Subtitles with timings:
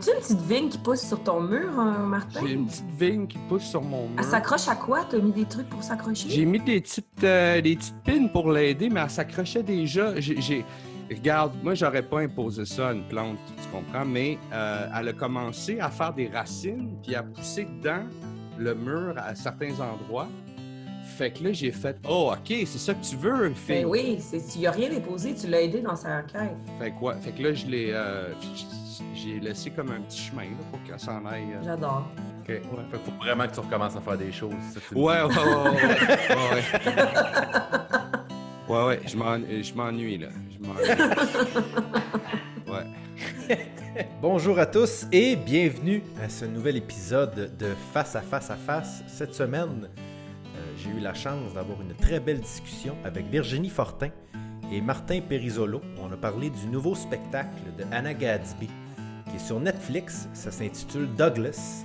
[0.00, 2.40] As-tu une petite vigne qui pousse sur ton mur, euh, Martin?
[2.42, 4.16] J'ai une petite vigne qui pousse sur mon mur.
[4.16, 5.04] Elle s'accroche à quoi?
[5.04, 6.30] T'as mis des trucs pour s'accrocher?
[6.30, 10.18] J'ai mis des petites, euh, des petites pins pour l'aider, mais elle s'accrochait déjà.
[10.18, 10.64] J'ai,
[11.10, 15.12] Regarde, moi, j'aurais pas imposé ça à une plante, tu comprends, mais euh, elle a
[15.12, 18.06] commencé à faire des racines, puis à pousser dans
[18.56, 20.28] le mur à certains endroits.
[21.20, 23.82] Fait que là, j'ai fait «Oh, OK, c'est ça que tu veux, fille.
[23.82, 26.56] Ben oui, c'est- tu n'y as rien déposé, tu l'as aidé dans sa quête.
[26.78, 27.90] Fait que, ouais, fait que là, je l'ai...
[27.92, 28.32] euh,
[29.14, 31.42] j'ai laissé comme un petit chemin là, pour qu'elle s'en aille.
[31.56, 31.62] euh.
[31.62, 32.06] J'adore.
[32.40, 32.46] OK.
[32.46, 34.54] Fait qu'il faut vraiment que tu recommences à faire des choses.
[34.72, 36.62] ça que Ouais, ouais, ouais, ouais, ouais.
[38.70, 40.28] Ouais, ouais, ouais, je m'en- je m'ennuie, là.
[40.50, 40.88] Je m'ennuie.
[42.66, 43.58] Ouais.
[44.22, 49.02] Bonjour à tous et bienvenue à ce nouvel épisode de Face à Face à Face.
[49.06, 49.86] Cette semaine,
[50.82, 54.08] j'ai eu la chance d'avoir une très belle discussion avec Virginie Fortin
[54.72, 55.82] et Martin Perisolo.
[56.00, 58.68] On a parlé du nouveau spectacle de Anna Gadsby
[59.28, 60.28] qui est sur Netflix.
[60.32, 61.84] Ça s'intitule Douglas.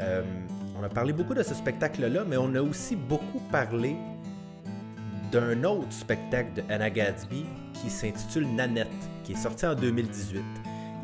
[0.00, 0.22] Euh,
[0.78, 3.96] on a parlé beaucoup de ce spectacle-là, mais on a aussi beaucoup parlé
[5.30, 8.88] d'un autre spectacle de Anna Gadsby qui s'intitule Nanette,
[9.22, 10.42] qui est sorti en 2018.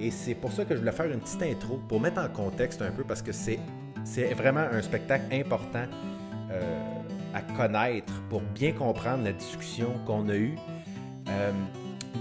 [0.00, 2.82] Et c'est pour ça que je voulais faire une petite intro pour mettre en contexte
[2.82, 3.60] un peu parce que c'est,
[4.34, 5.84] vraiment un spectacle important
[6.50, 6.99] euh,
[7.34, 10.56] à connaître pour bien comprendre la discussion qu'on a eue.
[11.28, 11.52] Euh,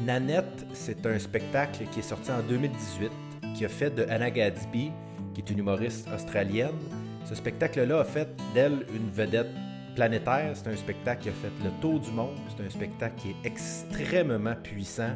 [0.06, 3.12] Nanette, c'est un spectacle qui est sorti en 2018
[3.56, 4.92] qui a fait de Anna Gadsby,
[5.34, 6.78] qui est une humoriste australienne.
[7.26, 9.50] Ce spectacle-là a fait d'elle une vedette
[9.96, 10.52] planétaire.
[10.54, 12.38] C'est un spectacle qui a fait le tour du monde.
[12.56, 15.12] C'est un spectacle qui est extrêmement puissant,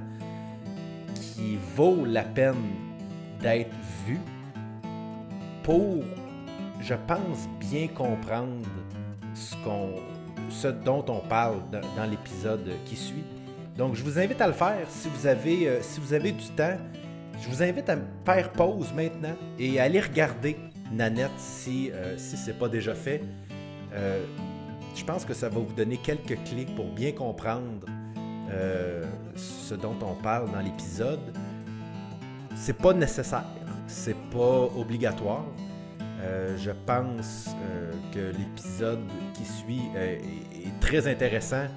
[1.15, 2.55] qui vaut la peine
[3.39, 4.19] d'être vu
[5.63, 6.03] pour,
[6.81, 8.67] je pense, bien comprendre
[9.33, 13.23] ce, dont on parle dans, l'épisode qui suit.
[13.77, 16.45] Donc, je vous invite à le faire si vous avez, euh, si vous avez du
[16.49, 16.77] temps.
[17.41, 20.55] Je vous invite à faire pause maintenant et à aller regarder
[20.91, 23.21] Nanette si, euh, si ce n'est pas déjà fait.
[23.93, 24.23] Euh,
[24.95, 27.85] je pense que ça va vous donner quelques clés pour bien comprendre
[29.35, 31.33] ce dont on parle dans l'épisode.
[32.55, 33.45] C'est pas nécessaire,
[33.87, 35.43] c'est pas obligatoire.
[36.23, 39.01] Euh, je pense euh, que l'épisode
[39.33, 41.67] qui suit euh, est, très intéressant,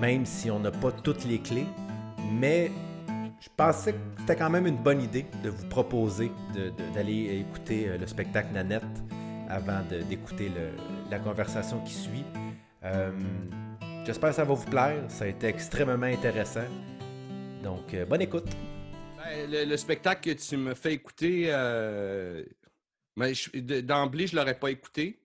[0.00, 1.66] même si on n'a pas toutes les clés.
[2.32, 2.70] Mais
[3.40, 6.30] je pensais que c'était quand même une bonne idée de vous proposer
[6.94, 8.82] d'aller écouter le spectacle Nanette
[9.48, 10.50] avant d'écouter
[11.10, 12.24] la conversation qui suit.
[14.04, 15.04] J'espère que ça va vous plaire.
[15.08, 16.66] Ça a été extrêmement intéressant.
[17.62, 18.48] Donc, bonne écoute.
[19.16, 21.50] Ben, le spectacle que tu me fais écouter,
[23.18, 25.22] ben, je- de- d'emblée, je ne l'aurais pas écouté.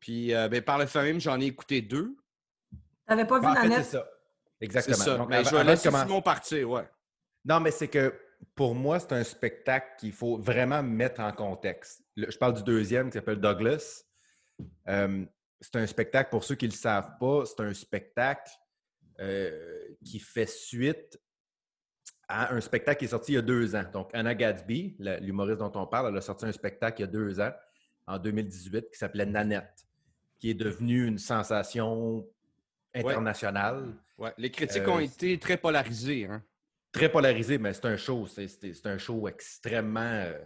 [0.00, 2.16] Puis, euh, ben, par le fait même, j'en ai écouté deux.
[3.06, 3.86] T'avais pas vu En fait, c'est Nanette?
[3.86, 4.08] ça.
[4.60, 4.96] C'est Exactement.
[4.96, 5.16] ça.
[5.16, 6.88] Donc, mais je vais laisser commencer- Simon partir, ouais.
[7.44, 8.14] Non, mais c'est que
[8.54, 12.02] pour moi, c'est un spectacle qu'il faut vraiment mettre en contexte.
[12.16, 14.04] Le- je parle du deuxième qui s'appelle Douglas.
[14.88, 15.24] Euh,
[15.60, 18.50] c'est un spectacle, pour ceux qui ne le savent pas, c'est un spectacle
[19.20, 21.18] euh, qui fait suite
[22.28, 23.84] à un spectacle qui est sorti il y a deux ans.
[23.92, 27.10] Donc, Anna Gadsby, l'humoriste dont on parle, elle a sorti un spectacle il y a
[27.10, 27.52] deux ans,
[28.06, 29.86] en 2018, qui s'appelait Nanette,
[30.38, 32.26] qui est devenu une sensation
[32.94, 33.94] internationale.
[34.18, 34.32] Ouais.
[34.38, 36.26] Les critiques Euh, ont été très polarisées.
[36.26, 36.42] Hein.
[36.92, 38.26] très polarisé, mais c'est un show.
[38.26, 40.00] C'est, un show extrêmement.
[40.00, 40.38] euh,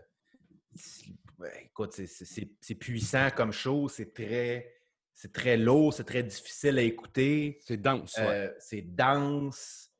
[1.64, 3.88] écoute, c'est, puissant comme show.
[3.88, 4.75] C'est très,
[5.14, 7.59] c'est très lourd, c'est très difficile à écouter.
[7.62, 8.16] C'est dense.
[8.19, 8.25] ouais.
[8.28, 9.92] euh, c'est dense.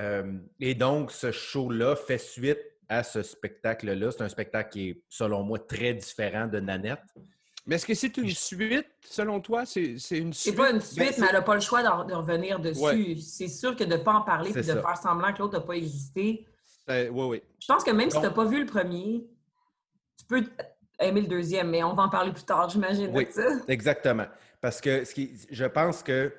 [0.00, 2.58] Euh, et donc, ce show-là fait suite
[2.88, 4.10] à ce spectacle-là.
[4.10, 7.00] C'est un spectacle qui est, selon moi, très différent de Nanette.
[7.66, 9.64] Mais est-ce que c'est une suite, selon toi?
[9.64, 10.56] C'est c'est une C'est suite?
[10.56, 12.80] pas une Ben, suite, c'est- mais elle n'a pas le choix de revenir dessus.
[12.82, 13.16] Ouais.
[13.20, 14.82] C'est sûr que de ne pas en parler et C'est de ça.
[14.82, 16.44] faire semblant que l'autre n'a pas existé.
[16.90, 17.42] Euh, oui, oui.
[17.60, 19.24] Je pense que même si tu n'as pas vu le premier,
[20.18, 20.42] tu peux
[20.98, 23.10] aimer le deuxième, mais on va en parler plus tard, j'imagine.
[23.14, 23.28] Oui.
[23.30, 23.46] ça.
[23.68, 24.26] Exactement.
[24.60, 26.34] Parce que ce qui, je pense que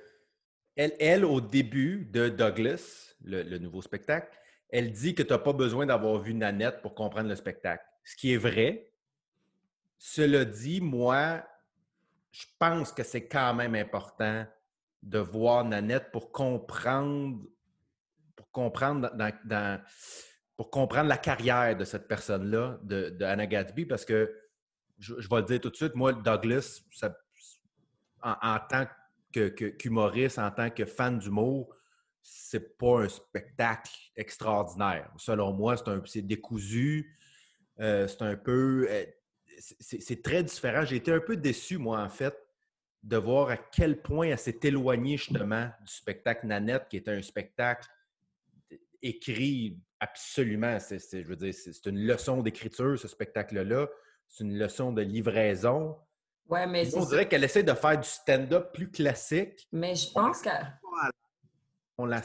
[0.76, 4.30] elle, elle, au début de Douglas, le, nouveau spectacle,
[4.70, 7.86] elle dit que tu n'as pas besoin d'avoir vu Nanette pour comprendre le spectacle.
[8.04, 8.92] Ce qui est vrai.
[9.98, 11.44] Cela dit, moi,
[12.32, 14.46] je pense que c'est quand même important
[15.02, 17.40] de voir Nanette pour comprendre,
[18.36, 19.10] pour comprendre
[21.08, 23.48] la carrière de cette personne-là, de, de Anna
[23.88, 24.34] parce que
[25.00, 26.82] je, vais le dire tout de suite, moi, Douglas,
[28.22, 28.88] en, tant
[29.32, 31.76] qu'humoriste, en tant que fan d'humour,
[32.24, 35.12] c'est pas un spectacle extraordinaire.
[35.18, 35.76] Selon moi,
[36.06, 37.16] c'est décousu,
[37.80, 38.88] euh, c'est un peu.
[38.90, 39.06] euh,
[39.60, 40.84] c'est- très différent.
[40.86, 42.36] J'ai été un peu déçu, moi, en fait,
[43.04, 47.22] de voir à quel point elle s'est éloignée justement du spectacle Nanette, qui était un
[47.22, 47.88] spectacle
[49.02, 50.80] écrit absolument.
[50.80, 53.88] C'est, je veux dire, c'est une leçon d'écriture, ce spectacle-là.
[54.28, 55.98] C'est une leçon de livraison.
[56.48, 59.68] Ouais, mais on dirait qu'elle essaie de faire du stand-up plus classique.
[59.72, 60.50] Mais je pense que.
[62.04, 62.22] On la.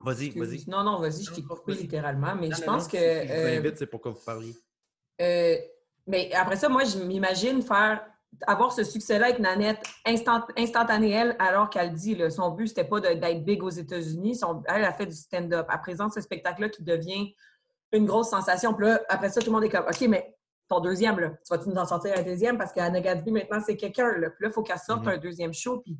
[0.00, 0.64] Vas-y, vas-y.
[0.68, 2.98] Non, non, vas-y, je t'ai coupé littéralement, mais je pense que.
[2.98, 4.54] Si je vous invite, c'est pour que vous parliez.
[5.20, 5.56] Euh,
[6.08, 8.04] mais après ça, moi, je m'imagine faire
[8.48, 12.84] avoir ce succès-là avec Nanette instant, instantané, elle, alors qu'elle dit, là, son but, c'était
[12.84, 14.40] pas d'être big aux États-Unis.
[14.66, 15.68] Elle a fait du stand-up.
[15.72, 17.32] Elle présente ce spectacle-là qui devient
[17.92, 18.74] une grosse sensation.
[18.74, 20.34] Puis là, après ça, tout le monde est comme, OK, mais
[20.68, 22.58] ton deuxième, là, tu vas-tu nous en sortir un deuxième?
[22.58, 24.10] Parce qu'Anna Gatsby, maintenant, c'est quelqu'un.
[24.14, 25.14] Puis là, il faut qu'elle sorte mm-hmm.
[25.14, 25.78] un deuxième show.
[25.78, 25.96] Puis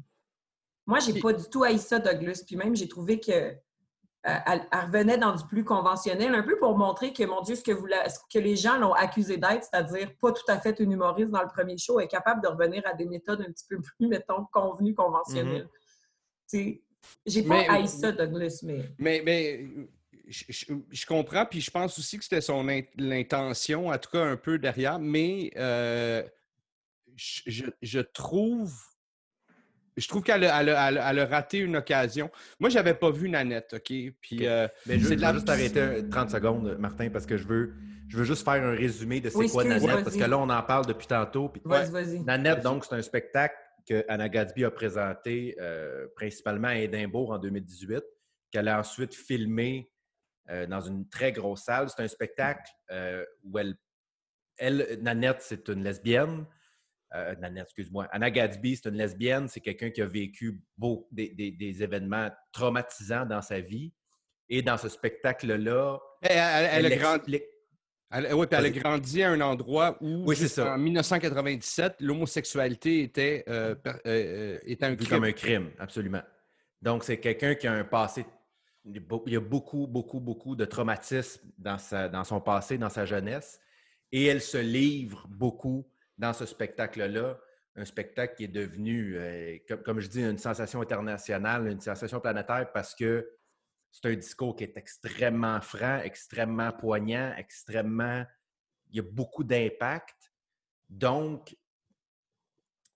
[0.87, 2.43] moi, j'ai pas du tout haï ça, Douglas.
[2.47, 6.77] Puis même, j'ai trouvé que euh, elle, revenait dans du plus conventionnel, un peu pour
[6.77, 7.89] montrer que, mon Dieu, ce que, vous
[8.33, 11.49] que les gens l'ont accusé d'être, c'est-à-dire pas tout à fait une humoriste dans le
[11.49, 14.95] premier show, est capable de revenir à des méthodes un petit peu plus, mettons, convenues,
[14.95, 15.69] conventionnelles.
[16.53, 16.73] Mm
[17.27, 18.85] J'ai pas haï ça, Douglas, mais...
[18.99, 19.67] Mais, mais
[20.29, 22.65] je, comprends, puis je pense aussi que c'était son
[22.97, 26.23] l'intention, en tout cas un peu derrière, mais euh,
[27.17, 28.73] je, je trouve
[29.97, 32.31] je trouve qu'elle a, raté une occasion.
[32.59, 33.93] Moi, je n'avais pas vu Nanette, OK?
[34.21, 37.75] Puis, euh, Mais je veux juste arrêter 30 secondes, Martin, parce que je veux,
[38.09, 40.63] je veux juste faire un résumé de c'est quoi Nanette, parce que là, on en
[40.63, 41.53] parle depuis tantôt.
[41.65, 42.21] vas-y, vas-y.
[42.21, 43.55] Nanette, donc, c'est un spectacle
[43.89, 48.03] que Anna Gatsby a présenté euh, principalement à Édimbourg en 2018,
[48.51, 49.91] qu'elle a ensuite filmé
[50.51, 51.89] euh, dans une très grosse salle.
[51.89, 52.71] C'est un spectacle
[53.45, 53.77] où elle,
[54.57, 56.47] elle Nanette, c'est une lesbienne.
[57.15, 58.09] Euh, excuse-moi.
[58.11, 63.43] Anna Gatsby, c'est une lesbienne, c'est quelqu'un qui a vécu beau, des, événements traumatisants dans
[63.43, 63.93] sa vie.
[64.49, 67.41] Et dans ce spectacle-là, elle, a grandi.
[68.13, 70.75] oui, puis elle a grandi à un endroit où, oui, ça.
[70.75, 73.75] en 1997, l'homosexualité était, euh,
[74.07, 75.09] euh, un crime.
[75.09, 76.23] Comme un crime, absolument.
[76.81, 78.25] Donc, c'est quelqu'un qui a un passé.
[78.85, 83.07] Il y a beaucoup, beaucoup, beaucoup de traumatisme dans, sa, dans son passé, dans sa
[83.07, 83.61] jeunesse.
[84.11, 85.87] Et elle se livre beaucoup
[86.19, 87.39] dans ce spectacle-là,
[87.77, 92.71] un spectacle qui est devenu, euh, comme, je dis, une sensation internationale, une sensation planétaire
[92.73, 93.29] parce que
[93.91, 98.25] c'est un discours qui est extrêmement franc, extrêmement poignant, extrêmement.
[98.91, 100.33] Il y a beaucoup d'impact.
[100.89, 101.57] Donc,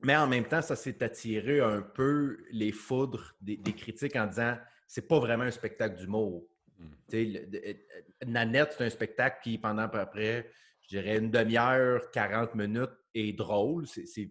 [0.03, 4.59] mais en même temps, ça s'est attiré un peu les foudres des, critiques en disant
[4.87, 6.47] c'est pas vraiment un spectacle d'humour.
[6.79, 6.87] Mm.
[8.27, 10.51] Nanette, c'est un spectacle qui, pendant à peu près,
[10.83, 13.87] je dirais, une demi-heure, 40 minutes, est drôle.
[13.87, 14.31] C'est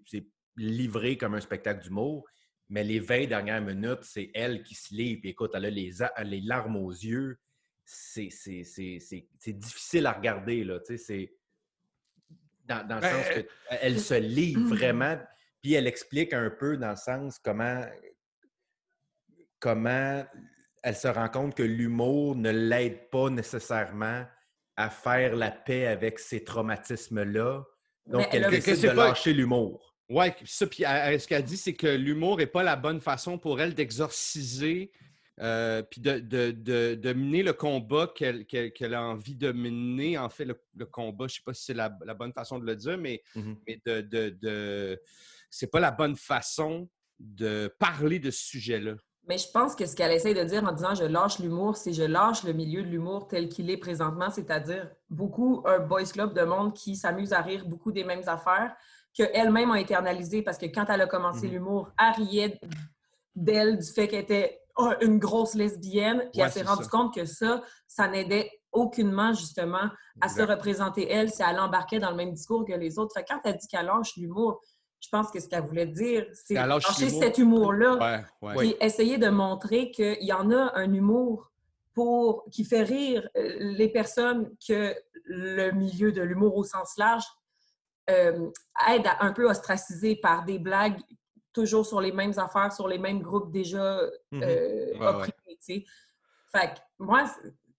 [0.57, 2.25] livré comme un spectacle d'humour.
[2.69, 5.21] Mais les 20 dernières minutes, c'est elle qui se livre.
[5.21, 5.91] Puis écoute, elle a les,
[6.23, 7.37] les larmes aux yeux.
[7.83, 8.29] C'est
[9.47, 10.63] difficile à regarder.
[10.63, 10.79] Là,
[12.65, 14.73] dans, dans le sens qu'elle se livre mmh.
[14.73, 15.19] vraiment.
[15.61, 17.83] Puis elle explique un peu dans le sens comment,
[19.59, 20.25] comment
[20.83, 24.25] elle se rend compte que l'humour ne l'aide pas nécessairement
[24.77, 27.63] à faire la paix avec ces traumatismes-là.
[28.07, 29.95] Donc, elle, décide de lâcher l'humour.
[30.09, 33.59] Oui, ça, puis ce qu'elle dit, c'est que l'humour n'est pas la bonne façon pour
[33.59, 34.91] elle d'exorciser
[35.41, 40.17] euh, puis de, de, mener le combat qu'elle a envie de mener.
[40.17, 42.75] En fait, le, combat, je ne sais pas si c'est la, bonne façon de le
[42.75, 43.55] dire, mais, mm-hmm.
[43.67, 45.01] mais de, de,
[45.49, 48.95] c'est pas la bonne façon de parler de ce sujet-là.
[49.27, 51.93] Mais je pense que ce qu'elle essaie de dire en disant je lâche l'humour, c'est
[51.93, 56.33] je lâche le milieu de l'humour tel qu'il est présentement, c'est-à-dire beaucoup un boys club
[56.33, 58.75] de monde qui s'amuse à rire beaucoup des mêmes affaires
[59.15, 61.53] qu'elle-même a internalisé parce que quand elle a commencé mhm.
[61.53, 62.59] l'humour, elle riait
[63.33, 67.25] d'elle du fait qu'elle était oh, une grosse lesbienne, puis elle s'est rendue compte que
[67.25, 69.89] ça, ça n'aidait aucunement justement
[70.19, 73.13] à se représenter elle si elle embarquait dans le même discours que les autres.
[73.13, 74.61] Fait quand elle dit qu'elle lâche l'humour,
[75.05, 78.23] je pense que ce qu'elle voulait dire, c'est lâcher cet humour-là
[78.61, 81.51] et essayer de montrer qu'il y en a un humour
[81.93, 84.95] pour qui fait rire euh, les personnes que
[85.25, 87.23] le milieu de l'humour au sens large
[88.09, 88.49] euh,
[88.89, 90.99] aide à un peu ostraciser par des blagues
[91.53, 94.43] toujours sur les mêmes affaires, sur les mêmes groupes déjà mm-hmm.
[94.43, 95.85] euh, opprimés.
[96.51, 97.25] Fait que moi,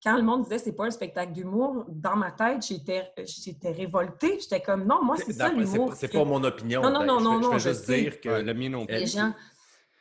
[0.03, 4.39] quand le monde disait c'est pas un spectacle d'humour, dans ma tête, j'étais, j'étais révoltée.
[4.41, 5.95] J'étais comme non, moi, c'est ça l'humour.
[5.95, 6.83] C'est, pas mon opinion.
[6.83, 7.59] Non, non, non, non, non.
[7.59, 8.97] Je, juste dire que le mien non plus.
[8.97, 9.33] Les gens.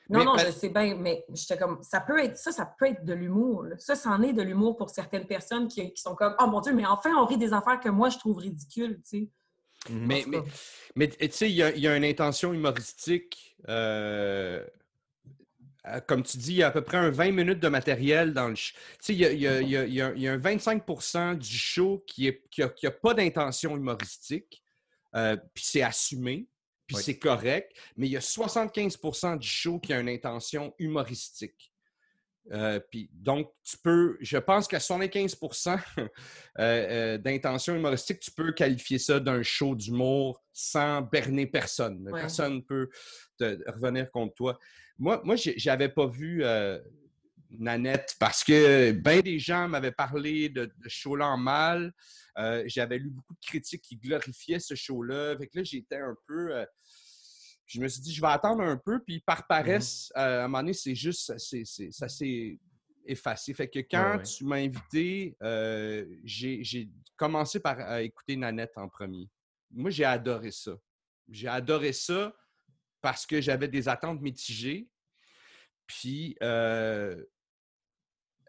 [0.09, 3.03] Non, non, je sais bien, mais j'étais comme, ça peut être, ça, ça peut être
[3.03, 3.65] de l'humour.
[3.79, 6.73] Ça, c'en est de l'humour pour certaines personnes qui, qui, sont comme, oh mon Dieu,
[6.73, 9.29] mais enfin, on rit des affaires que moi, je trouve ridicules, tu sais.
[9.89, 10.39] Mais, mais,
[10.95, 13.55] mais tu sais, il y, y, a une intention humoristique.
[13.67, 14.63] Euh,
[16.07, 18.49] comme tu dis, il y a à peu près un 20 minutes de matériel dans
[18.49, 18.73] le show.
[19.03, 23.75] Tu sais, il y a, un 25% du show qui n'a qui a, pas d'intention
[23.75, 24.63] humoristique,
[25.15, 26.47] euh, puis c'est assumé,
[26.87, 31.71] puis c'est correct, mais il y a 75% du show qui a une intention humoristique.
[32.51, 36.07] Euh, puis donc, tu peux, je pense qu'à 75% euh,
[36.59, 42.07] euh, d'intention humoristique, tu peux qualifier ça d'un show d'humour sans berner personne.
[42.11, 42.89] Personne ne peut
[43.37, 44.59] te revenir contre toi.
[44.97, 46.43] Moi, moi j'avais pas vu
[47.51, 51.91] Nanette parce que bien des gens m'avaient parlé de, show-là en mal.
[52.65, 55.31] j'avais lu beaucoup de critiques qui glorifiaient ce show-là.
[55.31, 56.65] Avec là, j'étais un peu
[57.67, 60.45] je me suis dit, je vais attendre un peu, puis par mmh paresse, euh, à
[60.45, 62.59] un moment donné, c'est juste, ça s'est
[63.05, 63.53] effacé.
[63.53, 69.29] Fait que quand tu m'as invité, euh, j'ai commencé par écouter Nanette en premier.
[69.71, 70.75] Moi, j'ai adoré ça.
[71.27, 72.35] J'ai adoré ça
[73.05, 74.89] parce que j'avais des attentes mitigées.
[75.85, 77.24] Puis, euh,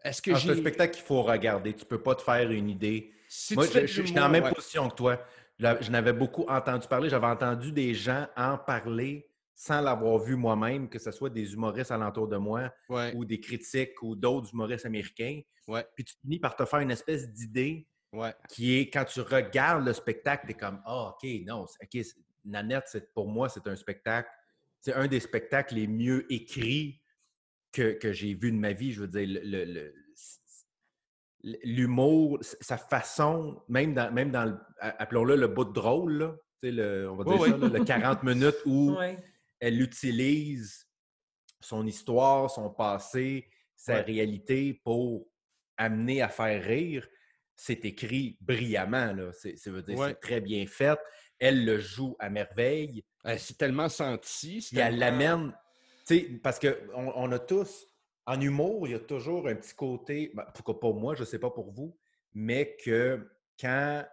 [0.03, 0.47] est-ce que ah, j'ai.
[0.47, 1.75] C'est un spectacle qu'il faut regarder.
[1.75, 3.13] Tu peux pas te faire une idée.
[3.51, 5.21] Moi, je, suis dans la même position que toi.
[5.59, 7.07] Je n'avais beaucoup entendu parler.
[7.07, 11.91] J'avais entendu des gens en parler sans l'avoir vu moi-même, que ce soit des humoristes
[11.91, 12.73] alentour de moi
[13.13, 15.41] ou des critiques ou d'autres humoristes américains.
[15.93, 17.87] Puis tu finis par te faire une espèce d'idée
[18.49, 22.03] qui est, quand tu regardes le spectacle, tu es comme Ah, OK, non, OK,
[22.47, 24.29] Nanette, pour moi, c'est un spectacle,
[24.87, 27.01] c'est un des spectacles les mieux écrits
[27.73, 28.93] que, j'ai vu de ma vie.
[28.93, 29.93] Je veux dire, le
[31.63, 37.17] l'humour, sa façon, même dans, même dans appelons-le le bout de drôle, là, le, on
[37.17, 38.95] va dire ça, le 40 minutes où
[39.59, 40.87] elle utilise
[41.59, 45.27] son histoire, son passé, sa réalité pour
[45.75, 47.05] amener à faire rire,
[47.57, 49.13] c'est écrit brillamment.
[49.13, 49.31] Là.
[49.33, 49.55] C'est,
[50.21, 50.99] très bien fait.
[51.39, 53.03] Elle le joue à merveille.
[53.37, 54.67] C'est tellement senti.
[54.73, 55.53] Et elle l'amène.
[56.41, 57.87] Parce qu'on on a tous
[58.25, 61.25] en humour, il y a toujours un petit côté, ben, pourquoi pas moi, je ne
[61.25, 61.97] sais pas pour vous,
[62.33, 63.29] mais que
[63.59, 64.03] quand,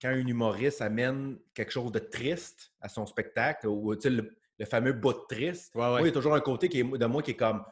[0.00, 4.92] quand un humoriste amène quelque chose de triste à son spectacle, ou le, le fameux
[4.92, 7.36] bout de triste, il y a toujours un côté qui est, de moi qui est
[7.36, 7.64] comme,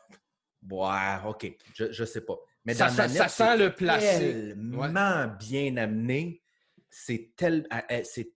[0.71, 2.39] ouais, OK, je ne sais pas.
[2.65, 4.55] Mais ça, ça, sent le placé.
[4.55, 6.43] tellement bien amené.
[6.91, 7.67] C'est tel,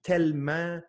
[0.03, 0.81] tellement.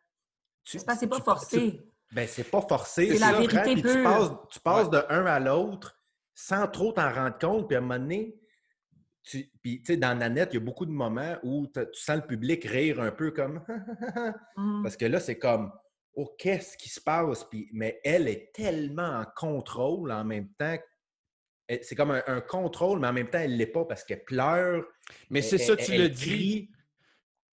[0.67, 1.81] C'est pas, pas forcé.
[2.11, 3.09] ben, c'est pas forcé.
[3.11, 5.97] C'est la vérité Tu passes, tu passes de un à l'autre
[6.35, 7.67] sans trop t'en rendre compte.
[7.67, 8.35] Puis à un moment donné,
[9.23, 12.63] tu, puis, dans Nanette, il y a beaucoup de moments où tu sens le public
[12.65, 13.63] rire un peu comme
[14.57, 14.83] mmh.
[14.83, 15.71] Parce que là, c'est comme
[16.17, 17.43] Oh, qu'est-ce qui se passe?
[17.43, 20.75] Puis, mais elle est tellement en contrôle en même temps.
[21.69, 24.83] C'est comme un, contrôle, mais en même temps, elle ne l'est pas parce qu'elle pleure.
[25.29, 26.71] Mais c'est ça, tu le dis.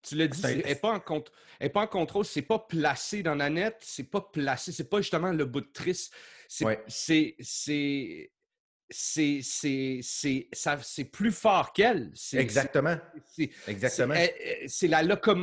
[0.05, 3.77] Tu le dis, elle n'est pas, en pas en contrôle, c'est pas placé dans Nanette,
[3.81, 6.13] c'est pas placé, c'est pas justement le bout de triste.
[6.47, 7.35] C'est
[8.89, 12.11] c'est c'est plus fort qu'elle.
[12.33, 12.97] Exactement.
[13.67, 14.15] Exactement.
[14.67, 15.01] C'est la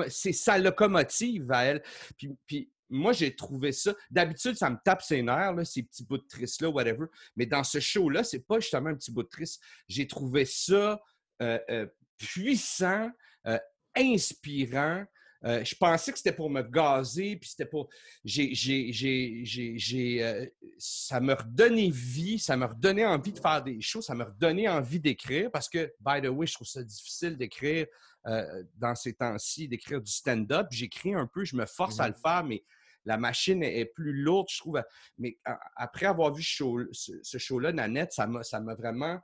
[0.09, 1.83] c'est sa locomotive à elle.
[2.17, 3.95] Puis, puis moi, j'ai trouvé ça.
[4.11, 7.07] D'habitude, ça me tape ses nerfs, là, ces petits bouts de triste-là, whatever.
[7.37, 9.63] Mais dans ce show-là, c'est pas justement un petit bout de triste.
[9.89, 11.01] J'ai trouvé ça
[11.41, 11.87] euh, euh,
[12.19, 13.11] puissant,
[13.47, 13.59] euh,
[13.97, 15.05] inspirant.
[15.45, 17.89] Euh, je pensais que c'était pour me gazer, puis c'était pour.
[18.25, 20.47] J'ai, j'ai, euh,
[20.79, 24.69] ça me redonnait vie, ça me redonnait envie de faire des choses, ça me redonnait
[24.69, 27.87] envie d'écrire parce que, by the way, je trouve ça difficile d'écrire
[28.29, 30.69] euh, dans ces temps-ci, d'écrire du stand-up.
[30.71, 32.21] J'écris un peu, je me force à le mm-hmm.
[32.23, 32.63] faire, mais
[33.05, 34.81] la machine est, plus lourde, je trouve.
[35.19, 35.39] Mais
[35.75, 39.21] après avoir vu ce, show-là, Nanette, ça m'a, ça m'a vraiment.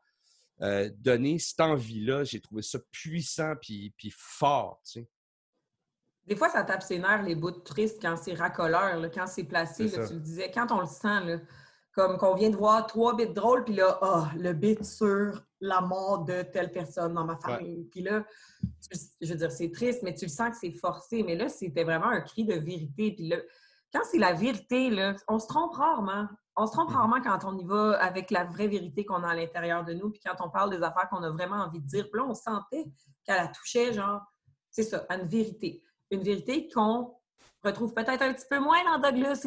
[0.60, 4.80] Donné cette envie-là, j'ai trouvé ça puissant puis, puis fort.
[4.84, 5.08] Tu sais.
[6.26, 9.90] Des fois, ça tape ses nerfs, les bouts tristes, quand c'est racoleur, quand c'est placé,
[9.90, 11.40] tu le disais, quand on le sent,
[11.92, 15.80] comme qu'on vient de voir trois bits drôles, puis là, oh, le bit sur la
[15.80, 17.84] mort de telle personne dans ma famille.
[17.90, 18.24] Puis là,
[19.20, 21.22] je veux dire, c'est triste, mais tu le sens que c'est forcé.
[21.22, 23.12] Mais là, c'était vraiment un cri de vérité.
[23.12, 23.38] Puis là,
[23.92, 26.28] quand c'est la vérité, là, on se trompe rarement.
[26.60, 26.94] On se trompe mm-hmm.
[26.94, 30.10] rarement quand on y va avec la vraie vérité qu'on a à l'intérieur de nous,
[30.10, 32.08] puis quand on parle des affaires qu'on a vraiment envie de dire.
[32.10, 32.84] Puis là, on sentait
[33.24, 34.20] qu'elle la touchait, genre,
[34.70, 37.14] c'est ça, à une vérité une vérité qu'on
[37.62, 39.46] retrouve peut-être un petit peu moins dans Douglas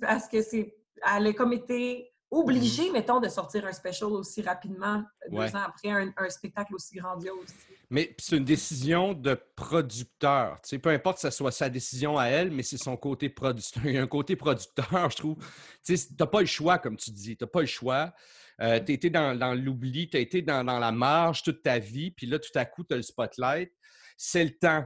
[0.00, 0.76] parce que c'est
[1.14, 2.92] elle a comme été obligée, mm-hmm.
[2.92, 7.46] mettons, de sortir un special aussi rapidement deux ans après un, spectacle aussi grandiose.
[7.90, 10.60] Mais c'est une décision de producteur.
[10.82, 13.82] Peu importe que ce soit sa décision à elle, mais c'est son côté producteur.
[13.86, 15.36] Il y a un côté producteur, je trouve.
[15.84, 17.36] Tu n'as pas le choix, comme tu dis.
[17.36, 18.12] Tu n'as pas le choix.
[18.60, 21.78] Euh, tu as été dans, l'oubli, tu as été dans, dans, la marge toute ta
[21.78, 23.72] vie, puis là, tout à coup, tu as le spotlight.
[24.16, 24.84] C'est le temps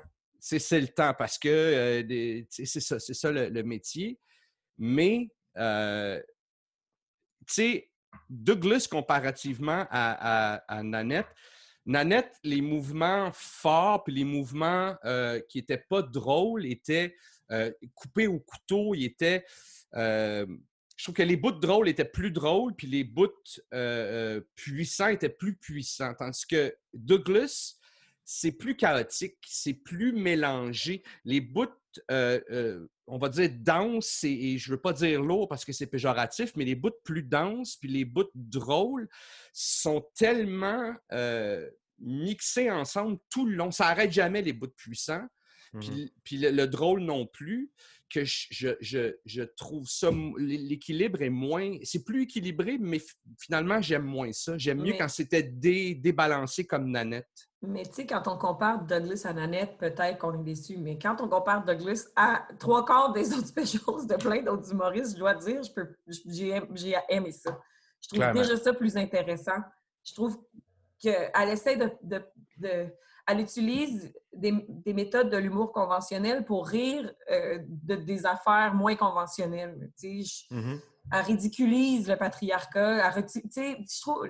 [0.58, 4.18] c'est le temps parce que euh, c'est ça, ça le, métier.
[4.78, 6.20] Mais, euh,
[7.46, 7.90] tu sais,
[8.28, 11.28] Douglas, comparativement à, Nanette,
[11.84, 17.14] Nanette, les mouvements forts puis les mouvements euh, qui n'étaient pas drôles étaient
[17.94, 19.44] coupés au couteau, ils étaient
[20.96, 23.28] je trouve que les bouts drôles étaient plus drôles, puis les bouts
[23.74, 26.14] euh, euh, puissants étaient plus puissants.
[26.14, 27.76] Tandis que Douglas,
[28.24, 31.02] c'est plus chaotique, c'est plus mélangé.
[31.24, 31.68] Les bouts,
[32.10, 35.86] euh, on va dire denses, et, je ne veux pas dire lourd parce que c'est
[35.86, 39.08] péjoratif, mais les bouts plus denses, puis les bouts drôles
[39.52, 40.94] sont tellement
[41.98, 43.70] mixés ensemble tout le long.
[43.70, 45.26] Ça n'arrête jamais les bouts puissants,
[45.80, 47.70] puis, mmh le, drôle non plus
[48.10, 53.00] que je, trouve ça, l'équilibre est moins, c'est plus équilibré, mais
[53.38, 54.56] finalement, j'aime moins ça.
[54.58, 57.28] J'aime mieux quand c'était débalancé comme Nanette.
[57.62, 61.20] Mais tu sais, quand on compare Douglas à Nanette, peut-être qu'on est déçu, mais quand
[61.20, 65.34] on compare Douglas à trois quarts des autres specials de plein d'autres humoristes, je dois
[65.34, 65.60] dire,
[66.06, 67.60] j'ai aimé ça.
[68.00, 69.58] Je trouve déjà ça plus intéressant.
[70.04, 70.38] Je trouve
[71.00, 72.86] qu'elle essaie de
[73.26, 74.52] elle utilise des,
[74.92, 79.90] méthodes de l'humour conventionnel pour rire euh, de, des affaires moins conventionnelles.
[80.02, 80.80] Mm-hmm.
[81.12, 83.10] Elle ridiculise le patriarcat.
[83.10, 84.28] je trouve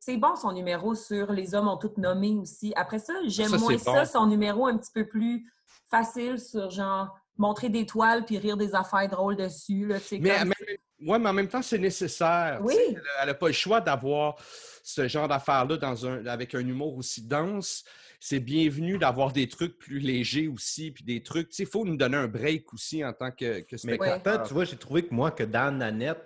[0.00, 2.72] c'est bon son numéro sur les hommes ont toutes nommé aussi.
[2.76, 5.44] Après ça, j'aime moins ça, son numéro un petit peu plus
[5.90, 9.86] facile sur genre montrer des toiles puis rire des affaires drôles dessus.
[9.86, 10.54] Là, mais, mais,
[11.00, 12.60] mais en même temps, c'est nécessaire.
[12.62, 12.76] Oui.
[13.20, 14.36] Elle n'a pas le choix d'avoir
[14.82, 17.84] ce genre d'affaires-là dans un, avec un humour aussi dense
[18.20, 21.50] c'est bienvenu d'avoir des trucs plus légers aussi, puis des trucs.
[21.50, 24.40] Tu sais, il faut nous donner un break aussi en tant que, que spectateur.
[24.40, 26.22] Mais tu vois, j'ai trouvé que moi, que dans Nanette,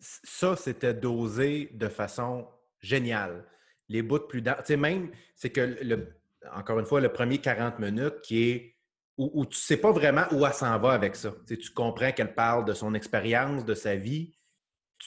[0.00, 2.48] ça, c'était dosé de façon
[2.80, 3.44] géniale.
[3.88, 6.14] Les bouts plus Tu sais, même, c'est que, le,
[6.52, 8.74] encore une fois, le premier 40 minutes qui est
[9.16, 11.34] où, tu ne sais pas vraiment où elle s'en va avec ça.
[11.46, 14.38] Tu comprends qu'elle parle de son expérience, de sa vie,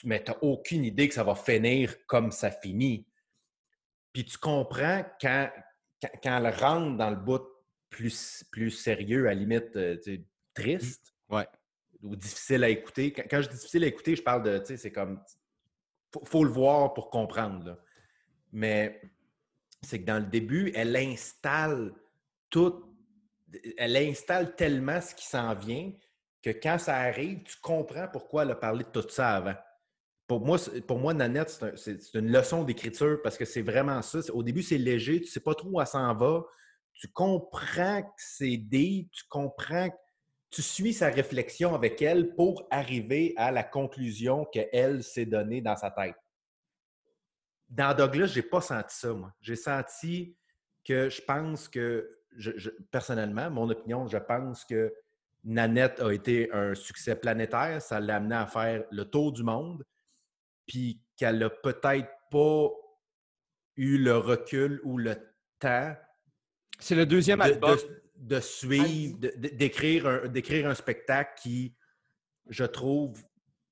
[0.04, 3.06] mais tu n'as aucune idée que ça va finir comme ça finit.
[4.12, 5.50] Puis tu comprends quand,
[6.22, 7.42] quand, elle rentre dans le bout
[7.90, 9.96] plus, plus sérieux, à la limite euh,
[10.54, 11.46] triste ouais.
[12.02, 15.22] ou difficile à écouter, quand, je dis difficile à écouter, je parle de, c'est comme,
[16.12, 17.78] faut, faut, le voir pour comprendre.
[18.52, 19.00] Mais
[19.82, 21.92] c'est que dans le début, elle installe
[22.50, 22.96] tout,
[23.76, 25.92] elle installe tellement ce qui s'en vient
[26.42, 29.54] que quand ça arrive, tu comprends pourquoi elle a parlé de tout ça avant
[30.32, 34.18] pour moi, pour moi Nanette, c'est une leçon d'écriture parce que c'est vraiment ça.
[34.32, 36.42] Au début, c'est léger, tu ne sais pas trop où elle s'en va.
[36.94, 39.96] Tu comprends que c'est deep, tu comprends que
[40.48, 45.76] tu suis sa réflexion avec elle pour arriver à la conclusion qu'elle s'est donnée dans
[45.76, 46.16] sa tête.
[47.68, 49.34] Dans Douglas, je n'ai pas senti ça, moi.
[49.42, 50.34] J'ai senti
[50.82, 52.08] que je pense que,
[52.90, 54.94] personnellement, mon opinion, je pense que
[55.44, 57.82] Nanette a été un succès planétaire.
[57.82, 59.84] Ça l'a amené à faire le tour du monde
[60.66, 62.68] puis qu'elle n'a peut-être pas
[63.76, 65.16] eu le recul ou le
[65.58, 65.94] temps.
[66.78, 67.78] C'est le deuxième album.
[68.16, 71.74] De, suivre, d'écrire un, un spectacle qui,
[72.48, 73.20] je trouve,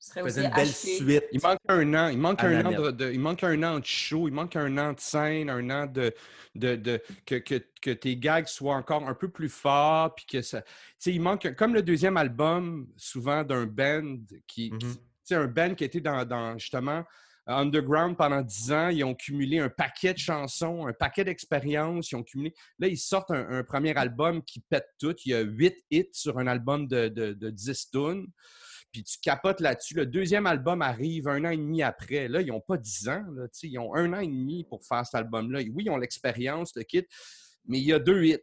[0.00, 1.24] faisait une belle suite.
[1.32, 2.08] Il manque un an.
[2.08, 4.92] Il manque un an de, il manque un an de show, il manque un an
[4.92, 6.12] de scène, un an de,
[6.54, 10.14] de, que, que, tes gags soient encore un peu plus forts.
[10.14, 10.62] Puis que ça.
[11.06, 14.72] il manque, comme le deuxième album, souvent d'un band qui
[15.30, 17.04] mm-hmm un band qui était dans, dans justement
[17.46, 18.88] underground pendant dix ans.
[18.88, 22.10] Ils ont cumulé un paquet de chansons, un paquet d'expériences.
[22.12, 22.54] Ils ont cumulé.
[22.78, 25.14] Là, ils sortent un, premier album qui pète tout.
[25.24, 28.26] Il y a huit hits sur un album de, de, de 10 tunes.
[28.92, 29.94] Puis tu capotes là-dessus.
[29.94, 32.26] Le deuxième album arrive un an et demi après.
[32.28, 33.24] Là, ils n'ont pas dix ans.
[33.34, 35.60] Là, ils ont un an et demi pour faire cet album-là.
[35.60, 37.06] Oui, ils ont l'expérience, le kit,
[37.66, 38.38] mais il y a deux hits.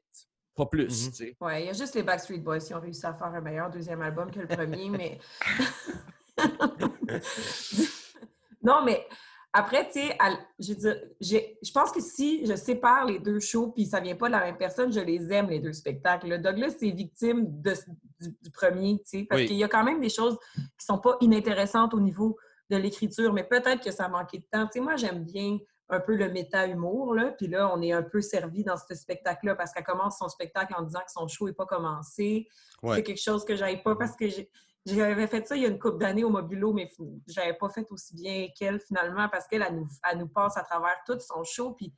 [0.56, 1.10] Pas plus.
[1.10, 1.36] Mm-hmm.
[1.41, 3.69] Oui, il y a juste les Backstreet Boys qui ont réussi à faire un meilleur
[3.69, 5.19] deuxième album que le premier, mais.
[8.62, 9.08] non, mais
[9.54, 10.17] après, tu sais,
[10.60, 14.41] je pense que si je sépare les deux shows puis ça vient pas de la
[14.41, 16.28] même personne, je les aime, les deux spectacles.
[16.28, 20.10] Le Douglas, c'est victime du, premier, tu sais, parce qu'il y a quand même des
[20.10, 20.38] choses
[20.78, 22.38] qui sont pas inintéressantes au niveau
[22.69, 24.65] de l'écriture, mais peut-être que ça manquait de temps.
[24.65, 25.58] Tu sais, moi, j'aime bien
[25.89, 29.56] un peu le méta-humour, là, puis là, on est un peu servi dans ce spectacle-là
[29.56, 32.47] parce qu'elle commence son spectacle en disant que son show n'est pas commencé.
[32.93, 34.52] C'est quelque chose que j'avais pas parce que j'ai
[34.95, 36.89] j'avais fait ça il y a une couple d'années au Mobulo, mais
[37.28, 41.19] j'avais pas fait aussi bien qu'elle finalement parce qu'elle nous, nous passe à travers tout
[41.19, 41.73] son show.
[41.73, 41.93] Puis,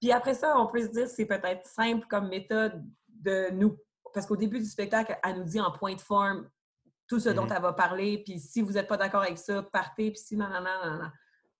[0.00, 3.78] puis après ça, on peut se dire que c'est peut-être simple comme méthode de nous.
[4.12, 6.48] Parce qu'au début du spectacle, elle nous dit en point de forme
[7.06, 7.56] tout ce dont mm-hmm.
[7.56, 8.22] elle va parler.
[8.24, 10.10] Puis si vous n'êtes pas d'accord avec ça, partez.
[10.10, 11.10] Puis si non, non, non, non.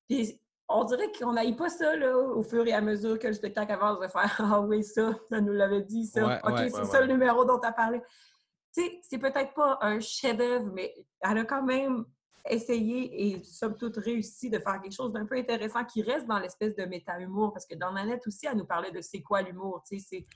[0.09, 3.33] Puis on dirait qu'on n'aille pas ça là, au fur et à mesure que le
[3.35, 6.41] spectacle avance de faire Ah oui, ça, ça nous l'avait dit, ça.
[6.45, 8.03] OK, c'est ça le numéro dont tu as parlé
[8.73, 12.05] c'est peut-être pas un chef-d'œuvre, mais elle a quand même
[12.49, 16.41] essayé et somme toute réussi de faire quelque chose d'un peu intéressant qui reste dans
[16.41, 17.53] l'espèce de méta-humour.
[17.53, 19.85] Parce que dans Nanette aussi, elle nous parlait de c'est quoi l'humour.
[19.85, 20.27] C'est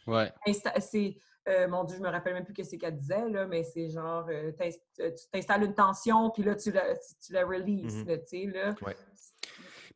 [1.48, 3.88] euh, mon Dieu, je me rappelle même plus ce c'est qu'elle disait, là, mais c'est
[3.88, 6.94] genre, euh, euh, tu t'installes une tension, puis là, tu la,
[7.24, 8.08] tu la releases, Mhm.
[8.08, 8.74] là, tu sais, là.
[8.82, 8.96] Ouais.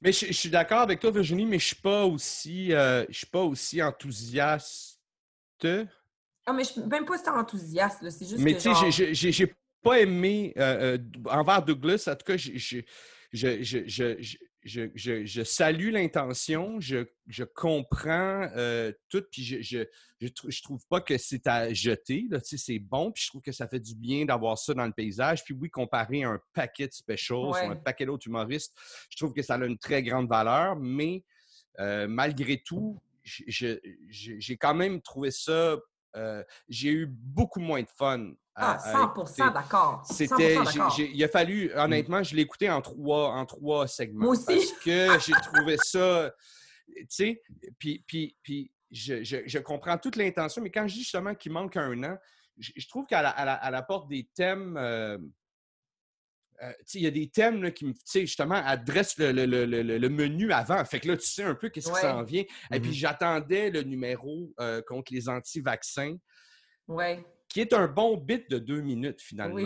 [0.01, 3.19] Mais je, je suis d'accord avec toi, Virginie, mais je suis pas aussi, euh, je
[3.19, 5.01] suis pas aussi enthousiaste.
[6.47, 9.55] Ah, mais je suis même pas si enthousiaste, là, c'est juste Mais tu sais, j'ai-
[9.83, 12.05] pas aimé euh, euh, envers Douglas.
[12.07, 12.81] En tout cas, je, je,
[13.33, 19.79] je, je, je, je- je salue l'intention, je, je comprends euh, tout, puis je, je,
[20.21, 22.27] je, trou- je trouve pas que c'est à jeter.
[22.29, 24.75] Là, tu sais, c'est bon, puis je trouve que ça fait du bien d'avoir ça
[24.75, 25.45] dans le paysage.
[25.45, 27.67] Puis oui, comparé à un paquet de specials Ouais.
[27.69, 28.77] ou un paquet d'autres humoristes,
[29.09, 31.25] je trouve que ça a une très grande valeur, mais
[31.79, 35.79] malgré tout, j'ai quand même trouvé ça.
[36.17, 38.33] Euh, j'ai eu beaucoup moins de fun.
[38.57, 39.43] à- Ah, à 100 écouter.
[39.55, 40.03] d'accord.
[40.05, 40.91] 100% C'était, j'ai- d'accord.
[40.91, 44.25] j'ai- il a fallu, honnêtement, je l'ai écouté en trois, en trois segments.
[44.25, 44.45] Moi aussi.
[44.45, 45.33] Parce que j'ai
[45.65, 46.31] trouvé ça,
[46.95, 47.43] tu sais,
[47.79, 51.53] puis, puis, puis je, je- je comprends toute l'intention, mais quand je dis justement qu'il
[51.53, 52.19] manque un an,
[52.59, 54.77] je, je trouve qu'elle elle, elle apporte des thèmes.
[54.77, 55.17] euh,
[56.63, 59.99] euh, il y a des thèmes là, qui, me- justement, adressent le, le- le- le-
[59.99, 60.85] le menu avant.
[60.85, 61.95] Fait que là, tu sais un peu qu'est-ce Ouais.
[61.95, 62.45] qui s'en vient.
[62.73, 62.95] Et puis, Mhm.
[62.97, 66.17] j'attendais le numéro euh, contre les anti-vaccins
[66.89, 67.25] Ouais.
[67.49, 69.55] qui est un bon bit de deux minutes finalement.
[69.55, 69.65] Oui.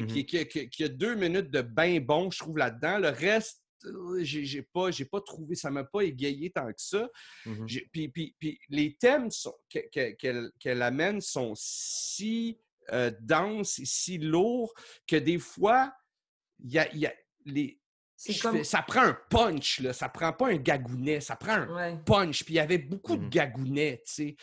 [0.00, 0.06] Mhm.
[0.06, 2.98] qui, qui- qui- qui a deux minutes de bien bon, je trouve, là-dedans.
[2.98, 7.08] Le reste, euh, j'ai pas, j'ai pas trouvé, ça m'a pas égayé tant que ça.
[7.46, 7.68] Mhm.
[7.68, 9.28] J'ai- Puis, puis- puis les thèmes
[10.58, 12.58] qu'elle amène sont si
[12.92, 14.74] euh, denses et si lourds
[15.06, 15.94] que des fois,
[16.72, 17.14] y a, il y a
[17.46, 17.80] les.
[18.40, 18.58] Comme...
[18.58, 19.92] fais- ça prend un punch, là.
[19.92, 21.98] Ça prend pas un gagounet, ça prend un Ouais.
[22.06, 22.44] punch.
[22.44, 23.30] Puis il y avait beaucoup de Mhm.
[23.30, 24.36] gagounets, tu sais.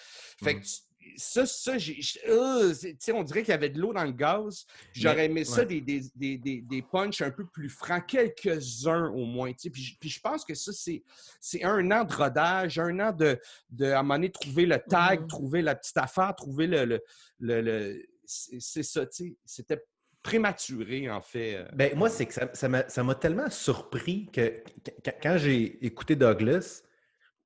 [0.43, 0.71] Fait que tu-
[1.17, 1.99] ça, ça, j'ai.
[2.27, 4.65] euh, sais, on dirait qu'il y avait de l'eau dans le gaz.
[4.93, 5.65] J'aurais aimé ça, ouais.
[5.65, 9.69] des, des, des, des, des punchs un peu plus francs, quelques-uns au moins, tu sais.
[9.71, 11.03] Puis, je- puis je pense que ça, c'est,
[11.39, 14.77] c'est un an de rodage, un an de, de, à un moment donné, trouver le
[14.79, 15.27] tag, Mhm.
[15.27, 16.85] trouver la petite affaire, trouver le.
[16.85, 17.01] le,
[17.39, 19.35] le- le- c'est, c'est ça, tu sais.
[19.45, 19.81] C'était
[20.23, 21.55] prématuré, en fait.
[21.55, 21.65] euh.
[21.73, 24.49] Ben, moi, c'est que ça m'a ça tellement surpris que
[24.83, 26.83] qu- qu- quand j'ai écouté Douglas,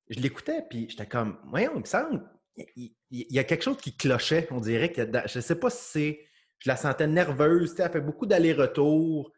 [0.10, 2.24] je l'écoutais, puis j'étais comme, voyons, il me semble,
[2.76, 6.20] il, y a quelque chose qui clochait, on dirait que je sais pas si c'est,
[6.60, 9.32] je la sentais nerveuse, elle fait beaucoup d'allers-retours.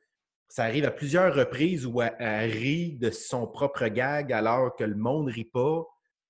[0.50, 4.84] Ça arrive à plusieurs reprises où elle, elle rit de son propre gag alors que
[4.84, 5.84] le monde rit pas.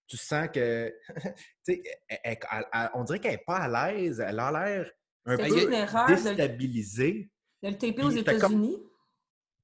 [0.08, 0.94] Tu sens que,
[1.68, 1.80] elle-
[2.24, 4.92] elle- on dirait qu'elle n'est pas à l'aise, elle a l'air
[5.28, 7.30] un peu une erreur de, déstabilisée.
[7.64, 8.78] de le taper aux comme- États-Unis.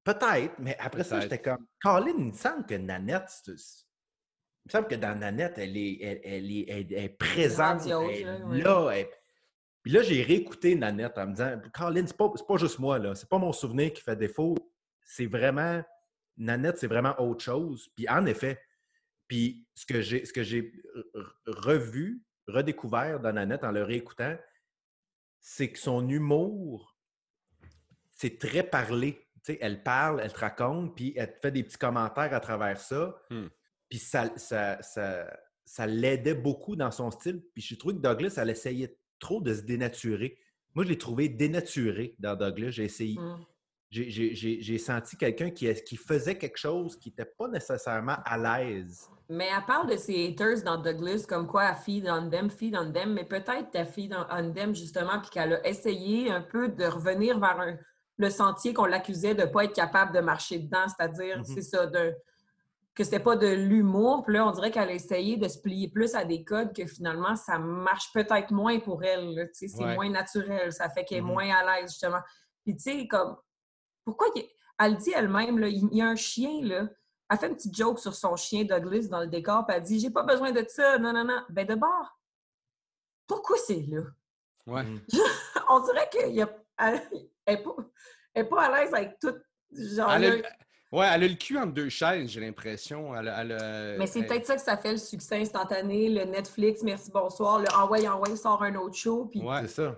[0.03, 1.65] Peut-être, mais après ça, j'étais comme.
[1.81, 6.21] Colin, il me semble que Nanette, il me semble que dans Nanette, elle est, elle,
[6.23, 7.85] elle est, elle- est présente.
[7.87, 8.61] Grandiose, elle est là, ouais.
[8.61, 8.89] là.
[8.97, 9.07] elle-
[9.81, 12.99] Puis là, j'ai réécouté Nanette en me disant Colin, c'est pas, c'est pas juste moi,
[12.99, 13.15] là.
[13.15, 14.55] C'est pas mon souvenir qui fait défaut.
[15.05, 15.81] C'est vraiment.
[16.35, 17.87] Nanette, c'est vraiment autre chose.
[17.95, 18.59] Puis en effet,
[19.27, 24.35] puis ce que j'ai, ce que j'ai re- revu, redécouvert dans Nanette en le réécoutant,
[25.45, 26.97] c'est que son humour,
[28.11, 29.19] c'est très parlé.
[29.45, 32.39] Tu sais, elle parle, elle te raconte, puis elle te fait des petits commentaires à
[32.39, 33.21] travers ça.
[33.29, 33.47] Hmm.
[33.89, 35.27] Puis ça, ça, ça,
[35.65, 37.43] ça l'aidait beaucoup dans son style.
[37.53, 40.39] Puis je trouve que Douglas, elle essayait trop de se dénaturer.
[40.75, 42.71] Moi, je l'ai trouvé dénaturé dans Douglas.
[42.71, 43.19] J'ai essayé.
[43.19, 43.45] Mm.
[43.89, 48.17] J'ai- J'ai j'ai- j'ai senti quelqu'un qui, qui faisait quelque chose qui n'était pas nécessairement
[48.25, 49.07] à l'aise.
[49.29, 52.75] Mais elle parle de ses haters dans Douglas, comme quoi elle feed on them, feed
[52.75, 56.67] on them, mais peut-être qu'elle feed on- them justement, puis qu'elle a essayé un peu
[56.67, 57.77] de revenir vers un-
[58.17, 61.45] le sentier qu'on l'accusait de ne pas être capable de marcher dedans, c'est-à-dire, Mhm.
[61.45, 62.13] c'est ça, de,
[62.93, 64.23] que c'était pas de l'humour.
[64.23, 66.85] Puis là, on dirait qu'elle a essayé de se plier plus à des codes que
[66.85, 69.49] finalement, ça marche peut-être moins pour elle.
[69.53, 69.95] C'est Ouais.
[69.95, 71.27] moins naturel, ça fait qu'elle est Mhm.
[71.27, 72.19] moins à l'aise, justement.
[72.63, 73.35] Puis tu sais, comme,
[74.05, 74.27] pourquoi...
[74.35, 74.45] il-
[74.79, 76.87] Elle dit elle-même, il y a un chien, là,
[77.29, 79.99] elle fait une petite joke sur son chien Douglas dans le décor, puis elle dit
[79.99, 81.41] J'ai pas besoin de ça, non, non, non.
[81.49, 82.19] Ben de bord,
[83.27, 84.01] pourquoi c'est là?
[84.67, 84.83] Ouais.
[84.83, 84.99] Mm.
[85.69, 86.93] On dirait qu'elle n'est pas,
[87.47, 87.61] elle
[88.35, 89.35] est pas à l'aise avec tout.
[89.71, 90.35] Genre, Elle a, là.
[90.35, 93.15] le- ouais, elle a le cul entre deux chaises, j'ai l'impression.
[93.15, 96.09] Elle, a- elle a- mais c'est elle- peut-être ça que ça fait le succès instantané,
[96.09, 99.25] le Netflix, merci, bonsoir, le Envoy, envoie, sort un autre show.
[99.25, 99.61] Puis Ouais.
[99.61, 99.95] C'est ça.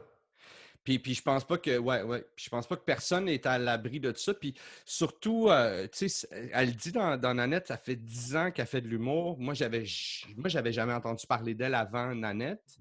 [0.85, 2.23] Puis, puis je pense pas que ouais, ouais.
[2.35, 4.33] Puis je pense pas que personne n'est à l'abri de ça.
[4.35, 4.53] Puis
[4.85, 8.81] surtout, euh, tu sais, elle dit dans, dans Nanette, ça fait dix ans qu'elle fait
[8.81, 9.37] de l'humour.
[9.39, 12.77] Moi, j'avais j- moi, j'avais jamais entendu parler d'elle avant Nanette.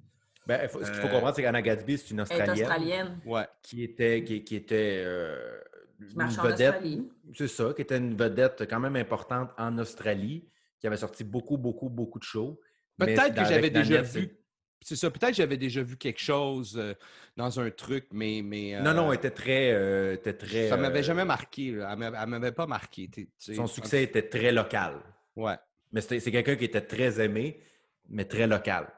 [0.46, 2.40] Ben, il faut- ce qu'il faut Euh, comprendre, c'est qu'Anna Gatsby, c'est une elle est
[2.42, 3.46] Australienne, australienne, Ouais.
[3.62, 5.58] qui était, qui, qui était euh,
[6.06, 6.74] qui une vedette.
[6.74, 7.08] Australie.
[7.34, 10.46] C'est ça, qui était une vedette quand même importante en Australie,
[10.78, 12.60] qui avait sorti beaucoup, beaucoup, beaucoup de shows.
[12.98, 14.36] Peut-être que j'avais déjà vu.
[14.80, 16.92] C'est ça, peut-être que j'avais déjà vu quelque chose euh,
[17.36, 18.42] dans un truc, mais.
[18.44, 19.72] mais Non, non, euh, elle était très.
[19.72, 21.72] euh, était très Ça m'avait euh, jamais marqué.
[21.72, 21.96] là.
[21.98, 23.08] Elle m'avait- pas marqué.
[23.38, 24.96] Son succès était très local.
[25.36, 25.56] Ouais.
[25.92, 27.60] Mais c'était- c'est quelqu'un qui était très aimé,
[28.08, 28.92] mais très local.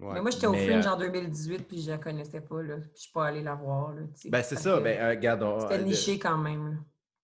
[0.00, 2.76] Mais moi, j'étais au Mais, Fringe euh, en 2018, puis je la connaissais pas, là.
[2.76, 4.02] Puis je suis pas allée la voir, là.
[4.26, 4.78] Ben, c'est ça.
[4.78, 6.76] que Ben, euh, regarde, C'était euh, niché quand même, là.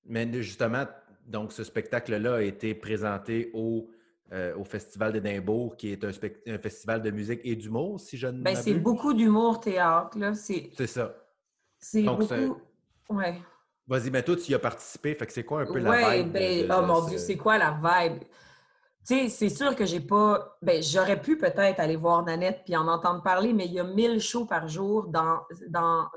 [0.06, 0.84] Mais justement,
[1.24, 3.88] donc ce spectacle-là a été présenté au,
[4.34, 8.42] euh, au Festival d'Édimbourg, qui est un, festival de musique et d'humour, si je ne
[8.42, 10.34] Ben, c'est beaucoup d'humour théâtre, là.
[10.34, 11.14] C'est C'est ça.
[11.78, 12.58] c'est beaucoup...
[13.10, 13.40] Ouais.
[13.86, 15.14] Vas-y, mais toi, tu y as participé.
[15.14, 16.32] Fait que c'est quoi un peu la Ouais, vibe?
[16.32, 18.24] ben, de- oh de mon Dieu, c'est quoi la vibe?
[19.06, 20.56] Tu sais, c'est sûr que j'ai pas.
[20.62, 23.84] Ben, j'aurais pu peut-être aller voir Nanette puis en entendre parler, mais il y a
[23.84, 26.08] 1000 shows par jour dans, dans,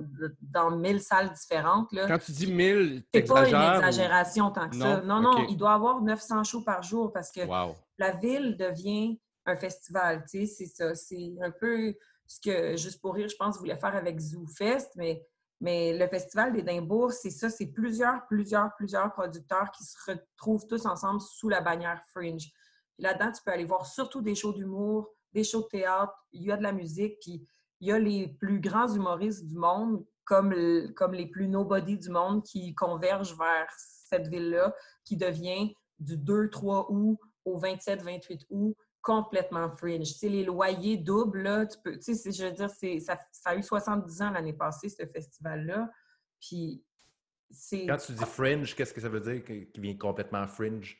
[0.41, 1.91] dans 1000 salles différentes.
[1.91, 2.07] Là.
[2.07, 5.01] Quand tu dis 1000, C'est pas une ou- exagération tant que ça.
[5.01, 5.21] Non?
[5.21, 5.47] Non, non, Ok.
[5.49, 7.75] il doit avoir 900 shows par jour parce que Wow.
[7.97, 10.23] La ville devient un festival.
[10.29, 10.95] Tu sais, c'est ça.
[10.95, 11.95] C'est un peu
[12.27, 15.25] ce que Juste pour rire, je pense, voulait faire avec ZooFest, mais,
[15.61, 17.49] mais le Festival d'Édimbourg, c'est ça.
[17.49, 22.51] C'est plusieurs, plusieurs, plusieurs producteurs qui se retrouvent tous ensemble sous la bannière Fringe.
[22.99, 26.51] Là-dedans, tu peux aller voir surtout des shows d'humour, des shows de théâtre, il y
[26.51, 27.47] a de la musique, puis
[27.79, 30.53] il y a les plus grands humoristes du monde, comme,
[30.95, 36.87] comme les plus nobody du monde, qui convergent vers cette ville-là, qui devient du 2-3
[36.89, 40.07] août au 27-28 août complètement fringe.
[40.07, 43.17] Tu sais, les loyers doubles, là, tu peux, tu sais, je veux dire, c'est, ça,
[43.31, 45.89] ça a eu 70 ans l'année passée, ce festival-là.
[46.41, 46.83] Puis,
[47.49, 50.97] c'est, Quand tu dis fringe, qu'est-ce que ça veut dire qui vient complètement fringe?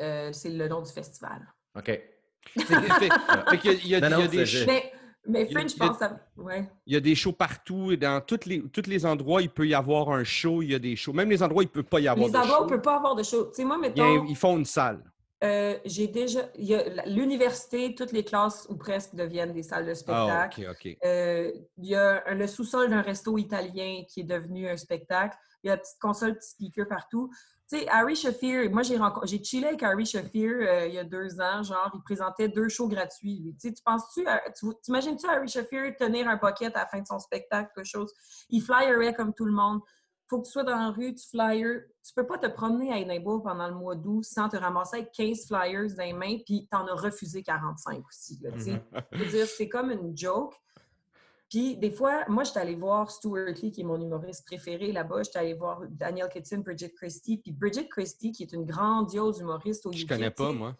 [0.00, 1.52] euh, c'est le nom du festival.
[1.76, 2.00] OK.
[2.54, 2.62] Il
[3.88, 4.66] y a, il des
[5.26, 6.20] Mais, Il fringe, je il y a- pense à...
[6.36, 6.70] Ouais.
[6.86, 7.90] il y a des shows partout.
[7.90, 10.74] et Dans tous les, tous les endroits, il peut y avoir un show, il y
[10.76, 11.12] a des shows.
[11.12, 12.70] Même les endroits il ne peut pas y avoir Les de endroits show, on ne
[12.70, 13.46] peut pas avoir de show.
[13.48, 15.02] Tu sais, moi, il mettons, ils font une salle.
[15.44, 16.40] Euh, j'ai déjà...
[16.56, 19.94] il y a la- L'université, toutes les classes ou presque deviennent des salles de Ah,
[19.94, 20.96] spectacle.
[21.04, 25.36] Euh, il y a le sous-sol d'un resto italien qui est devenu un spectacle.
[25.62, 27.30] Il y a une petite console, petit speaker partout.
[27.70, 31.04] Tu sais, Harry Shafir, moi, j'ai j'ai chillé avec Harry Shafir euh, il y a
[31.04, 31.62] deux ans.
[31.62, 33.40] Genre, il présentait deux shows gratuits.
[33.44, 33.54] lui.
[33.60, 34.24] Tu sais, tu penses-tu,
[34.82, 38.12] t'imagines-tu Harry Shafir tenir un bucket à la fin de son spectacle, quelque chose?
[38.48, 39.80] Il flyerait comme tout le monde.
[40.28, 41.84] Faut que tu sois dans la rue, tu flyers.
[42.06, 45.12] Tu peux pas te promener à Edinburgh pendant le mois d'août sans te ramasser avec
[45.12, 48.38] 15 flyers dans les mains, puis t'en as refusé 45 aussi.
[48.42, 48.50] Là.
[48.50, 48.80] Mhm.
[49.12, 50.54] Je dire, c'est comme une joke.
[51.48, 55.22] Puis, des fois, moi, j'étais allée voir Stuart Lee, qui est mon humoriste préféré là-bas.
[55.22, 57.38] J'étais allée voir Daniel Kitson, Bridget Christie.
[57.38, 60.76] Puis, Bridget Christie, qui est une grandiose humoriste au Je UK, connais tu pas, moi.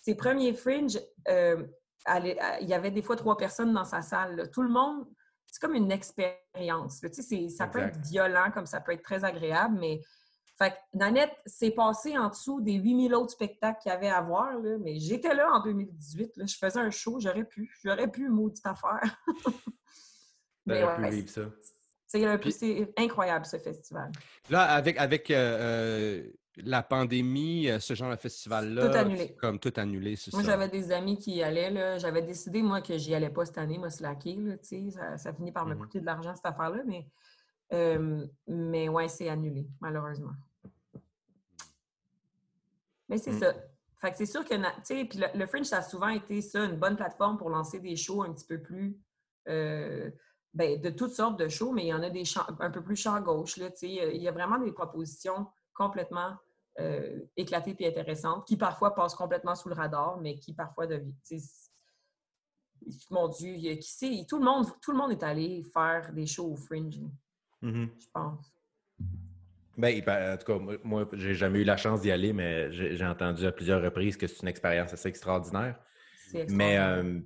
[0.00, 1.64] Ses premiers fringe, euh,
[2.06, 4.36] elle- il y avait des fois trois personnes dans sa salle.
[4.36, 4.46] là.
[4.46, 5.06] Tout le monde,
[5.50, 7.00] c'est comme une expérience.
[7.00, 7.96] Tu sais, ça peut Exact.
[7.96, 10.00] être violent, comme ça peut être très agréable, mais.
[10.58, 14.22] Fait que Nanette s'est passée en dessous des 8000 autres spectacles qu'il y avait à
[14.22, 16.34] voir, là, mais j'étais là en 2018.
[16.38, 16.46] là.
[16.46, 17.70] je faisais un show, j'aurais pu.
[17.84, 19.22] J'aurais pu, maudite affaire.
[20.66, 21.42] Mais pu vivre ça.
[22.06, 24.10] c'est incroyable ce festival.
[24.50, 29.18] Là, avec, avec euh, euh, la pandémie, euh, ce genre de festival-là, Tout annulé.
[29.28, 31.70] c'est comme tout annulé, c'est Moi, j'avais des amis qui y allaient.
[31.70, 31.98] là.
[31.98, 34.36] J'avais décidé, moi, que j'y allais pas cette année, moi, slacker.
[34.36, 34.54] Là,
[34.90, 35.80] ça, ça finit par me Mhm.
[35.80, 36.82] coûter de l'argent, cette affaire-là.
[36.86, 37.06] Mais,
[37.72, 40.32] euh, mais ouais, c'est annulé, malheureusement.
[43.08, 43.38] Mais c'est Mm.
[43.40, 43.54] ça.
[44.00, 46.08] Fait que c'est sûr que, na- tu sais, puis le, le Fringe, ça a souvent
[46.08, 48.98] été ça, une bonne plateforme pour lancer des shows un petit peu plus,
[49.48, 50.10] euh,
[50.52, 52.82] ben, de toutes sortes de shows, mais il y en a des champs, un peu
[52.82, 53.68] plus champ gauche, là.
[53.82, 56.36] Il y a vraiment des propositions complètement
[56.78, 61.14] euh, éclatées et intéressantes, qui parfois passent complètement sous le radar, mais qui parfois deviennent,
[63.10, 66.52] mon Dieu, qui sait, tout le monde, tout le monde est allé faire des shows
[66.52, 67.00] au Fringe,
[67.62, 67.90] Mhm.
[67.98, 68.52] je pense.
[69.78, 73.44] Ben, en tout cas, moi, j'ai jamais eu la chance d'y aller, mais j'ai entendu
[73.46, 75.78] à plusieurs reprises que c'est une expérience assez extraordinaire.
[76.48, 77.20] Mais euh,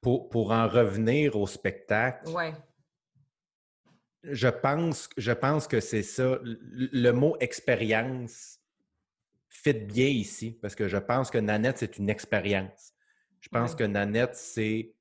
[0.00, 2.52] pour, pour en revenir au spectacle, Ouais.
[4.24, 6.38] Je, pense, je pense que c'est ça.
[6.42, 8.58] Le, mot expérience
[9.48, 12.92] fit bien ici, parce que je pense que Nanette, c'est une expérience.
[13.40, 13.78] Je pense Ouais.
[13.78, 14.94] que Nanette, c'est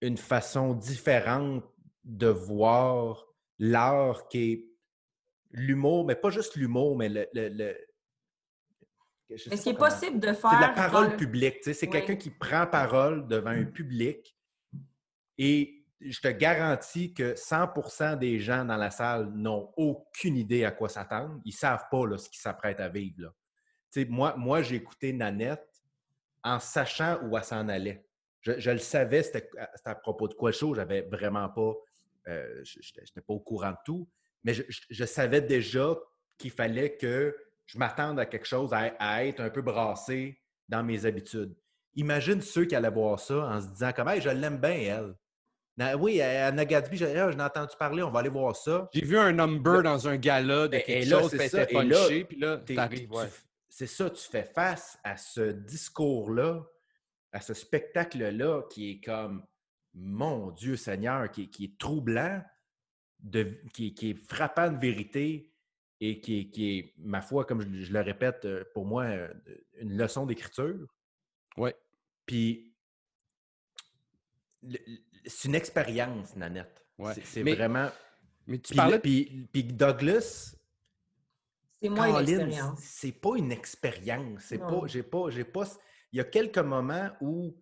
[0.00, 1.64] une façon différente
[2.04, 3.26] de voir
[3.58, 4.66] l'art qui est
[5.52, 7.26] l'humour, mais pas juste l'humour, mais le.
[7.34, 7.76] le, le-
[9.36, 10.50] sais Est-ce qu'il est possible de faire.
[10.50, 11.58] c'est de la parole le- publique.
[11.62, 11.90] C'est Oui.
[11.90, 14.36] quelqu'un qui prend parole devant un public
[15.38, 20.70] et je te garantis que 100% des gens dans la salle n'ont aucune idée à
[20.70, 21.40] quoi s'attendre.
[21.44, 23.32] Ils ne savent pas là, ce qu'ils s'apprêtent à vivre.
[24.08, 25.68] moi, moi j'ai écouté Nanette
[26.42, 28.06] en sachant où elle s'en allait.
[28.40, 30.74] Je, le savais, c'était c'était à propos de quoi le show.
[30.74, 31.74] J'avais vraiment pas.
[32.26, 34.08] euh, je n'étais pas au courant de tout,
[34.42, 35.96] mais je, savais déjà
[36.38, 37.36] qu'il fallait que
[37.66, 41.54] je m'attende à quelque chose, à, être un peu brassé dans mes habitudes.
[41.94, 45.14] Imagine ceux qui allaient voir ça en se disant Hey, je l'aime bien, elle.
[45.98, 48.88] Oui, à à Nagadby, j'ai ah, entendu parler, on va aller voir ça.
[48.92, 51.62] J'ai vu un number Là- dans un gala de Ben, quelque et là, chose, ça,
[51.62, 53.26] et là, puis là, t'arrives, ouais.
[53.68, 56.62] C'est ça, tu fais face à ce discours-là
[57.32, 59.44] à ce spectacle-là qui est comme,
[59.94, 62.42] mon Dieu Seigneur, qui, est troublant,
[63.20, 65.52] de, qui, est frappant de vérité
[66.00, 69.32] et qui est, ma foi, comme je, le répète, euh, pour moi, euh,
[69.74, 70.86] une leçon d'écriture.
[71.56, 71.70] Oui.
[72.26, 72.74] Puis,
[75.24, 76.84] c'est une expérience, Nanette.
[76.98, 77.14] Ouais.
[77.24, 77.90] C'est vraiment.
[78.46, 78.98] Mais tu parlais.
[78.98, 80.54] Puis, puis Douglas.
[81.80, 82.80] C'est moi une expérience.
[82.80, 84.42] C'est pas une expérience.
[84.44, 84.82] C'est pas.
[84.86, 85.30] J'ai pas.
[85.30, 85.64] J'ai pas.
[86.12, 87.56] Il y a quelques moments où.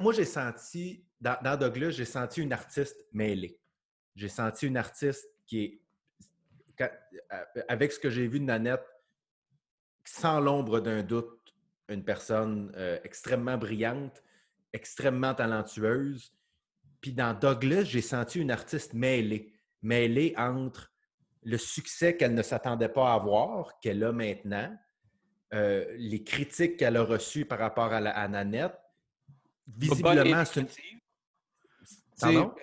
[0.00, 1.04] Moi, j'ai senti.
[1.20, 3.58] Dans, Douglas, j'ai senti une artiste mêlée.
[4.14, 5.80] J'ai senti une artiste qui est.
[7.68, 8.86] Avec ce que j'ai vu de Nanette,
[10.04, 11.54] sans l'ombre d'un doute,
[11.88, 14.22] une personne euh, extrêmement brillante,
[14.72, 16.32] extrêmement talentueuse.
[17.00, 20.92] Puis dans Douglas, j'ai senti une artiste mêlée, mêlée entre
[21.42, 24.76] le succès qu'elle ne s'attendait pas à avoir, qu'elle a maintenant,
[25.54, 28.74] euh, les critiques qu'elle a reçues par rapport à, la, Nanette.
[29.66, 30.68] Visiblement, c'est une.
[32.20, 32.54] Pardon?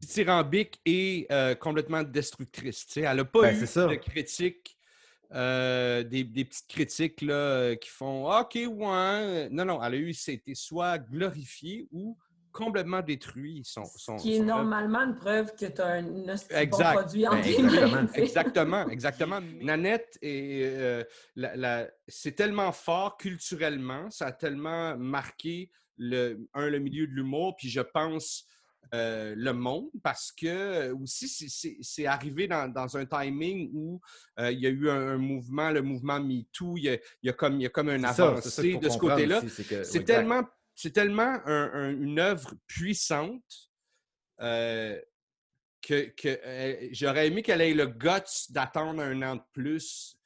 [0.00, 2.86] Dithyrambique et euh, complètement destructrice.
[2.96, 4.78] Elle n'a pas ben, eu de critiques
[5.32, 9.48] euh, des, petites critiques là, euh, qui font OK, ouais.
[9.50, 12.18] Non, non, elle a eu, c'était soit glorifié ou
[12.52, 13.62] complètement détruit.
[13.64, 16.92] Son, son qui est normalement une preuve que tu as un exact.
[16.92, 18.08] produit en exactement.
[18.14, 19.40] exactement, exactement.
[19.60, 21.04] Nanette, euh,
[22.08, 27.68] c'est tellement fort culturellement, ça a tellement marqué le, un, le milieu de l'humour, puis
[27.68, 28.46] je pense
[28.92, 31.28] euh, le monde parce que euh, aussi
[31.80, 34.00] c'est arrivé dans, un timing où
[34.40, 37.62] euh, il y a eu un, mouvement, le mouvement MeToo, il y a, comme, il
[37.62, 39.42] y a comme un avancé de ce côté-là.
[39.84, 40.42] C'est tellement,
[40.88, 43.70] tellement une œuvre puissante
[44.38, 45.04] que,
[45.82, 50.16] que j'aurais aimé qu'elle ait le guts d'attendre un an de plus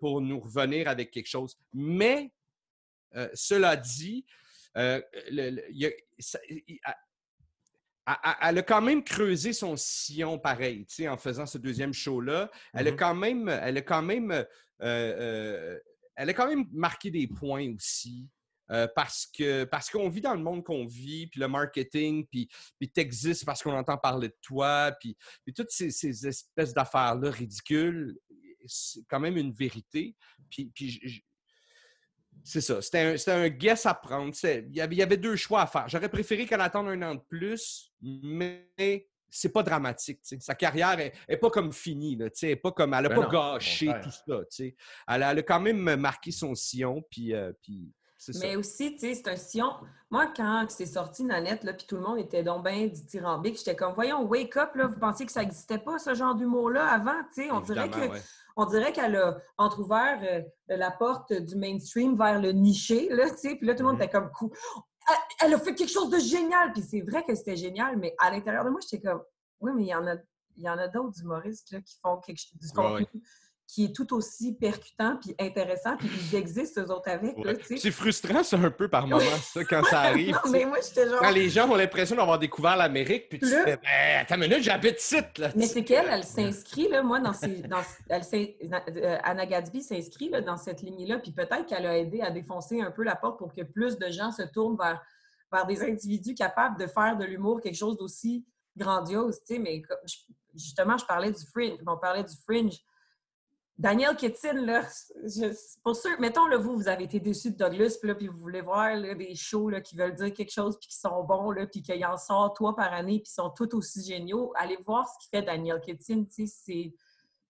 [0.00, 1.56] pour nous revenir avec quelque chose.
[1.72, 2.32] Mais
[3.34, 4.26] cela dit,
[4.74, 5.02] le,
[8.40, 12.50] elle a quand même creusé son sillon pareil, tu sais, en faisant ce deuxième show-là.
[12.72, 12.96] Elle a mm-hmm.
[12.96, 14.44] quand même, elle a quand même, euh,
[14.82, 15.78] euh,
[16.16, 18.28] elle a quand même marqué des points aussi.
[18.70, 22.48] Euh, parce que parce qu'on vit dans le monde qu'on vit, puis le marketing, puis,
[22.78, 27.30] puis t'existes parce qu'on entend parler de toi, puis, puis toutes ces, ces espèces d'affaires-là
[27.30, 28.16] ridicules,
[28.66, 30.16] c'est quand même une vérité.
[30.48, 31.22] Puis, puis
[32.44, 32.82] c'est ça.
[32.82, 34.32] C'était un, guess à prendre.
[34.42, 35.88] Il y, avait, il y, avait, deux choix à faire.
[35.88, 38.68] J'aurais préféré qu'elle attende un an de plus, mais
[39.28, 40.20] c'est pas dramatique.
[40.22, 42.16] Sa carrière est, pas comme finie.
[42.16, 42.28] Là,
[42.62, 44.40] pas comme, elle n'a ben pas gâché tout ça.
[44.58, 44.74] Elle,
[45.08, 47.02] elle, a quand même marqué son sillon.
[47.10, 47.92] Puis, euh, puis
[48.40, 49.72] mais aussi, tu sais, c'est un sillon.
[50.10, 53.76] Moi, quand c'est sorti Nanette, là, puis tout le monde était donc bien dithyrambique, j'étais
[53.76, 57.22] comme, voyons, wake up, là, vous pensiez que ça n'existait pas, ce genre d'humour-là, avant,
[57.34, 58.18] tu sais, on dirait que
[58.56, 60.42] on dirait qu'elle a entrouvert euh,
[60.76, 63.56] la porte du mainstream vers le niché, là, tu sais.
[63.56, 64.04] Puis là, tout le monde mm-hmm.
[64.04, 64.50] était comme, cool.
[65.40, 66.72] Elle, a fait quelque chose de génial.
[66.72, 69.22] Puis c'est vrai que c'était génial, mais à l'intérieur de moi, j'étais comme,
[69.60, 70.16] oui, mais il y en a,
[70.56, 73.06] il y en a d'autres humoristes là, qui font quelque chose, du contenu
[73.72, 77.34] qui est tout aussi percutant puis intéressant, puis ils existent, eux autres, avec.
[77.78, 80.38] C'est frustrant, ça, un peu, par moment, ça, quand ça arrive.
[80.50, 81.20] mais moi, genre...
[81.20, 84.62] Quand les gens ont l'impression d'avoir découvert l'Amérique, puis tu fais ben, attends une minute,
[84.62, 85.52] j'habite site, là.
[85.56, 87.62] Mais c'est qu'elle, elle s'inscrit, là, moi, dans ces...
[87.62, 87.80] Dans,
[88.10, 88.22] elle,
[88.62, 92.90] euh, Anna Gatsby s'inscrit dans cette ligne-là, puis peut-être qu'elle a aidé à défoncer un
[92.90, 95.00] peu la porte pour que plus de gens se tournent vers,
[95.50, 98.44] vers des individus capables de faire de l'humour quelque chose d'aussi
[98.76, 99.80] grandiose, tu sais, mais
[100.54, 102.78] justement, je parlais du fringe, on parlait du fringe
[103.82, 104.88] Daniel Kitson, là,
[105.82, 108.38] pour sûr, mettons, là, vous, vous avez été déçu de Douglas, puis, là, puis vous
[108.38, 111.66] voulez voir des shows là, qui veulent dire quelque chose, puis qui sont bons, là,
[111.66, 114.52] puis qu'il en sort trois par année, puis sont tous aussi géniaux.
[114.54, 115.80] Allez voir ce qu'il fait Daniel
[116.46, 116.94] c'est...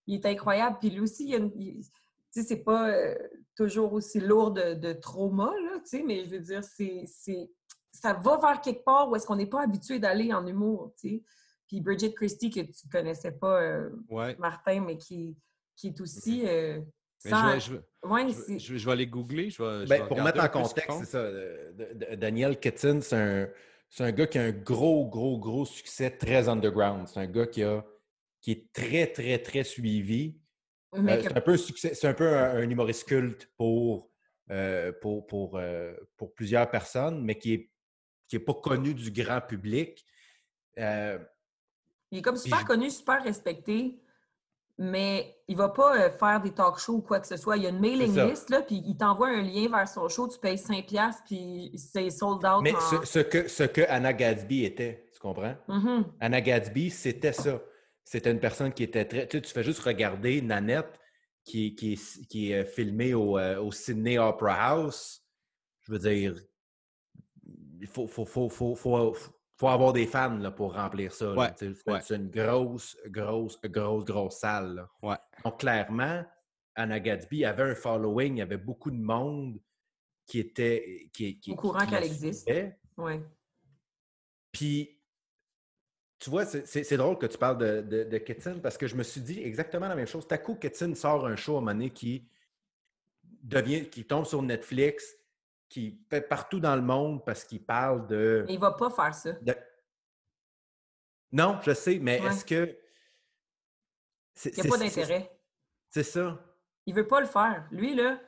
[0.07, 0.77] Il est incroyable.
[0.79, 1.83] Puis lui aussi, il,
[2.31, 3.15] c'est pas euh,
[3.55, 7.05] toujours aussi lourd de, de trauma, là, mais je veux dire, c'est...
[7.91, 11.09] Ça va vers quelque part où est-ce qu'on n'est pas habitué d'aller en humour, tu
[11.09, 11.23] sais.
[11.67, 13.91] Puis Bridget Christie, que tu connaissais pas, euh,
[14.39, 15.37] Martin, mais qui
[15.75, 16.43] qui est aussi.
[16.45, 16.79] Euh,
[17.25, 19.49] je, vais, je, vais, aller googler.
[19.87, 22.15] Ben, pour mettre en contexte, c'est ça.
[22.17, 23.49] Daniel Kitson, c'est un,
[23.99, 27.07] un, gars qui a un gros, gros, gros succès très underground.
[27.07, 27.85] C'est un gars qui, a,
[28.41, 30.37] qui est très, très, très suivi.
[30.95, 34.11] Euh, c'est un peu, c'est un, peu un, humoriste culte pour,
[34.51, 35.59] euh, pour, pour,
[36.17, 37.69] pour, plusieurs personnes, mais qui n'est
[38.27, 40.05] qui est pas connu du grand public.
[40.77, 40.83] il
[42.11, 44.02] est comme super connu, super respecté
[44.77, 47.57] mais il va pas euh, faire des talk shows ou quoi que ce soit.
[47.57, 50.27] Il y a une mailing list, là, puis il t'envoie un lien vers son show,
[50.27, 52.61] tu payes 5$, puis c'est sold out.
[52.63, 55.55] Mais ce, que, ce que Anna Gadsby était, tu comprends?
[55.67, 56.03] Mm-hmm.
[56.19, 57.61] Anna Gadsby, c'était ça.
[58.03, 59.27] C'était une personne qui était très.
[59.27, 60.99] Tu, sais, tu fais juste regarder Nanette
[61.45, 61.99] qui, qui,
[62.29, 65.21] qui est filmée au, euh, au Sydney Opera House.
[65.81, 66.35] Je veux dire,
[67.79, 69.15] il faut, faut, faut, faut,
[69.57, 71.33] faut, faut avoir des fans là, pour remplir ça.
[71.33, 71.49] Ouais,
[71.87, 72.01] ouais.
[72.01, 74.87] C'est une grosse, grosse, grosse, grosse salle.
[75.01, 75.17] Ouais.
[75.43, 76.23] Donc, clairement,
[76.75, 79.59] Anna Gatsby avait un following, il y avait beaucoup de monde
[80.25, 81.09] qui était.
[81.13, 82.49] Qui, qui, Au courant qu'elle existe.
[82.97, 83.21] Ouais.
[84.51, 84.99] Puis,
[86.19, 89.41] tu vois, c'est- drôle que tu parles de, de, parce que je me suis dit
[89.41, 90.25] exactement la même chose.
[90.25, 92.29] Tout à coup, Kitson sort un show à un moment donné qui
[93.41, 95.17] devient, qui tombe sur Netflix,
[95.73, 98.43] qui fait partout dans le monde parce qu'il parle de.
[98.47, 99.31] Mais il va pas faire ça.
[99.33, 99.55] de-
[101.31, 102.27] Non, je sais, mais Ouais.
[102.27, 102.77] est-ce que.
[104.45, 105.31] Il n'y a pas d'intérêt.
[105.89, 106.39] C'est ça.
[106.85, 107.67] Il veut pas le faire.
[107.71, 108.19] Lui, là,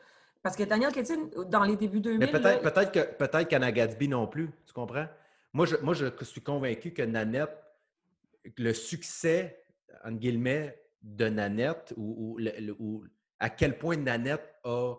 [0.42, 4.08] parce que Daniel Kettin, dans les débuts 2000, Mais peut-être peut-être que peut-être qu'Anna Gatsby
[4.08, 5.08] non plus, tu comprends?
[5.54, 7.56] Moi je, moi, je suis convaincu que Nanette,
[8.58, 9.64] le succès,
[10.04, 12.40] entre guillemets, de Nanette, ou
[13.40, 14.96] à quel point Nanette a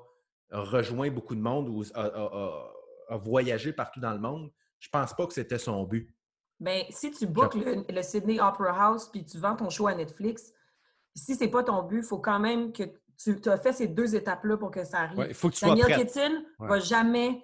[0.50, 2.72] rejoint beaucoup de monde ou a, a- a-
[3.08, 6.12] a voyagé partout dans le monde, je pense pas que c'était son but.
[6.60, 9.94] ben, si tu bookes le, le Sydney Opera House puis tu vends ton show à
[9.94, 10.52] Netflix,
[11.14, 12.82] si c'est pas ton but, il faut quand même que
[13.16, 15.18] tu as fait ces deux étapes-là pour que ça arrive.
[15.18, 15.98] Ouais, faut que tu sois Daniel.
[16.06, 16.68] Kittin Ouais.
[16.68, 17.42] va jamais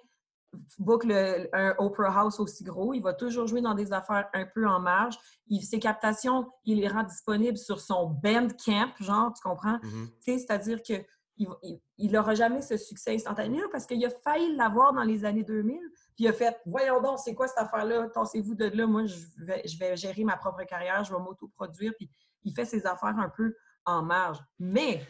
[0.77, 2.93] book le- un Opera House aussi gros.
[2.93, 5.17] Il va toujours jouer dans des affaires un peu en marge.
[5.47, 9.79] Il, ses captations, il les rend disponibles sur son Bandcamp, genre, tu comprends?
[10.19, 10.93] Sais, C'est-à-dire que
[11.37, 15.77] il n'aura jamais ce succès instantané parce qu'il a failli l'avoir dans les années 2000.
[16.15, 18.07] Puis il a fait Voyons donc, c'est quoi cette affaire-là?
[18.13, 18.85] Tassez-vous de là.
[18.85, 21.93] Moi, je vais, je vais gérer ma propre carrière, je vais m'autoproduire.
[21.97, 22.09] Puis
[22.43, 23.55] il fait ses affaires un peu
[23.85, 24.37] en marge.
[24.59, 25.01] Mais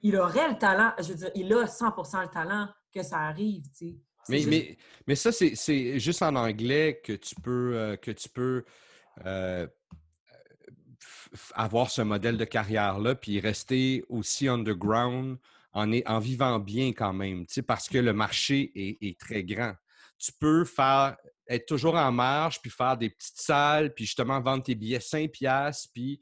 [0.00, 3.64] il aurait le talent, je veux dire, il a 100% le talent que ça arrive,
[3.70, 3.96] tu sais.
[4.26, 8.10] C'est Mais, juste- mais, mais ça, c'est- juste en anglais que tu peux, euh, que
[8.10, 8.64] tu peux
[9.26, 9.66] euh,
[11.54, 15.38] avoir ce modèle de carrière-là, puis rester aussi underground
[15.74, 19.74] en, est- en vivant bien quand même, parce que le marché est, est très grand.
[20.18, 21.16] Tu peux faire
[21.48, 25.30] être toujours en marge, puis faire des petites salles, puis justement vendre tes billets 5
[25.30, 26.20] piastres, puis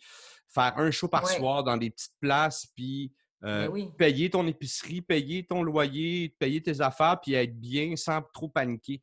[0.48, 1.36] faire un show par Ouais.
[1.36, 3.12] soir dans des petites places, puis
[3.44, 3.88] euh, Ben oui.
[3.98, 9.02] payer ton épicerie, payer ton loyer, payer tes affaires, puis être bien sans trop paniquer.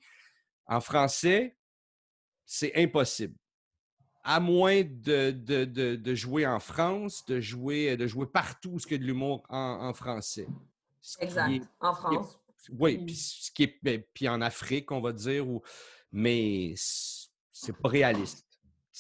[0.66, 1.56] En français,
[2.46, 3.36] c'est impossible.
[4.32, 8.78] À moins de, de- de- de jouer en France, de jouer, de jouer partout où
[8.86, 10.48] il y a de l'humour en, en français.
[11.02, 11.50] Ce Exact.
[11.52, 12.38] est- En France.
[12.72, 13.06] oui, Mm.
[13.08, 15.62] puis ce qui est ben, puis en Afrique, on va dire, ou,
[16.12, 18.46] mais c'est pas réaliste.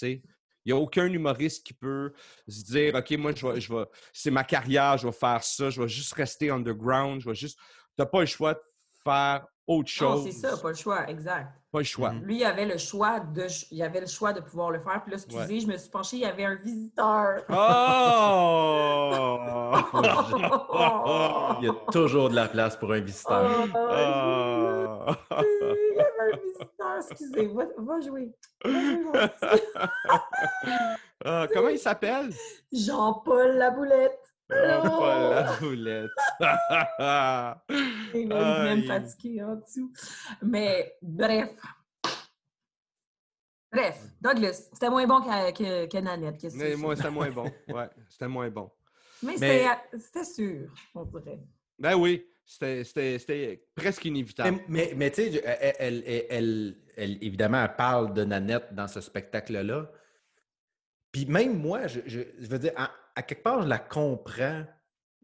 [0.02, 0.22] Il
[0.66, 2.12] n'y a aucun humoriste qui peut
[2.48, 5.70] se dire OK, moi, je vais, je vais, c'est ma carrière, je vais faire ça,
[5.70, 7.58] je vais juste rester underground, je vais juste.
[7.60, 7.64] Tu
[8.00, 8.62] n'as pas le choix de
[9.04, 10.24] faire autre Non, chose.
[10.26, 11.50] c'est ça, pas le choix, exact.
[11.72, 12.10] Pas le choix.
[12.12, 12.24] Mhm.
[12.24, 15.04] Lui, il avait le choix de, il avait le choix de pouvoir le faire.
[15.04, 17.44] Puis là, excusez, je me suis penchée, il y avait un visiteur.
[17.50, 17.54] Oh!
[21.62, 23.50] Il y a toujours de la place pour un visiteur.
[23.76, 25.16] Oh, Ah!
[25.42, 28.32] il y avait un visiteur, excusez, va, va jouer.
[29.14, 29.30] Va.
[31.26, 32.32] Ah, comment il s'appelle?
[32.72, 34.20] Jean-Paul Laboulette.
[34.52, 34.90] Ah, Oh!
[34.90, 36.12] Paul Laboulette.
[38.16, 38.88] Il m'a même Aïe.
[38.88, 39.92] fatigué en dessous.
[40.42, 41.50] Mais bref.
[43.72, 46.44] Bref, Douglas, c'était moins bon que, que, que Nanette.
[46.56, 47.46] Mais moi, c'était moins bon.
[47.68, 48.72] Ouais, c'était moins bon.
[49.22, 49.68] Mais, Mais-
[50.00, 51.40] c'était- sûr, on dirait.
[51.78, 54.58] Ben oui, c'était- c'était c'était presque inévitable.
[54.68, 58.88] Mais, mais, mais tu sais, elle- elle- elle- elle- évidemment, elle parle de Nanette dans
[58.88, 59.92] ce spectacle-là.
[61.12, 62.72] Puis même moi, je, je- je veux dire,
[63.20, 64.66] à, quelque part, je la comprends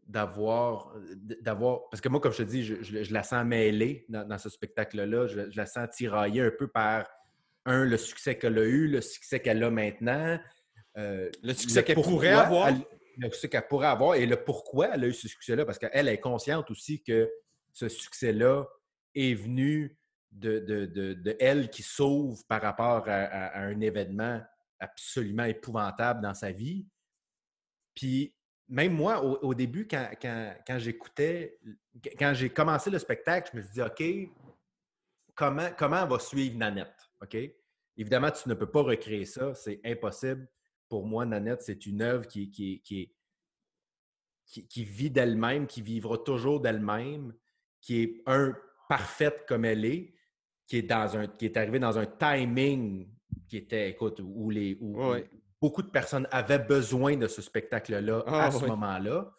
[0.06, 0.94] d'avoir.
[1.40, 4.26] d'avoir Parce que moi, comme je te dis, je, je- je la sens mêlée dans,
[4.26, 5.26] dans ce spectacle-là.
[5.26, 7.08] Je, je la sens tiraillée un peu par,
[7.64, 10.38] un, le succès qu'elle a eu, le succès qu'elle a maintenant.
[10.96, 12.68] euh, Le succès qu'elle pourrait avoir.
[12.68, 12.84] elle-
[13.18, 15.64] le succès qu'elle pourrait avoir et le pourquoi elle a eu ce succès-là.
[15.64, 17.30] Parce qu'elle est consciente aussi que
[17.72, 18.64] ce succès-là
[19.14, 19.98] est venu
[20.30, 24.40] de, de, de- de elle qui sauve par rapport à, à- à un événement
[24.78, 26.86] absolument épouvantable dans sa vie.
[27.96, 28.32] Puis
[28.68, 31.58] même moi, au, au début, quand, quand- quand j'écoutais,
[32.18, 34.30] quand j'ai commencé le spectacle, je me suis dit, OK,
[35.34, 36.94] comment, comment va suivre Nanette?
[37.22, 37.36] OK?
[37.96, 40.48] Évidemment, tu ne peux pas recréer ça, c'est impossible.
[40.88, 43.12] Pour moi, Nanette, c'est une œuvre qui, qui, qui
[44.48, 47.34] qui, qui vit d'elle-même, qui vivra toujours d'elle-même,
[47.80, 48.56] qui est un
[48.88, 50.14] parfaite comme elle est,
[50.68, 53.10] qui est dans un qui est arrivée dans un timing
[53.48, 55.28] qui était, écoute, où les où Ouais.
[55.60, 58.68] Beaucoup de personnes avaient besoin de ce spectacle-là Ah, à ce oui.
[58.68, 59.32] moment-là.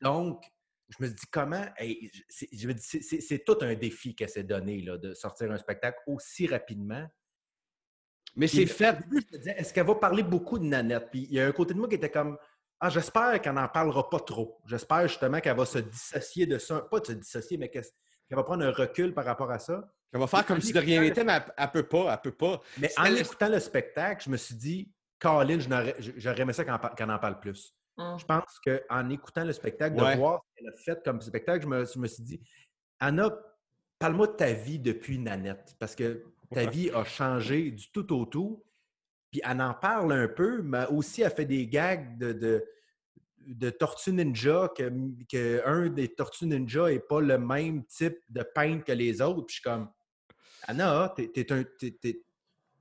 [0.00, 0.44] Donc,
[0.88, 1.64] je me dis comment.
[1.78, 7.06] hey, c'est- tout un défi qu'elle s'est donné là, de sortir un spectacle aussi rapidement.
[8.34, 8.90] Mais c'est fait.
[8.90, 11.08] Au début, je me disais, est-ce qu'elle va parler beaucoup de Nanette?
[11.10, 12.38] Puis il y a un côté de moi qui était comme,
[12.80, 14.58] ah, j'espère qu'elle n'en parlera pas trop.
[14.66, 16.80] J'espère justement qu'elle va se dissocier de ça.
[16.90, 17.84] Pas de se dissocier, mais qu'elle
[18.28, 19.92] qu'elle va prendre un recul par rapport à ça.
[20.12, 22.36] Elle va faire comme si de rien n'était, mais elle, ne peut pas, elle peut
[22.36, 22.60] pas.
[22.78, 24.90] Mais en écoutant le spectacle, je me suis dit,
[25.22, 25.58] Colin,
[26.16, 27.72] j'aurais aimé ça qu'on en parle plus.
[27.96, 28.18] Hum.
[28.18, 31.68] Je pense qu'en écoutant le spectacle, de voir ce qu'elle a fait comme spectacle, je
[31.68, 32.40] me, je me suis dit,
[32.98, 33.30] Anna,
[34.00, 38.26] parle-moi de ta vie depuis Nanette, parce que ta vie a changé du tout au
[38.26, 38.64] tout.
[39.30, 42.64] Puis elle en parle un peu, mais aussi elle fait des gags de, de,
[43.46, 48.84] de Tortue Ninja, que, un des Tortues Ninja n'est pas le même type de peintre
[48.84, 49.46] que les autres.
[49.46, 49.88] Puis je suis comme,
[50.64, 51.32] Anna, t'es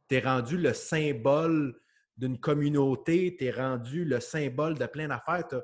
[0.09, 1.79] es, rendu le symbole
[2.22, 5.59] d'une communauté, t'es rendu le symbole de plein d'affaires, t'as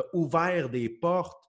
[0.00, 1.42] as ouvert des portes,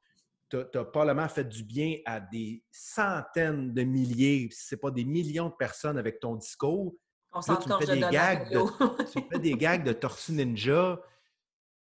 [0.49, 4.91] tu as, probablement fait du bien à des centaines de milliers, si ce n'est pas
[4.91, 6.95] des millions de personnes avec ton discours.
[7.33, 10.97] On s'en tu, fais des gags de, tu fais des gags de Torsu Ninja,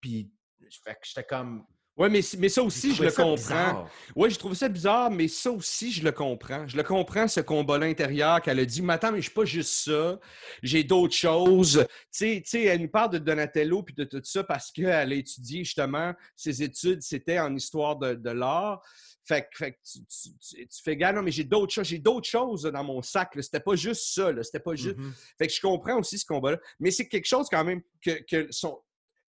[0.00, 0.32] puis
[0.68, 1.64] j'étais comme
[1.96, 3.86] oui, mais, mais ça aussi, je le comprends.
[4.16, 6.66] Oui, j'ai trouvé ça bizarre, mais ça aussi, je le comprends.
[6.66, 9.44] Je le comprends, ce combat-là intérieur qu'elle a dit Mais attends, mais je suis pas
[9.44, 10.18] juste ça.
[10.60, 11.86] J'ai d'autres choses.
[12.12, 15.62] Tu sais, elle nous parle de Donatello puis de tout ça parce qu'elle a étudié
[15.62, 18.82] justement ses études, c'était en histoire de, l'art.
[19.26, 23.02] Fait, que tu, fais gars, non, mais j'ai d'autres choses, j'ai d'autres choses dans mon
[23.02, 23.30] sac.
[23.40, 24.30] C'était pas juste ça.
[24.42, 24.98] C'était pas juste.
[24.98, 25.12] Mm-hmm.
[25.38, 26.58] Fait que je comprends aussi ce combat-là.
[26.80, 28.80] Mais c'est quelque chose quand même que, que son.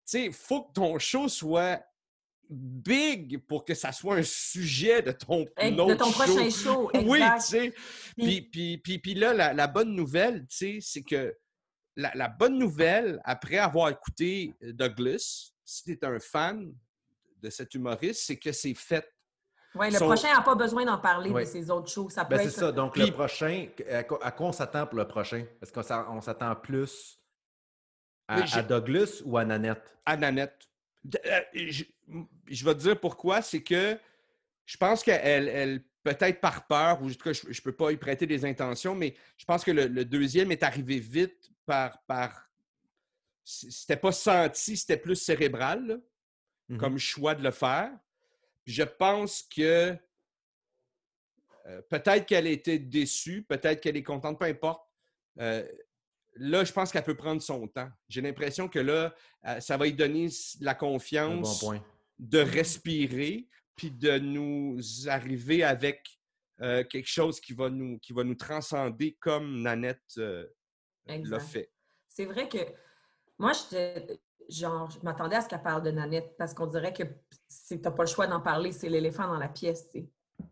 [0.08, 1.82] Tu sais, faut que ton show soit
[2.50, 6.90] big pour que ça soit un sujet de ton, de ton prochain show.
[7.06, 7.74] oui, tu sais.
[8.18, 11.36] Puis, puis, puis, là, la, bonne nouvelle, tu sais, c'est que
[11.96, 16.74] la, bonne nouvelle, après avoir écouté euh, Douglas, si tu es un fan
[17.42, 19.08] de cet humoriste, c'est que c'est fait.
[19.76, 22.10] Oui, le prochain n'a pas besoin d'en parler de ses autres shows.
[22.10, 22.72] Ça ben, C'est ça.
[22.72, 23.68] Donc, le prochain,
[24.22, 25.46] à quoi on s'attend pour le prochain?
[25.62, 27.20] Est-ce qu'on s'attend plus
[28.28, 29.98] à, à, Douglas ou à Nanette?
[30.06, 30.70] À Nanette.
[31.26, 33.42] Euh, je, vais te dire pourquoi.
[33.42, 33.98] C'est que
[34.66, 37.92] je pense qu'elle, elle, peut-être par peur, ou en tout cas, je ne peux pas
[37.92, 42.02] y prêter des intentions, mais je pense que le, deuxième est arrivé vite par.
[42.04, 42.50] par
[43.44, 46.02] c'était pas senti, c'était plus cérébral
[46.70, 46.78] mm-hmm.
[46.78, 47.92] comme choix de le faire.
[48.66, 49.96] je pense que
[51.68, 54.88] euh, peut-être qu'elle été déçue, peut-être qu'elle est contente, peu importe.
[55.40, 55.68] Euh,
[56.36, 57.90] là, je pense qu'elle peut prendre son temps.
[58.08, 59.14] J'ai l'impression que là,
[59.48, 60.28] euh, ça va lui donner
[60.62, 61.66] la confiance
[62.20, 66.08] de respirer, puis de nous arriver avec
[66.62, 70.48] euh, quelque chose qui va nous, qui va nous transcender comme Nanette euh,
[71.08, 71.72] l'a fait.
[72.08, 72.60] C'est vrai que
[73.38, 73.52] moi,
[74.48, 77.04] genre, je m'attendais à ce qu'elle parle de Nanette parce qu'on dirait que
[77.68, 79.90] tu n'as pas le choix d'en parler, c'est l'éléphant dans la pièce.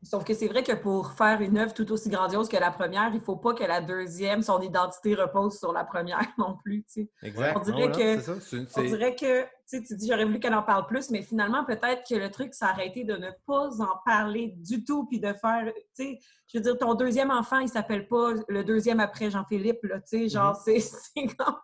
[0.02, 3.10] Sauf que c'est vrai que pour faire une œuvre tout aussi grandiose que la première,
[3.14, 6.86] il ne faut pas que la deuxième, son identité repose sur la première non plus.
[7.22, 7.58] Exact.
[7.58, 11.22] On dirait que, On dirait que tu dis j'aurais voulu qu'elle en parle plus, mais
[11.22, 15.06] finalement, peut-être que le truc, ça aurait été de ne pas en parler du tout,
[15.06, 16.20] puis de faire, tu sais,
[16.52, 20.20] je veux dire, ton deuxième enfant, il s'appelle pas le deuxième après Jean-Philippe, là, tu
[20.20, 21.00] sais, genre, mm-hmm.
[21.14, 21.56] c'est comme...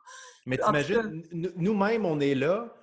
[0.46, 1.24] Mais t'imagines,
[1.58, 2.74] nous-mêmes, on est là,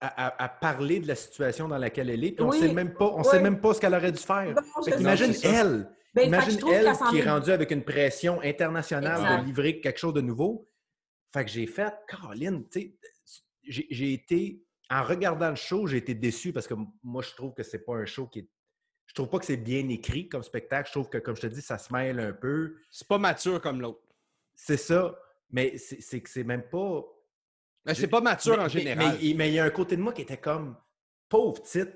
[0.00, 2.32] à, parler de la situation dans laquelle elle est.
[2.32, 4.54] Puis on ne sait même pas, on sait même pas ce qu'elle aurait dû faire.
[4.98, 9.98] imagine elle, ben, imagine elle qui est rendue avec une pression internationale de livrer quelque
[9.98, 10.68] chose de nouveau.
[11.32, 12.96] Fait que j'ai fait, Caroline, tu sais,
[13.90, 17.62] j'ai été, en regardant le show, j'ai été déçu parce que moi, je trouve que
[17.62, 18.48] c'est pas un show qui est.
[19.06, 20.88] Je trouve pas que c'est bien écrit comme spectacle.
[20.88, 22.76] Je trouve que, comme je te dis, ça se mêle un peu.
[22.90, 24.02] C'est pas mature comme l'autre.
[24.54, 25.18] C'est ça.
[25.50, 27.02] Mais c'est que c'est même pas
[27.88, 29.16] mais c'est pas mature en général.
[29.36, 30.76] Mais, il y a un côté de moi qui était comme
[31.28, 31.92] pauvre titre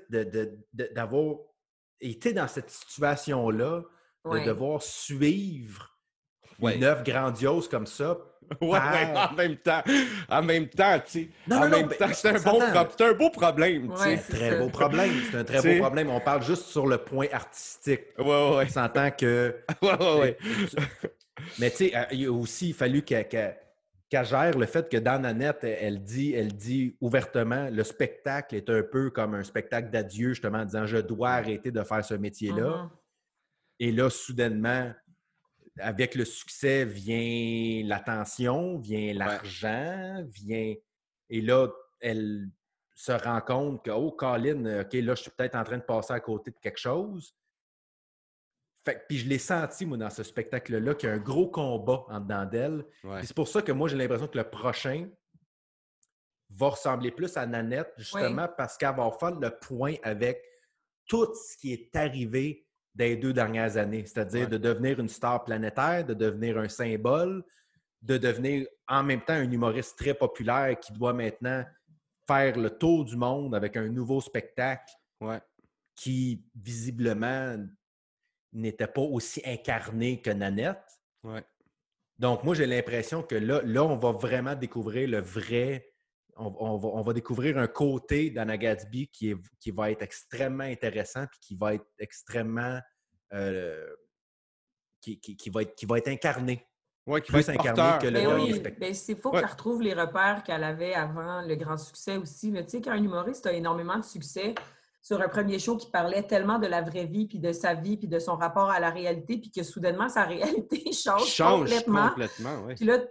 [0.73, 1.35] d'avoir
[2.01, 3.83] été dans cette situation-là,
[4.25, 5.89] de devoir suivre
[6.61, 8.17] une œuvre grandiose comme ça.
[8.59, 9.81] Oui, en même temps.
[10.27, 11.53] En même temps, tu sais.
[11.55, 13.89] en même temps, c'est un, bon un, beau problème.
[13.95, 15.11] c'est un très beau problème.
[15.31, 16.09] C'est un très beau problème.
[16.09, 18.01] On parle juste sur le point artistique.
[18.19, 18.65] Oui, oui.
[18.65, 19.55] On s'entend que.
[19.81, 19.89] Oui,
[20.19, 20.35] oui,
[21.57, 23.57] Mais tu sais, il a aussi fallu qu'elle
[24.13, 28.69] qu'elle gère le fait que dans Nanette, elle dit, elle dit ouvertement, le spectacle est
[28.69, 32.13] un peu comme un spectacle d'adieu, justement, en disant je dois arrêter de faire ce
[32.13, 32.83] métier-là.
[32.83, 32.89] Mm-hmm.
[33.79, 34.93] Et là, soudainement,
[35.79, 40.75] avec le succès vient l'attention, vient l'argent, vient.
[41.31, 42.49] Et là, elle
[42.93, 46.13] se rend compte que, oh, Colin, OK, là, je suis peut-être en train de passer
[46.13, 47.33] à côté de quelque chose
[49.07, 52.19] puis je l'ai senti, moi, dans ce spectacle-là, qu'il y a un gros combat en
[52.19, 52.85] dedans d'elle.
[53.21, 55.09] C'est pour ça que moi, j'ai l'impression que le prochain
[56.49, 60.43] va ressembler plus à Nanette, justement, parce qu'elle va faire le point avec
[61.07, 65.43] tout ce qui est arrivé dans les deux dernières années, c'est-à-dire de devenir une star
[65.43, 67.43] planétaire, de devenir un symbole,
[68.01, 71.65] de devenir en même temps un humoriste très populaire qui doit maintenant
[72.27, 74.93] faire le tour du monde avec un nouveau spectacle
[75.95, 77.57] qui, visiblement,
[78.53, 80.83] n'était pas aussi incarné que Nanette.
[81.23, 81.43] Ouais.
[82.19, 85.89] Donc, moi, j'ai l'impression que là, là, on va vraiment découvrir le vrai.
[86.35, 90.01] On, on va, on va découvrir un côté d'Anna Gatsby qui, est, qui va être
[90.01, 92.79] extrêmement intéressant puis qui va être extrêmement.
[93.33, 93.87] euh,
[95.01, 96.65] qui, qui- qui va être, qui va être incarné.
[97.05, 99.41] Ouais, qui va être incarné que le Ben oui, ben c'est faut Ouais.
[99.41, 102.51] qu'elle retrouve les repères qu'elle avait avant le grand succès aussi.
[102.51, 102.63] là.
[102.63, 104.55] Tu sais, quand un humoriste a énormément de succès
[105.03, 107.97] sur un premier show qui parlait tellement de la vraie vie, puis de sa vie,
[107.97, 112.11] puis de son rapport à la réalité, puis que soudainement, sa réalité change, change complètement.
[112.73, 113.05] Puis là, tu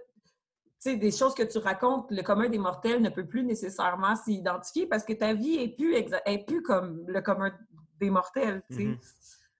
[0.78, 4.36] sais, des choses que tu racontes, le commun des mortels ne peut plus nécessairement s'y
[4.36, 7.52] identifier parce que ta vie est plus, est plus comme le commun
[8.00, 8.84] des mortels, tu sais.
[8.84, 8.98] Mhm.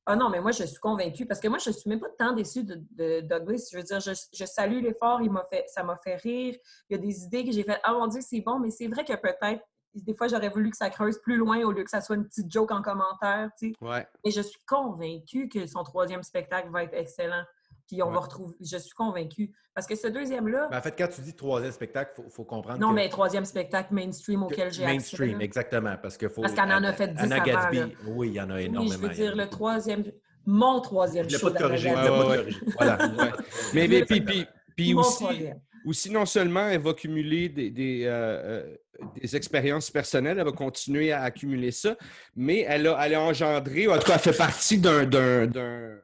[0.05, 2.33] Ah non, mais moi, je suis convaincue parce que moi, je suis même pas tant
[2.33, 3.69] déçue de, de Douglas.
[3.71, 6.57] Je veux dire, je, je salue l'effort, il m'a fait, ça m'a fait rire.
[6.91, 8.89] Il y a des idées que j'ai fait, ah mon Dieu, c'est bon, mais c'est
[8.89, 9.63] vrai que peut-être,
[9.95, 12.25] des fois, j'aurais voulu que ça creuse plus loin au lieu que ça soit une
[12.27, 13.75] petite joke en commentaire, tu sais.
[13.85, 14.07] Ouais.
[14.25, 17.43] Et je suis convaincue que son troisième spectacle va être excellent.
[17.89, 18.15] Puis on Ouais.
[18.15, 19.53] va retrouver, je suis convaincue.
[19.75, 22.45] Parce que ce deuxième-là, Ben, en fait, quand tu dis troisième spectacle, il faut, faut
[22.45, 24.95] comprendre non, que- mais troisième spectacle mainstream que- auquel j'ai accès.
[24.95, 25.97] mainstream, exactement.
[26.01, 26.43] Parce que faut.
[26.43, 27.87] Parce qu'elle en a fait 10 Anna avant, Gatsby, là.
[28.09, 28.93] oui, il y en a Oui, énormément.
[28.95, 30.05] je veux dire, le troisième,
[30.47, 32.37] mon troisième Je ne l'ai pas Ouais, ouais.
[32.37, 32.57] corrigé.
[32.77, 32.99] Voilà.
[33.75, 35.61] Mais, mais puis, puis, puis aussi, troisième.
[35.85, 38.77] Aussi, non seulement elle va cumuler des, des, euh, euh,
[39.21, 41.97] des expériences personnelles, elle va continuer à accumuler ça,
[42.37, 45.99] mais elle a, elle a engendré, en tout cas, elle fait partie d'un, d'un, d'un,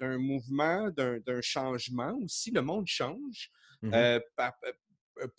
[0.00, 2.50] d'un mouvement, d'un, changement aussi.
[2.50, 3.50] Le monde change,
[3.82, 3.94] Mhm.
[3.94, 4.52] euh, par-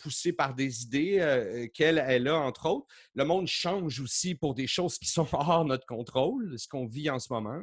[0.02, 2.88] poussé par des idées euh, qu'elle elle a, entre autres.
[3.16, 7.10] Le monde change aussi pour des choses qui sont hors notre contrôle, ce qu'on vit
[7.10, 7.62] en ce moment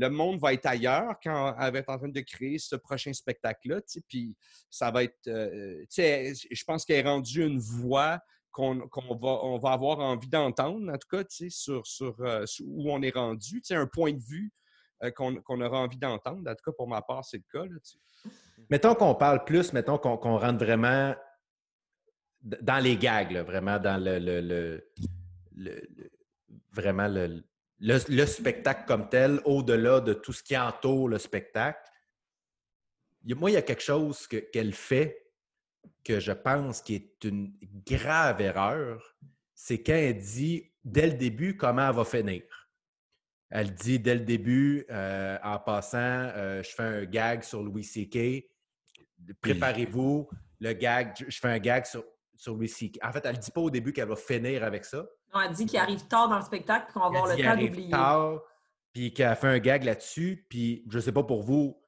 [0.00, 3.12] le monde va être ailleurs quand elle va être en train de créer ce prochain
[3.12, 3.80] spectacle-là.
[4.08, 4.36] Puis
[4.70, 5.18] ça va être.
[5.26, 8.20] euh, sais, je pense qu'elle est rendue une voix
[8.52, 12.90] qu'on va, on va avoir envie d'entendre, en tout cas, sur, sur, euh, sur où
[12.90, 13.60] on est rendu.
[13.70, 14.52] Un point de vue
[15.02, 16.48] euh, qu'on aura envie d'entendre.
[16.50, 17.66] En tout cas, pour ma part, c'est le cas.
[17.66, 17.76] là.
[18.70, 21.14] Mettons qu'on parle plus, mettons qu'on rentre vraiment
[22.40, 24.40] dans les gags, là, vraiment dans le- le-
[25.56, 26.10] le-
[26.72, 27.44] vraiment le,
[27.80, 31.78] le- le spectacle comme tel, au-delà de tout ce qui entoure le spectacle.
[33.24, 35.24] Moi, il y a quelque chose que- qu'elle fait
[36.04, 37.52] que je pense qui est une
[37.86, 39.16] grave erreur,
[39.54, 42.42] c'est quand elle dit dès le début comment elle va finir.
[43.50, 47.84] Elle dit dès le début, euh, en passant, euh, je fais un gag sur Louis
[47.84, 48.44] C.K.
[49.40, 50.28] Préparez-vous,
[50.60, 52.04] le gag, je je fais un gag sur,
[52.36, 52.98] sur Louis C.K.
[53.02, 55.06] En fait, elle ne dit pas au début qu'elle va finir avec ça.
[55.34, 57.70] Non, elle dit qu'il arrive tard dans le spectacle qu'on va avoir le temps arrive
[57.70, 57.90] d'oublier.
[57.90, 58.40] tard,
[58.92, 61.78] puis qu'elle fait un gag là-dessus, puis je sais pas pour vous,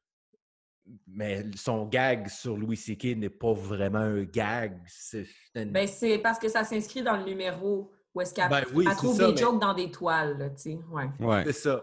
[1.07, 3.17] mais son gag sur Louis C.K.
[3.17, 4.81] n'est pas vraiment un gag.
[4.87, 8.49] C'est c'est une- Ben, c'est parce que ça s'inscrit dans le numéro où est-ce qu'elle
[8.51, 10.79] Ben oui, trouve ça, des mais- jokes dans des toiles, là, tu sais.
[10.91, 11.09] Ouais.
[11.21, 11.45] Ouais.
[11.47, 11.83] C'est ça.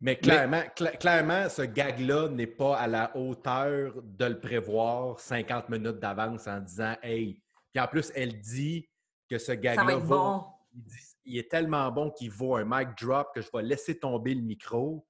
[0.00, 5.68] Mais clairement, cla- clairement ce gag-là n'est pas à la hauteur de le prévoir 50
[5.68, 7.42] minutes d'avance en disant Hey.
[7.74, 8.88] Puis en plus, elle dit
[9.28, 10.44] que ce gag-là va bon.
[10.78, 13.98] Il, dit- il est tellement bon qu'il vaut un mic drop que je vais laisser
[13.98, 15.06] tomber le micro.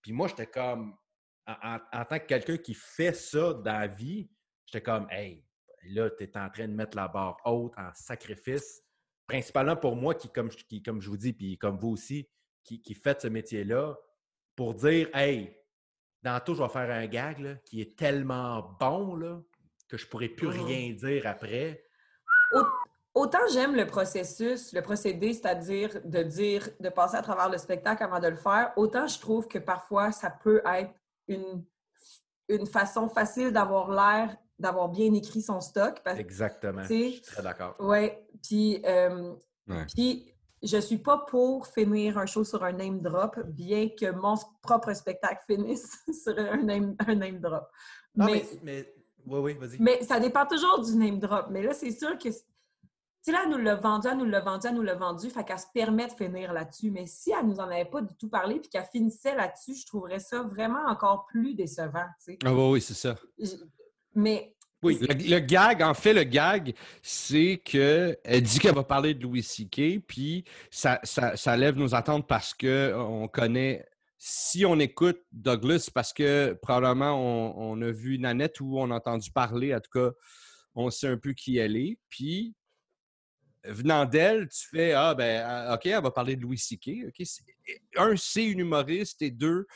[0.00, 0.96] Puis moi, j'étais comme,
[1.46, 4.30] en, tant que quelqu'un qui fait ça dans la vie,
[4.66, 5.44] j'étais comme, hey,
[5.88, 8.82] là, tu es en train de mettre la barre haute en sacrifice.
[9.26, 12.28] Principalement pour moi, qui, comme, je- qui, comme je vous dis, puis comme vous aussi,
[12.62, 13.96] qui, qui faites ce métier-là,
[14.54, 15.56] pour dire, hey,
[16.22, 19.40] dans tout, je vais faire un gag là, qui est tellement bon là,
[19.88, 20.64] que je pourrais plus Mhm.
[20.66, 21.84] rien dire après.
[23.16, 28.02] Autant j'aime le processus, le procédé, c'est-à-dire de dire, de passer à travers le spectacle
[28.04, 30.92] avant de le faire, autant je trouve que parfois ça peut être
[31.26, 31.64] une,
[32.50, 36.00] une façon facile d'avoir l'air d'avoir bien écrit son stock.
[36.04, 36.82] Parce, Exactement.
[36.82, 37.74] Je suis très d'accord.
[37.78, 39.34] ouais, puis, euh,
[39.68, 39.84] Ouais.
[39.94, 44.34] puis je suis pas pour finir un show sur un name drop, bien que mon
[44.62, 47.64] propre spectacle finisse sur un name, un name drop.
[48.14, 48.94] Non, mais, mais, mais-
[49.26, 49.76] oui, oui, vas-y.
[49.80, 51.46] mais ça dépend toujours du name drop.
[51.50, 52.28] Mais là, c'est sûr que.
[53.26, 55.42] Sais, là, elle nous l'a vendu, elle nous l'a vendu, elle nous l'a vendu, fait
[55.42, 56.92] qu'elle se permet de finir là-dessus.
[56.92, 59.84] Mais si elle nous en avait pas du tout parlé puis qu'elle finissait là-dessus, je
[59.84, 62.38] trouverais ça vraiment encore plus décevant, tu sais.
[62.44, 63.16] Ah oui, oui, c'est ça.
[63.36, 63.48] Je-
[64.14, 66.72] Mais Oui, le, le gag, en fait, le gag,
[67.02, 71.96] c'est qu'elle dit qu'elle va parler de Louis C.K., puis ça, ça, ça lève nos
[71.96, 73.84] attentes parce qu'on connaît.
[74.18, 78.94] Si on écoute Douglas, parce que probablement on, on a vu Nanette ou on a
[78.94, 80.12] entendu parler, en tout cas,
[80.76, 81.98] on sait un peu qui elle est.
[82.08, 82.54] Puis,
[83.68, 87.10] venant d'elle, tu fais Ah, ben, ah, OK, elle va parler de Louis C.K.
[87.24, 87.44] C'est-
[87.96, 89.66] un, c'est une humoriste, et deux,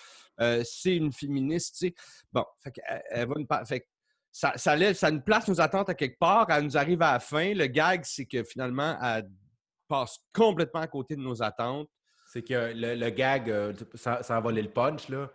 [0.41, 1.85] euh, c'est une féministe.
[2.33, 2.75] Bon, fait
[3.11, 3.87] elle va par- fait
[4.33, 6.47] ça, ça, ça nous place nos attentes à quelque part.
[6.51, 7.53] Elle nous arrive à la fin.
[7.53, 9.29] Le gag, c'est que finalement, elle
[9.89, 11.89] passe complètement à côté de nos attentes.
[12.33, 15.31] C'est que le, gag, euh, sans, sans voler le punch, là,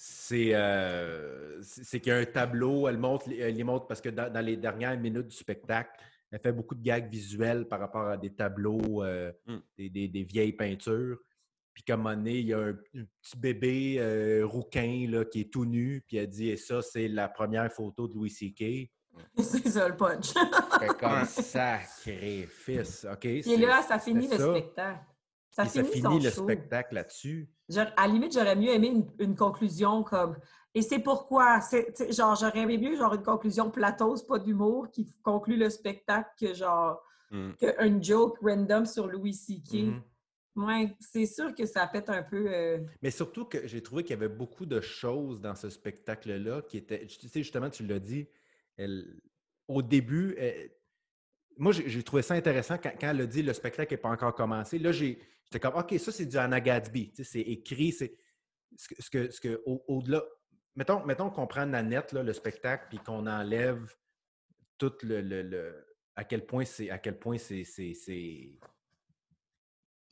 [0.00, 4.08] c'est euh, c'est qu'il y a un tableau, elle montre, elle les montre parce que
[4.08, 5.90] dans, les dernières minutes du spectacle,
[6.30, 9.56] elle fait beaucoup de gags visuels par rapport à des tableaux, euh, Mm.
[9.76, 11.18] des, des- des vieilles peintures.
[11.74, 15.24] Puis comme un moment donné, il y a un, un petit bébé euh, rouquin là,
[15.24, 18.30] qui est tout nu, puis elle dit Et ça, c'est la première photo de Louis
[18.30, 18.90] C.K.
[19.38, 20.32] c'est ça le punch.
[20.78, 23.06] Fait comme sacrifice.
[23.10, 23.18] OK?
[23.20, 24.50] Puis là, ça finit le ça.
[24.50, 25.00] spectacle.
[25.50, 26.42] Ça finit, son le show.
[26.44, 27.48] spectacle là-dessus.
[27.68, 30.36] Genre, à la limite, j'aurais mieux aimé une, une conclusion comme.
[30.78, 31.60] Et c'est pourquoi.
[31.60, 36.30] c'est- Genre, j'aurais aimé mieux genre une conclusion plateause, pas d'humour, qui conclut le spectacle
[36.38, 37.02] que genre
[37.32, 37.50] Mm.
[37.58, 39.72] qu'une joke random sur Louis C.K.
[39.74, 40.02] Mhm.
[40.54, 42.46] Ouais, c'est sûr que ça pète un peu.
[42.48, 46.62] euh, Mais surtout que j'ai trouvé qu'il y avait beaucoup de choses dans ce spectacle-là
[46.62, 47.04] qui étaient.
[47.06, 48.28] Tu sais, justement, tu l'as dit,
[48.76, 49.20] elle-
[49.66, 50.70] au début, elle-
[51.56, 54.34] moi, j'ai trouvé ça intéressant quand, quand elle a dit le spectacle n'est pas encore
[54.34, 54.78] commencé.
[54.78, 57.10] Là, j'ai- j'étais comme, OK, ça, c'est du Anna Gatsby.
[57.10, 58.14] Tu sais, c'est écrit, c'est.
[58.76, 60.22] Ce que, ce que, que- au-delà.
[60.78, 63.94] Mettons, mettons qu'on prend Nanette, là, le spectacle, puis qu'on enlève
[64.78, 65.20] tout le.
[65.20, 66.88] le- le- à quel point c'est.
[66.90, 67.64] À quel point c'est.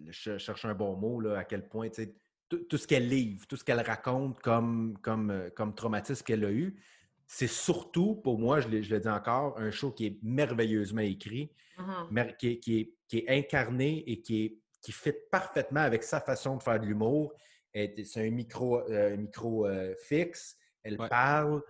[0.09, 1.89] Je cherche un bon mot, là, à quel point,
[2.49, 6.45] tout, tout ce qu'elle livre, tout ce qu'elle raconte comme, comme, euh, comme traumatisme qu'elle
[6.45, 6.79] a eu,
[7.27, 12.09] c'est surtout, pour moi, je, le dis encore, un show qui est merveilleusement écrit, mhm.
[12.11, 16.03] mer- qui, est, qui est- qui est incarné et qui, est, qui fit parfaitement avec
[16.03, 17.33] sa façon de faire de l'humour.
[18.05, 21.09] C'est un micro, euh, micro euh, fixe, elle Ouais.
[21.09, 21.63] parle,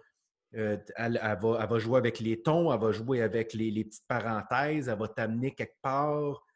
[0.55, 3.71] euh, elle, elle va, elle va jouer avec les tons, elle va jouer avec les,
[3.73, 6.47] les petites parenthèses, elle va t'amener quelque part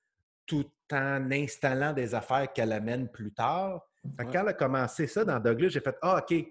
[0.47, 3.83] tout en installant des affaires qu'elle amène plus tard.
[4.17, 4.33] Fait que Ouais.
[4.33, 6.47] Quand elle a commencé ça dans Douglas, j'ai fait Ah, OK,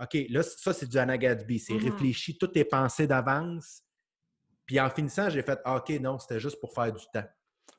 [0.00, 1.58] OK, là, ça, c'est du Anna Gatsby.
[1.58, 1.84] C'est Mhm.
[1.90, 3.82] réfléchi, tout est pensé d'avance.
[4.64, 7.24] Puis en finissant, j'ai fait Ah, OK, non, c'était juste pour faire du temps.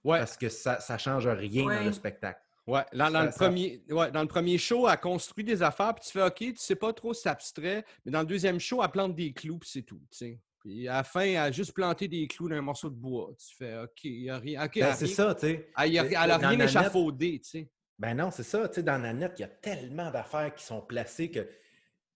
[0.04, 0.20] Ouais.
[0.20, 2.42] Parce que ça ne change rien dans le spectacle.
[2.70, 5.62] Ouais, dans, dans Ça- le ça- premier, ouais, dans le premier show, elle construit des
[5.64, 8.26] affaires, puis tu fais OK, tu sais pas trop si c'est abstrait, mais dans le
[8.28, 10.02] deuxième show, elle plante des clous, puis c'est tout.
[10.12, 10.40] tu sais.
[10.60, 13.32] Puis à la fin, elle a juste planté des clous dans un morceau de bois.
[13.40, 14.66] Tu fais OK, il n'y a rien.
[14.66, 15.70] OK, Ben, c'est ça, tu sais.
[15.78, 17.70] Elle, y a- C'est- elle a dans rien Nanette- échafaudé, tu sais.
[17.98, 18.68] Ben non, c'est ça.
[18.68, 21.48] Tu sais, dans Nanette, il y a tellement d'affaires qui sont placées que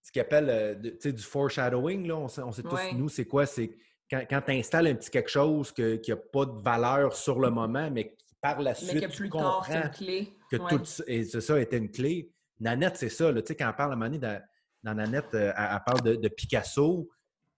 [0.02, 2.76] ce qu'ils appellent euh, de- tu sais, du foreshadowing, là, on sait, on sait tous,
[2.76, 2.94] Ouais.
[2.94, 3.46] nous, c'est quoi?
[3.46, 3.72] C'est
[4.12, 7.40] quand, quand tu installes un petit quelque chose que- qui n'a pas de valeur sur
[7.40, 9.94] le moment, mais qui, par la Mais suite, que tu plus tard, c'est comprends une
[9.94, 10.34] clé.
[10.52, 10.70] que Ouais.
[10.70, 12.30] tout ça, et c'est ça était une clé.
[12.60, 13.32] Nanette, c'est ça.
[13.32, 16.16] Là, tu sais, quand elle parle à donné, dans, Nanette, euh, elle, elle parle de,
[16.16, 17.10] de Picasso,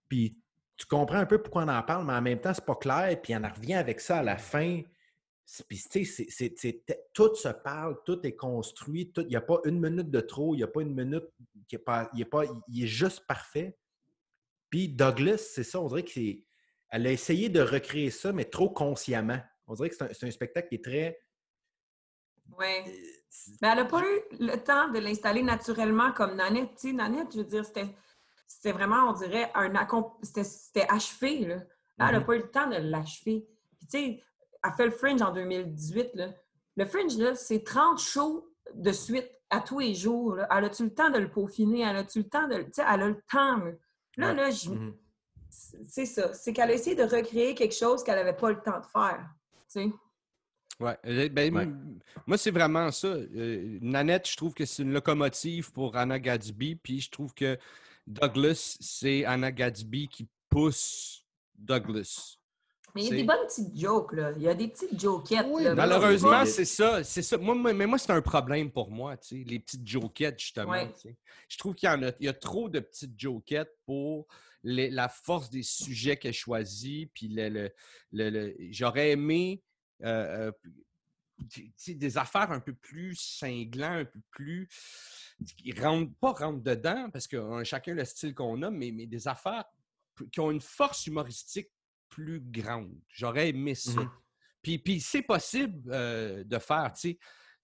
[0.07, 0.37] puis
[0.77, 3.19] tu comprends un peu pourquoi on en parle, mais en même temps, c'est pas clair,
[3.21, 4.81] puis on en revient avec ça à la fin.
[5.67, 6.83] Puis, tu sais,
[7.13, 10.57] tout se parle, tout est construit, il n'y a pas une minute de trop, il
[10.57, 11.25] n'y a pas une minute
[11.67, 13.75] qui est pas, il est pas, il est juste parfait.
[14.69, 19.39] Puis Douglas, c'est ça, on dirait qu'elle a essayé de recréer ça, mais trop consciemment.
[19.67, 21.19] On dirait que c'est un, spectacle qui est très.
[22.57, 22.83] Ouais.
[22.87, 22.91] euh,
[23.61, 26.75] Mais elle n'a pas eu le temps de l'installer naturellement comme Nanette.
[26.75, 29.73] Tu sais, Nanette, je veux dire, c'était, vraiment, on dirait, un
[30.21, 31.39] c'était, achevé.
[31.45, 31.55] Là.
[31.97, 32.25] Là, elle n'a Mhm.
[32.25, 33.47] pas eu le temps de l'achever.
[33.77, 34.23] Puis, tu sais,
[34.63, 36.11] elle fait le Fringe en 2018.
[36.13, 36.29] Là.
[36.75, 40.35] Le Fringe, là, c'est 30 shows de suite à tous les jours.
[40.35, 40.47] Là.
[40.51, 41.81] Elle a-tu le temps de le peaufiner?
[41.81, 42.61] Elle a-tu le temps de.
[42.63, 43.61] Tu sais, elle a le temps.
[44.17, 44.95] Là, là, je- Mhm.
[45.49, 46.33] c'est ça.
[46.33, 49.29] C'est qu'elle a essayé de recréer quelque chose qu'elle n'avait pas le temps de faire.
[49.67, 49.87] Sais.
[50.79, 50.97] Ouais.
[51.05, 51.67] euh, ben, Ouais.
[52.27, 53.07] Moi, c'est vraiment ça.
[53.07, 57.57] Euh, Nanette, je trouve que c'est une locomotive pour Anna Gatsby, puis je trouve que
[58.05, 61.25] Douglas, c'est Anna Gatsby qui pousse
[61.57, 62.37] Douglas.
[62.95, 64.31] Mais il y a des bonnes petites jokes, là.
[64.37, 65.45] Il y a des petites jokettes.
[65.49, 65.69] Oui, là.
[65.71, 67.03] mais Malheureusement, c'est ça.
[67.03, 67.37] C'est ça.
[67.37, 70.71] Moi, mais moi, c'est un problème pour moi, tu sais, les petites jokettes, justement.
[70.71, 70.91] Ouais.
[70.93, 71.17] tu sais.
[71.49, 74.27] Je trouve qu'il y en a, il y a trop de petites jokettes pour
[74.63, 77.11] les- la force des sujets qu'elle choisit.
[77.13, 77.71] Puis le, le-
[78.13, 79.61] le- le- j'aurais aimé
[80.03, 80.51] euh, euh,
[81.49, 84.69] tu sais, des affaires un peu plus cinglants, un peu plus
[85.57, 89.05] qui rentrent pas rentrent dedans parce qu'on a chacun le style qu'on a, mais, mais
[89.05, 89.65] des affaires
[90.31, 91.67] qui ont une force humoristique
[92.15, 92.91] plus grande.
[93.09, 93.99] J'aurais aimé ça.
[94.01, 94.09] Mhm.
[94.61, 97.13] Puis, puis c'est possible euh, de faire, tu sais.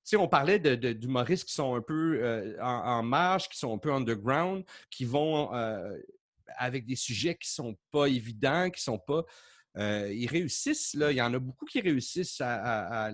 [0.03, 2.65] Tu sais, on parlait de- de- d'humoristes qui sont un peu euh, en,
[2.99, 5.95] en marge, qui sont un peu underground, qui vont euh,
[6.57, 9.23] avec des sujets qui sont pas évidents, qui sont pas.
[9.77, 11.11] euh, ils réussissent, là.
[11.11, 13.09] Il y en a beaucoup qui réussissent à,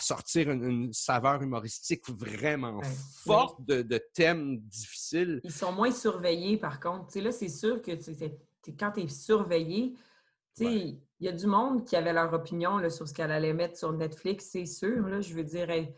[0.00, 2.86] sortir une, une saveur humoristique vraiment Ouais.
[3.24, 5.40] forte de, de thèmes difficiles.
[5.44, 7.06] Ils sont moins surveillés, par contre.
[7.06, 9.94] Tu sais, là, c'est sûr que tu quand tu es surveillé,
[10.56, 10.98] tu sais, Ouais.
[11.20, 13.76] il y a du monde qui avait leur opinion là, sur ce qu'elle allait mettre
[13.78, 15.06] sur Netflix, c'est sûr.
[15.08, 15.94] Là, je veux dire, elle-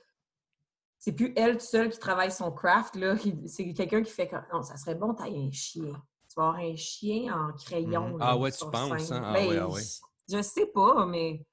[0.98, 2.96] c'est plus elle seule qui travaille son craft.
[2.96, 3.14] là.
[3.46, 5.92] C'est quelqu'un qui fait que non, ça serait bon, t'as un chien.
[6.28, 8.10] Tu vas avoir un chien en crayon.
[8.14, 8.18] Mhm.
[8.18, 9.22] là, Ah ouais, tu penses, hein?
[9.24, 9.82] Ah Ben, ouais, ah ouais.
[10.28, 11.44] Je, sais pas, mais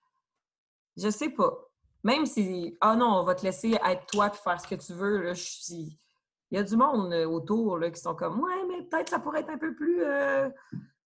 [0.97, 1.57] je sais pas.
[2.03, 4.93] Même si, ah non, on va te laisser être toi et faire ce que tu
[4.93, 5.99] veux, là, je suis.
[6.49, 9.19] il y a du monde euh, autour là, qui sont comme Ouais, mais peut-être ça
[9.19, 10.03] pourrait être un peu plus.
[10.03, 10.49] Euh,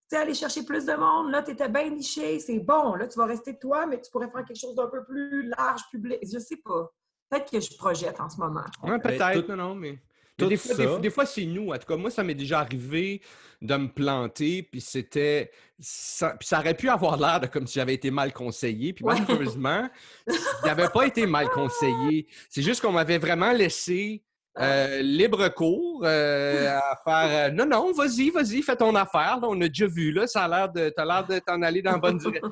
[0.09, 1.31] sais, aller chercher plus de monde.
[1.31, 2.95] Là, tu étais bien niché, c'est bon.
[2.95, 5.81] Là, tu vas rester toi, mais tu pourrais faire quelque chose d'un peu plus large,
[5.91, 6.19] public.
[6.21, 6.91] Je sais pas.
[7.29, 8.65] Peut-être que je projette en ce moment.
[8.83, 9.99] Ouais, peut-être, non, non, mais.
[10.37, 11.71] Des fois, des, fois, c'est nous.
[11.71, 13.21] En tout cas, moi, ça m'est déjà arrivé
[13.61, 15.49] de me planter, puis c'était.
[15.79, 18.91] Ça, puis ça aurait pu avoir l'air de comme si j'avais été mal conseillé.
[18.91, 19.89] Puis malheureusement,
[20.27, 22.27] il n'avait pas été mal conseillé.
[22.49, 24.25] C'est juste qu'on m'avait vraiment laissé
[24.57, 29.39] euh, libre cours euh, à faire euh, non, non, vas-y, vas-y, fais ton affaire.
[29.43, 31.91] on a déjà vu, là, ça a l'air de, t'as l'air de t'en aller dans
[31.91, 32.51] la bonne direction.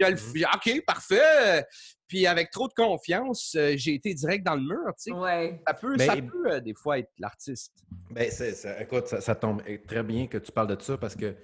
[0.54, 1.66] OK, parfait.
[2.06, 4.94] Puis avec trop de confiance, j'ai été direct dans le mur.
[5.02, 5.60] Tu sais.
[5.66, 7.72] Ça peut, ça peut des fois être l'artiste.
[8.10, 8.30] Ben,
[8.80, 11.34] écoute, ça, tombe très bien que tu parles de ça parce que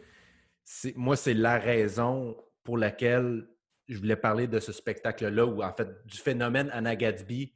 [0.94, 3.48] moi, c'est la raison pour laquelle
[3.88, 7.54] je voulais parler de ce spectacle-là, ou en fait du phénomène Anna Gatsby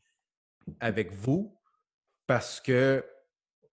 [0.81, 1.55] avec vous
[2.27, 3.05] parce que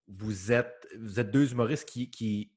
[0.08, 2.52] vous êtes, vous êtes deux humoristes qui, qui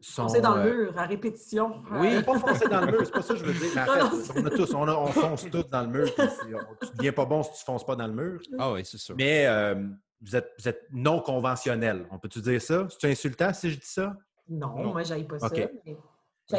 [0.00, 0.22] sont.
[0.22, 1.82] Foncer dans le euh, mur à répétition.
[1.92, 3.70] Oui, pas foncer dans le mur, c'est pas ça que je veux dire.
[4.36, 6.14] on, a tous, on, fonce tous dans le mur.
[6.14, 8.40] tu ne deviens pas bon si tu ne fonces pas dans le mur.
[8.58, 9.14] Ah oui, c'est sûr.
[9.16, 9.86] Mais euh,
[10.20, 12.06] vous, êtes, vous êtes non conventionnel.
[12.10, 12.86] On peut-tu dire ça?
[12.88, 14.16] C'est insultant si je dis ça?
[14.48, 15.48] Non, moi, j'aille pas ça.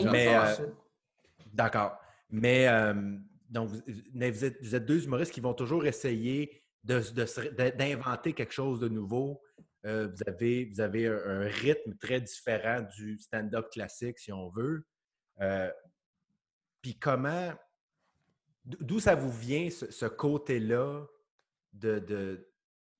[0.09, 0.67] Mais, euh,
[1.51, 1.97] D'accord.
[2.29, 2.67] Mais,
[3.49, 3.69] donc,
[4.13, 8.87] mais vous, êtes, vous êtes deux humoristes qui vont toujours essayer d'inventer quelque chose de
[8.87, 9.41] nouveau.
[9.85, 14.85] Euh, vous avez, un, rythme très différent du stand-up classique, si on veut.
[15.41, 15.71] Euh,
[16.81, 17.53] puis comment,
[18.65, 21.05] d'où ça vous vient ce, côté-là
[21.73, 22.47] de,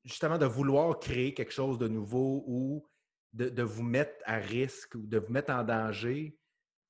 [0.04, 2.88] justement de vouloir créer quelque chose de nouveau ou
[3.34, 6.38] de, vous mettre à risque ou de vous mettre en danger?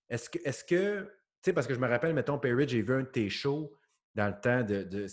[0.10, 1.10] Est-ce que, est-ce que, tu
[1.46, 3.30] sais, parce que je me rappelle, mettons, Perry, j'ai vu un de tes
[4.14, 5.08] dans le temps de, de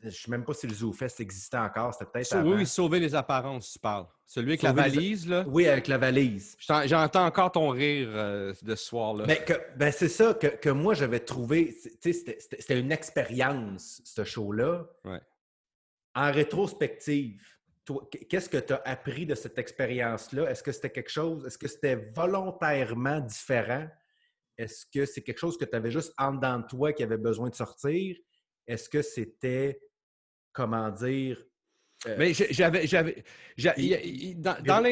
[0.00, 1.92] je ne sais même pas si le ZooFest existait encore.
[1.92, 2.40] C'était peut-être.
[2.44, 4.06] Oui, sauver les apparences, tu parles.
[4.26, 5.44] Celui avec la valise, là.
[5.48, 6.56] Oui, avec la valise.
[6.84, 9.24] J'entends encore ton rire euh, de ce soir-là.
[9.26, 9.44] Mais
[9.76, 11.76] ben, c'est ça que, moi, j'avais trouvé.
[12.00, 14.86] C'était une expérience, ce show-là.
[16.14, 17.42] En rétrospective,
[18.28, 20.50] qu'est-ce que tu as appris de cette expérience-là?
[20.50, 23.86] Est-ce que c'était quelque chose, est-ce que c'était volontairement différent?
[24.56, 27.18] Est-ce que c'est quelque chose que tu avais juste en dedans de toi qui avait
[27.18, 28.16] besoin de sortir?
[28.66, 29.80] Est-ce que c'était
[30.58, 31.38] comment dire.
[32.06, 32.86] Euh, Mais j'avais.
[32.86, 33.24] j'avais
[34.34, 34.82] dans,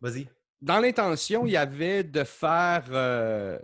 [0.00, 0.28] Vas-y.
[0.60, 2.84] Dans l'intention, il y avait de faire.
[2.90, 3.58] Euh,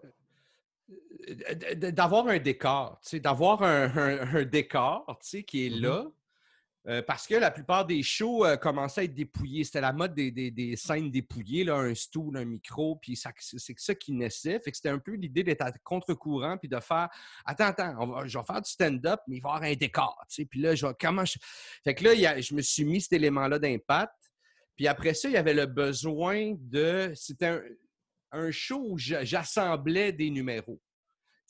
[1.76, 5.80] d'avoir un décor, d'avoir un, décor qui est mm-hmm.
[5.80, 6.06] là,
[6.90, 9.62] euh, parce que la plupart des shows euh, commençaient à être dépouillés.
[9.62, 14.12] C'était la mode des, scènes dépouillées, là, un stool, un micro, puis c'est ça qui
[14.12, 14.58] naissait.
[14.58, 17.08] Fait que c'était un peu l'idée d'être à contre-courant, puis de faire
[17.44, 20.26] Attends, attends, je vais faire du stand-up, mais il va y avoir un décor.
[20.28, 21.38] Puis là, je vais, comment je.
[21.84, 24.14] Fait que là, je me suis mis cet élément-là d'impact.
[24.74, 27.12] Puis après ça, il y avait le besoin de.
[27.14, 27.60] C'était
[28.32, 30.80] un show où j'assemblais des numéros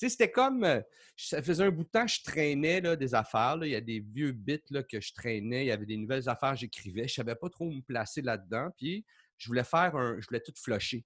[0.09, 0.65] c'était comme.
[0.65, 0.81] Euh,
[1.17, 3.59] ça faisait un bout de temps que je traînais là, des affaires.
[3.63, 5.65] Il y a des vieux bits là, que je traînais.
[5.65, 7.07] Il y avait des nouvelles affaires que j'écrivais.
[7.09, 8.71] Je ne savais pas trop où me placer là-dedans.
[8.79, 9.05] Puis
[9.37, 10.19] je voulais faire un.
[10.21, 11.05] Je voulais tout flusher.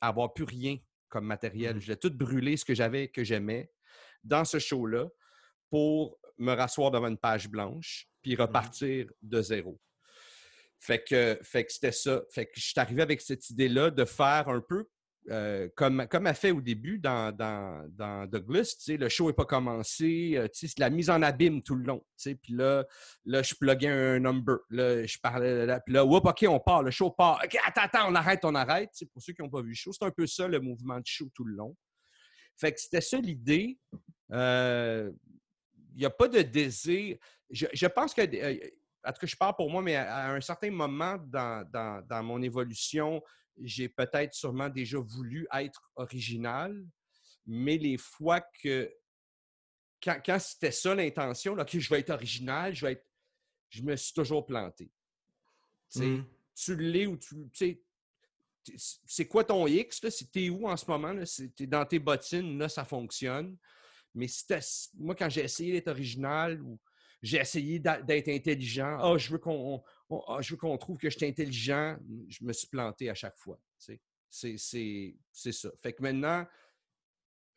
[0.00, 0.76] Avoir plus rien
[1.08, 1.76] comme matériel.
[1.76, 1.80] Mmh.
[1.80, 3.70] Je voulais tout brûler ce que j'avais, que j'aimais
[4.22, 5.08] dans ce show-là
[5.70, 8.40] pour me rasseoir devant une page blanche puis mmh.
[8.40, 9.80] repartir de zéro.
[10.78, 12.22] Fait que, fait que c'était ça.
[12.30, 14.86] Fait que je suis arrivé avec cette idée-là de faire un peu
[15.28, 20.46] euh, comme, comme fait au début dans, dans, Douglas, le show n'est pas commencé, euh,
[20.52, 22.04] c'est la mise en abîme tout le long.
[22.16, 22.84] Puis là,
[23.24, 24.58] là, je pluguais un number.
[24.70, 27.40] Là, je parlais, là, puis là, OK, on part, le show part.
[27.44, 28.90] OK, attends, attends, on arrête, on arrête.
[29.12, 31.06] pour ceux qui n'ont pas vu le show, c'est un peu ça le mouvement de
[31.06, 31.76] show tout le long.
[32.56, 33.78] Fait que c'était ça l'idée.
[34.32, 35.10] Euh,
[35.94, 37.16] il n'y a pas de désir.
[37.50, 41.16] Je, pense que, en tout cas, je parle pour moi, mais à, un certain moment
[41.18, 41.68] dans,
[42.08, 43.22] dans mon évolution,
[43.62, 46.86] j'ai peut-être sûrement déjà voulu être original,
[47.46, 48.92] mais les fois que,
[50.02, 53.06] quand, c'était ça l'intention, je vais être original, je vais être,
[53.70, 54.90] je me suis toujours planté.
[55.94, 56.22] Mmh.
[56.54, 57.82] Tu l'es ou tu, sais,
[59.06, 60.02] c'est quoi ton X?
[60.02, 60.10] Là?
[60.34, 61.14] es où en ce moment?
[61.24, 63.56] Tu es dans tes bottines, là, ça fonctionne.
[64.14, 64.26] Mais
[64.94, 66.80] moi, quand j'ai essayé d'être original ou
[67.26, 68.98] j'ai essayé d'être intelligent.
[69.00, 69.82] Ah, je veux qu'on
[70.28, 71.96] ah, je veux qu'on trouve que je suis intelligent.
[72.28, 73.58] Je me suis planté à chaque fois.
[73.78, 74.58] C'est
[75.52, 75.70] ça.
[75.82, 76.46] Fait que maintenant,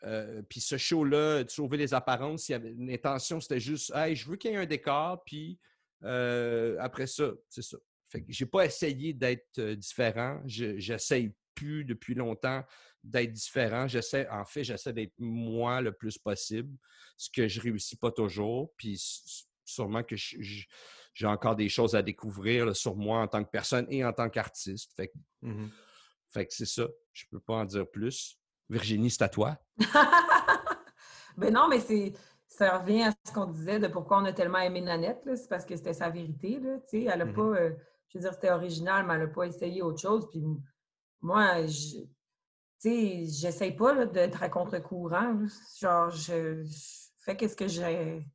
[0.03, 4.51] euh, puis ce show-là, de sauver les apparences, l'intention, c'était juste, hey, je veux qu'il
[4.51, 5.59] y ait un décor, puis
[6.03, 7.77] euh, après ça, c'est ça.
[8.07, 10.41] Fait que j'ai pas essayé d'être euh, différent.
[10.45, 12.63] J'essaye plus depuis longtemps
[13.03, 13.87] d'être différent.
[13.87, 16.75] J'essaie, en fait, j'essaie d'être moi le plus possible,
[17.17, 18.73] ce que je réussis pas toujours.
[18.77, 18.97] Puis
[19.73, 20.37] sûrement que je,
[21.13, 24.13] j'ai encore des choses à découvrir là, sur moi en tant que personne et en
[24.13, 24.93] tant qu'artiste.
[24.95, 25.69] Fait, que- Mhm.
[26.29, 26.87] fait que c'est ça.
[27.13, 28.37] Je peux pas en dire plus.
[28.69, 29.57] Virginie, c'est à toi.
[31.37, 32.13] ben non, mais c'est
[32.47, 35.21] ça revient à ce qu'on disait de pourquoi on a tellement aimé Nanette.
[35.35, 36.59] C'est parce que c'était sa vérité.
[36.59, 37.03] Là, tu sais.
[37.05, 37.33] elle a Mhm.
[37.33, 37.41] pas.
[37.41, 37.71] euh,
[38.09, 40.27] je veux dire, c'était original, mais elle n'a pas essayé autre chose.
[40.29, 40.41] Puis
[41.21, 41.97] moi, je.
[42.81, 45.37] Tu sais, j'essaye pas là, d'être à contre-courant.
[45.79, 48.25] Genre, je, je fais qu'est-ce que j'ai.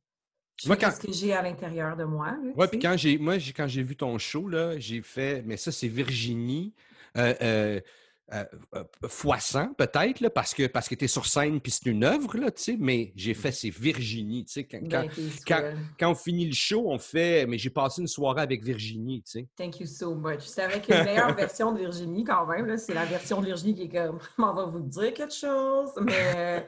[0.61, 2.33] Je Moi, quand- qu'est-ce que j'ai à l'intérieur de moi.
[2.41, 5.57] tu puis quand j'ai, moi, j'ai- quand j'ai vu ton show, là, j'ai fait, mais
[5.57, 6.73] ça, c'est Virginie,
[7.17, 7.81] euh, euh,
[8.33, 11.85] euh, fois 100 peut-être, là, parce que, parce que tu es sur scène puis c'est
[11.89, 14.63] une œuvre, là, tu sais, mais j'ai fait, c'est Virginie, tu sais.
[14.63, 15.09] Quand, quand, Ben,
[15.45, 19.21] quand- quand on finit le show, on fait, mais j'ai passé une soirée avec Virginie,
[19.23, 19.47] tu sais.
[19.57, 20.39] Thank you so much.
[20.39, 23.45] Je savais que la meilleure version de Virginie, quand même, là, c'est la version de
[23.45, 25.91] Virginie qui est comme on va vous dire quelque chose.
[26.01, 26.65] Mais,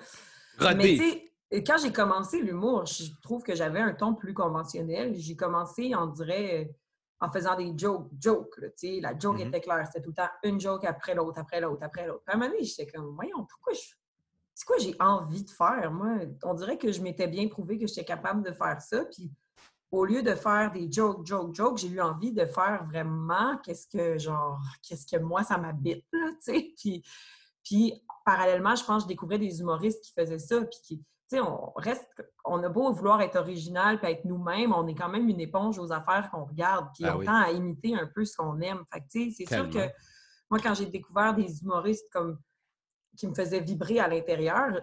[0.60, 1.27] mais Rodé.
[1.52, 5.16] Quand j'ai commencé l'humour, je trouve que j'avais un ton plus conventionnel.
[5.16, 6.70] J'ai commencé, on dirait,
[7.20, 8.58] en faisant des jokes, jokes.
[8.58, 8.68] là,
[9.02, 9.48] la joke Mhm.
[9.48, 9.86] était claire.
[9.88, 12.24] C'était tout le temps une joke après l'autre, après l'autre, après l'autre.
[12.28, 13.96] À un moment donné, j'étais comme, voyons, pourquoi je.
[14.54, 15.92] C'est quoi j'ai envie de faire?
[15.92, 19.06] Moi, on dirait que je m'étais bien prouvé que j'étais capable de faire ça.
[19.06, 19.32] Puis
[19.92, 23.88] au lieu de faire des jokes, jokes, jokes, j'ai eu envie de faire vraiment qu'est-ce
[23.88, 26.74] que, genre, qu'est-ce que moi, ça m'habite, là, tu sais.
[26.76, 27.04] Puis,
[27.64, 31.04] puis, parallèlement, je pense que je découvrais des humoristes qui faisaient ça, puis qui,
[31.36, 32.08] sais, on reste,
[32.46, 35.78] on a beau vouloir être original puis être nous-mêmes, on est quand même une éponge
[35.80, 37.26] aux affaires qu'on regarde, puis Ah on oui.
[37.26, 38.84] tend à imiter un peu ce qu'on aime.
[38.92, 39.90] Fait que, tu sais, c'est sûr que
[40.50, 42.40] moi, quand j'ai découvert des humoristes comme
[43.18, 44.80] qui me faisaient vibrer à l'intérieur,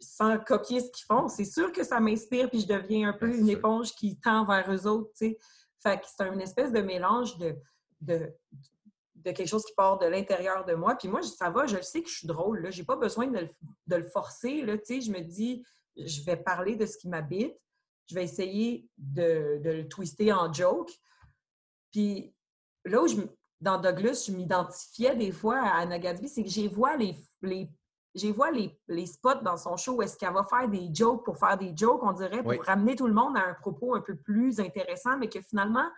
[0.00, 3.26] sans copier ce qu'ils font, c'est sûr que ça m'inspire, puis je deviens un peu
[3.28, 3.58] Bien une sûr.
[3.58, 5.38] éponge qui tend vers eux autres, tu sais.
[5.82, 7.56] Fait que c'est une espèce de mélange de,
[8.02, 8.30] de,
[9.14, 10.94] de quelque chose qui part de l'intérieur de moi.
[10.94, 12.70] Puis moi, je- ça va, je le sais que je suis drôle, là.
[12.70, 13.48] J'ai pas besoin de le,
[13.86, 15.00] de le forcer, là, tu sais.
[15.00, 15.64] Je me dis,
[15.96, 17.54] je vais parler de ce qui m'habite,
[18.08, 20.90] je vais essayer de, de le twister en joke.
[21.92, 22.34] Puis
[22.84, 23.16] là où je,
[23.60, 27.68] dans Douglas, je m'identifiais des fois à Anna c'est que j'ai vois les, les
[28.14, 31.24] j'ai vois les, les spots dans son show où est-ce qu'elle va faire des jokes
[31.24, 32.58] pour faire des jokes, on dirait, pour Oui.
[32.64, 35.88] ramener tout le monde à un propos un peu plus intéressant, mais que finalement,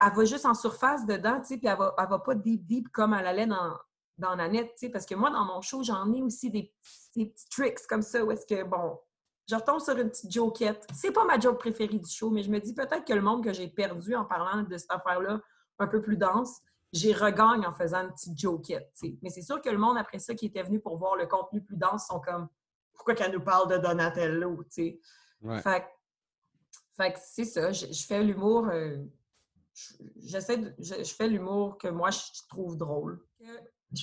[0.00, 2.64] elle va juste en surface dedans, tu sais, puis elle va, elle va pas deep
[2.64, 3.76] deep comme elle allait dans,
[4.18, 7.10] dans Nanette, tu sais, parce que moi, dans mon show, j'en ai aussi des, petits-
[7.16, 8.98] des petits tricks comme ça, où est-ce que, bon,
[9.48, 10.86] je retombe sur une petite jokette.
[10.92, 13.42] C'est pas ma joke préférée du show, mais je me dis peut-être que le monde
[13.44, 15.40] que j'ai perdu en parlant de cette affaire-là,
[15.78, 16.58] un peu plus dense,
[16.92, 19.18] j'y regagne en faisant une petite jokette, tu sais.
[19.22, 21.62] Mais c'est sûr que le monde, après ça, qui était venu pour voir le contenu
[21.62, 22.48] plus dense, sont comme,
[22.92, 25.00] pourquoi qu'elle nous parle de Donatello, tu sais?
[25.42, 25.60] Ouais.
[25.62, 25.86] Fait, que-
[26.96, 28.96] fait que c'est ça, je, je fais l'humour, euh,
[29.72, 33.24] je- j'essaie de, je, je fais l'humour que moi je trouve drôle.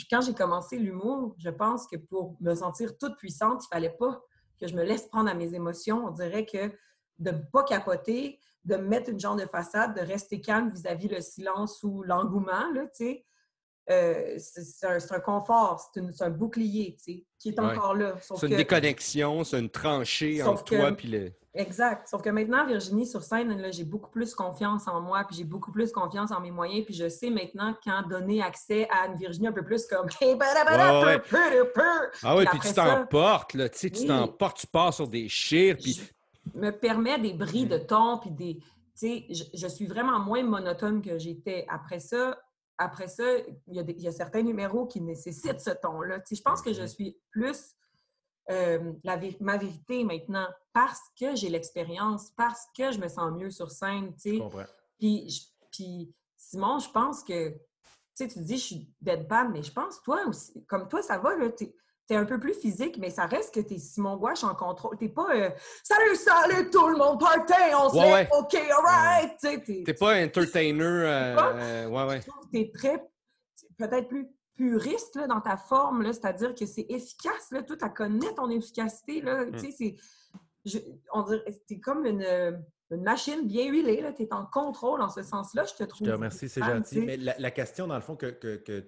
[0.09, 4.21] Quand j'ai commencé l'humour, je pense que pour me sentir toute puissante, il fallait pas
[4.59, 6.05] que je me laisse prendre à mes émotions.
[6.05, 6.71] On dirait que
[7.19, 11.07] de ne pas capoter, de me mettre une genre de façade, de rester calme vis-à-vis
[11.07, 13.25] le silence ou l'engouement, là, tu sais.
[13.89, 17.65] Euh, c'est un, confort, c'est un bouclier, tu sais, qui est Ouais.
[17.77, 18.15] encore là.
[18.21, 21.31] C'est une que- déconnexion, c'est une tranchée entre que- toi et le.
[21.57, 22.05] Exact.
[22.09, 25.71] Sauf que maintenant, Virginie, sur scène, j'ai beaucoup plus confiance en moi, puis j'ai beaucoup
[25.71, 29.47] plus confiance en mes moyens, puis je sais maintenant quand donner accès à une Virginie
[29.47, 31.21] un peu plus comme Hey, badabada, Ouais.
[32.23, 35.07] Ah oui, Puis puis tu ça- t'emportes, là, tu sais, tu t'emportes, tu pars sur
[35.07, 35.93] des chires, puis
[36.53, 38.55] je me permets des bris de ton, puis des.
[38.97, 41.65] Tu sais, je, je suis vraiment moins monotone que j'étais.
[41.69, 42.37] Après ça,
[42.77, 43.23] après ça,
[43.67, 46.19] il y, a des- il y a certains numéros qui nécessitent ce ton-là.
[46.19, 46.87] Tu sais, je pense que je Mhm.
[46.87, 47.75] suis plus
[48.51, 53.49] euh, la ma vérité maintenant parce que j'ai l'expérience, parce que je me sens mieux
[53.49, 54.13] sur scène.
[54.15, 54.37] Tu Je sais.
[54.37, 54.65] comprends.
[54.99, 57.57] Puis, je- puis Simon, je pense que, tu
[58.13, 61.35] sais, tu dis je suis deadpan, mais je pense, toi aussi, comme toi, ça va,
[61.35, 61.49] là,
[62.07, 64.97] t'es es un peu plus physique, mais ça reste que t'es Simon Gouache en contrôle.
[64.97, 65.49] T'es pas euh,
[65.83, 68.27] Salut, salut tout le monde, party, on se Ouais.
[68.37, 69.31] OK, alright!
[69.39, 70.83] Tu t'es- t'es pas entertainer.
[70.83, 72.21] euh, pas- euh, ouais, ouais.
[72.21, 73.03] je trouve que t'es très,
[73.77, 77.89] peut-être plus puriste là, dans ta forme, là, c'est-à-dire que c'est efficace, là, tout, à
[77.89, 79.51] connaître ton efficacité, là, Mm.
[79.53, 79.95] tu sais, c'est...
[80.65, 80.79] je-
[81.11, 82.25] on dirait, t'es comme une,
[82.91, 86.07] une machine bien huilée, là, t'es en contrôle en ce sens-là, je te Je trouve.
[86.07, 86.99] te remercie, c'est gentil.
[86.99, 87.05] tu.
[87.05, 88.85] Mais la, la question, dans le fond, que, que- que-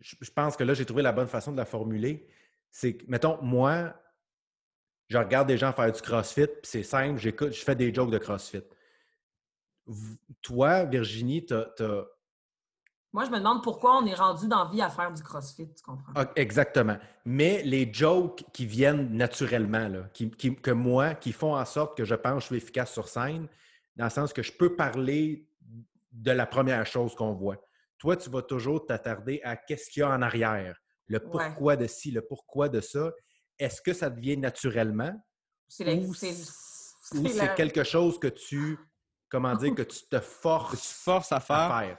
[0.00, 2.26] je, je pense que là, j'ai trouvé la bonne façon de la formuler.
[2.70, 3.94] C'est que, mettons, moi,
[5.08, 8.10] je regarde des gens faire du CrossFit, puis c'est simple, j'écoute, je fais des jokes
[8.10, 8.62] de CrossFit.
[9.86, 11.68] V- Toi, Virginie, tu as,
[13.12, 15.82] Moi, je me demande pourquoi on est rendu dans vie à faire du CrossFit, tu
[15.82, 16.12] comprends?
[16.16, 16.98] Ah, exactement.
[17.24, 21.96] Mais les jokes qui viennent naturellement, là, qui, qui- que moi, qui font en sorte
[21.96, 23.48] que je pense que je suis efficace sur scène,
[23.94, 25.48] dans le sens que je peux parler
[26.12, 27.56] de la première chose qu'on voit.
[27.98, 30.78] Toi, tu vas toujours t'attarder à qu'est-ce qu'il y a en arrière,
[31.08, 33.10] le pourquoi de ci, le pourquoi de ça.
[33.58, 35.12] Est-ce que ça devient naturellement?
[35.80, 36.34] La- ou c'est-
[37.34, 38.78] la- quelque chose que tu
[39.28, 41.56] Comment dire que tu te forces, forces à faire.
[41.56, 41.98] à faire?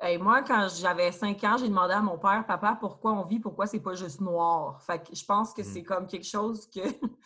[0.00, 3.40] Hey, moi, quand j'avais 5 ans, j'ai demandé à mon père, papa, pourquoi on vit,
[3.40, 4.80] pourquoi c'est pas juste noir?
[4.84, 6.80] Fait que je pense que c'est comme quelque chose que.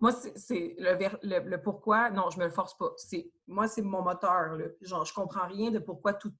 [0.00, 2.08] moi, c'est le, ver- le, le pourquoi.
[2.10, 2.92] Non, je me le force pas.
[2.96, 4.56] C'est Moi, c'est mon moteur.
[4.56, 4.64] Là.
[4.80, 6.32] Genre, je comprends rien de pourquoi tout.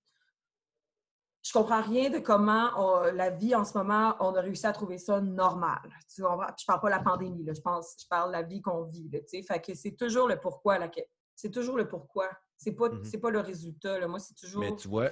[1.45, 4.73] Je comprends rien de comment on- la vie en ce moment, on a réussi à
[4.73, 5.79] trouver ça normal.
[6.15, 6.47] Tu comprends?
[6.47, 7.53] Puis je parle pas de la pandémie, là.
[7.55, 9.09] je pense, je parle de la vie qu'on vit.
[9.13, 9.43] Là, tu sais.
[9.43, 10.79] fait que c'est toujours le pourquoi.
[10.79, 11.01] là, que-
[11.37, 12.31] C'est toujours le pourquoi.
[12.57, 13.05] C'est pas, Mhm.
[13.05, 13.99] c'est pas le résultat.
[13.99, 14.07] là.
[14.09, 14.61] Moi, c'est toujours.
[14.63, 15.11] Mais tu vois,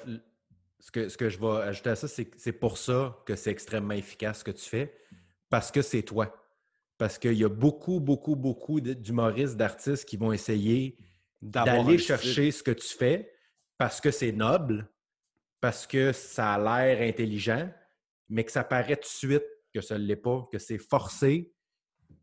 [0.80, 3.35] ce que, ce que je vais ajouter à ça, c'est que c'est pour ça que
[3.37, 4.97] c'est extrêmement efficace ce que tu fais,
[5.51, 6.33] parce que c'est toi.
[6.97, 10.97] Parce qu'il y a beaucoup, beaucoup, beaucoup d'humoristes, d'artistes qui vont essayer
[11.43, 13.35] D'avoir d'aller chercher ce que tu fais
[13.76, 14.89] parce que c'est noble,
[15.62, 17.70] parce que ça a l'air intelligent,
[18.28, 21.54] mais que ça paraît tout de suite que ça ne l'est pas, que c'est forcé.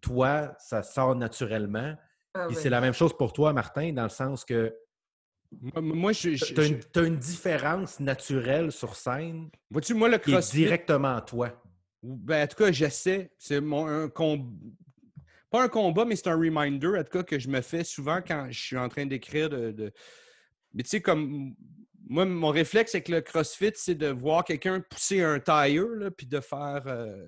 [0.01, 1.95] Toi, ça sort naturellement.
[2.33, 2.61] Ah Puis ouais.
[2.61, 4.75] c'est la même chose pour toi, Martin, dans le sens que
[5.61, 9.93] Moi, moi, je, je- tu as, je- une, t'as une différence naturelle sur scène vois-tu,
[9.95, 11.59] moi, le qui est directement toi.
[12.03, 13.31] ben, en tout cas, j'essaie.
[13.37, 14.53] C'est mon un com-
[15.49, 18.19] Pas un combat, mais c'est un reminder, en tout cas, que je me fais souvent
[18.21, 19.49] quand je suis en train d'écrire.
[19.49, 19.91] De, de-
[20.73, 21.55] Mais tu sais, comme
[22.09, 26.39] moi, mon réflexe avec le CrossFit, c'est de voir quelqu'un pousser un là, puis de
[26.39, 26.83] faire.
[26.87, 27.27] euh,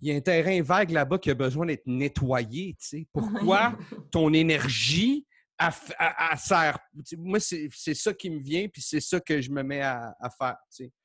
[0.00, 2.76] Il y a un terrain vague là-bas qui a besoin d'être nettoyé.
[3.12, 3.76] Pourquoi
[4.12, 5.26] ton énergie
[5.58, 6.78] elle sert?
[7.18, 10.30] Moi, c'est ça qui me vient, puis c'est ça que je me mets à, à
[10.30, 10.56] faire.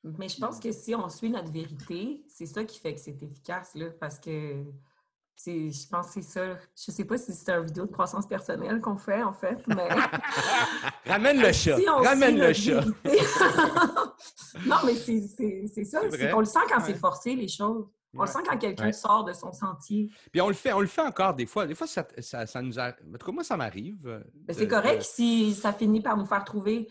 [0.04, 3.20] Mais je pense que si on suit notre vérité, c'est ça qui fait que c'est
[3.22, 4.64] efficace, là, parce que
[5.44, 6.58] je pense que c'est ça.
[6.76, 9.88] Je sais pas si c'est une vidéo de croissance personnelle qu'on fait, en fait, mais...
[11.06, 11.76] Ramène le chat.
[11.76, 12.84] Si on Ramène le chat.
[14.66, 16.00] non, mais c'est, ça.
[16.30, 16.84] Qu'on le sent quand Ouais.
[16.86, 17.86] c'est forcé, les choses.
[18.14, 18.26] On Ouais.
[18.26, 18.92] le sent quand quelqu'un Ouais.
[18.92, 20.10] sort de son sentier.
[20.30, 21.66] Puis on le fait, on le fait encore des fois.
[21.66, 22.94] Des fois, ça, ça, ça nous arrive.
[23.08, 23.96] En tout cas, moi, ça m'arrive.
[24.06, 26.88] euh, Ben, de- c'est correct de- si ça finit par nous faire trouver.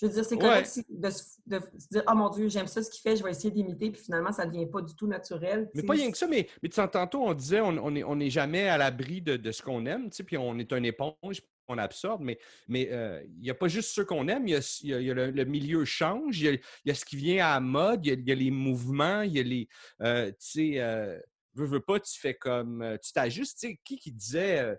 [0.00, 0.64] Je veux dire, c'est correct Ouais.
[0.64, 3.22] si- de, se- de se dire Oh mon Dieu, j'aime ça ce qu'il fait, je
[3.22, 5.68] vais essayer d'imiter, puis finalement, ça ne devient pas du tout naturel.
[5.74, 8.02] Mais pas rien que ça, mais, mais tu sais, tantôt, on disait on on n'est
[8.04, 11.42] on est jamais à l'abri de, de ce qu'on aime, puis on est un éponge,
[11.68, 14.56] on absorbe, mais mais euh, il n'y a pas juste ceux qu'on aime, il y
[14.56, 16.60] a, il y a- il y a le, le milieu change, il y a, il
[16.86, 19.38] y a ce qui vient à la mode, il y a, les mouvements, il y
[19.40, 19.68] a les.
[20.02, 21.20] euh, tu sais, euh,
[21.54, 22.98] veux, veux pas, tu fais comme.
[23.02, 24.76] tu t'ajustes, tu sais, qui qui disait.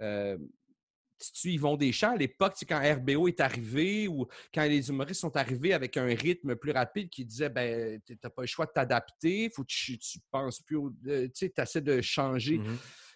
[0.00, 0.38] euh,
[1.30, 5.74] tu Yvon Deschamps, à l'époque, quand RBO est arrivé ou quand les humoristes sont arrivés
[5.74, 9.50] avec un rythme plus rapide qui disait ben tu n'as pas le choix de t'adapter,
[9.54, 12.58] faut que tu, tu penses plus euh, tu sais, essaies de changer.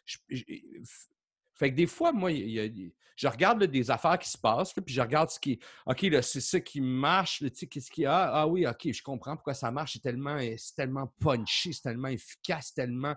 [0.04, 1.08] Je- je- f-
[1.54, 2.70] fait que des fois, moi, il y a-
[3.16, 5.58] je regarde là, des affaires qui se passent, là, puis je regarde ce qui.
[5.86, 7.38] OK, là, c'est ça qui marche.
[7.38, 8.26] tu sais, qu'est-ce qu'il y a?
[8.34, 9.94] Ah oui, OK, je comprends pourquoi ça marche.
[9.94, 13.14] C'est tellement, c'est tellement punchy, c'est tellement efficace, tellement.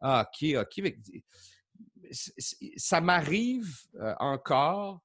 [0.00, 0.74] Ah, OK, OK.
[0.82, 0.98] Fait que,
[2.76, 5.00] ça m'arrive euh, encore.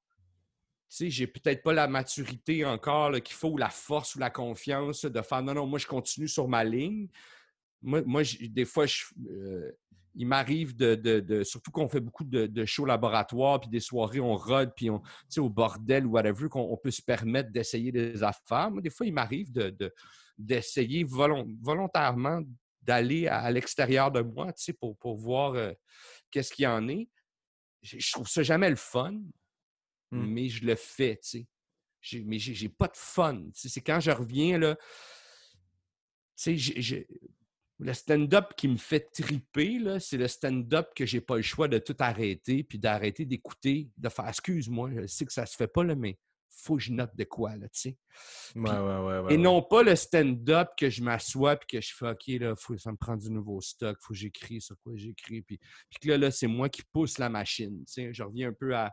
[0.88, 4.30] Tu sais, j'ai peut-être pas la maturité encore qu'il faut, ou la force ou la
[4.30, 7.08] confiance de faire non, non, moi, je continue sur ma ligne.
[7.80, 8.84] Moi, des fois,
[9.28, 9.72] euh,
[10.14, 13.80] il m'arrive de, de- de- Surtout qu'on fait beaucoup de, de shows laboratoires, puis des
[13.80, 17.02] soirées, on rôde, puis on, tu sais, au bordel ou whatever, qu'on on peut se
[17.02, 18.70] permettre d'essayer des affaires.
[18.70, 19.92] Moi, des fois, il m'arrive de- de-
[20.36, 22.42] d'essayer volon- volontairement
[22.82, 25.72] d'aller à, à l'extérieur de moi, tu sais, pour, pour voir euh,
[26.32, 27.08] qu'est-ce qu'il y en est.
[27.82, 29.20] Je, trouve ça jamais le fun,
[30.12, 30.26] Mm.
[30.26, 31.46] mais je le fais, tu
[32.02, 32.20] sais.
[32.24, 33.44] Mais j'ai pas de fun.
[33.54, 34.76] C'est quand je reviens, là,
[36.36, 37.06] tu sais,
[37.78, 41.68] le stand-up qui me fait triper, là, c'est le stand-up que j'ai pas le choix
[41.68, 45.68] de tout arrêter, puis d'arrêter d'écouter, de faire, excuse-moi, je sais que ça se fait
[45.68, 46.18] pas, là, mais
[46.54, 47.98] faut que je note de quoi, là, tu sais.
[48.54, 49.42] Ouais, ouais, ouais, ouais, Et ouais.
[49.42, 52.92] non pas le stand-up que je m'assois puis que je fais OK, là, faut, ça
[52.92, 55.42] me prend du nouveau stock, faut que j'écris sur quoi j'écris.
[55.42, 57.84] Puis, puis que là, là c'est moi qui pousse la machine.
[57.86, 58.14] tu sais.
[58.14, 58.92] Je reviens un peu à,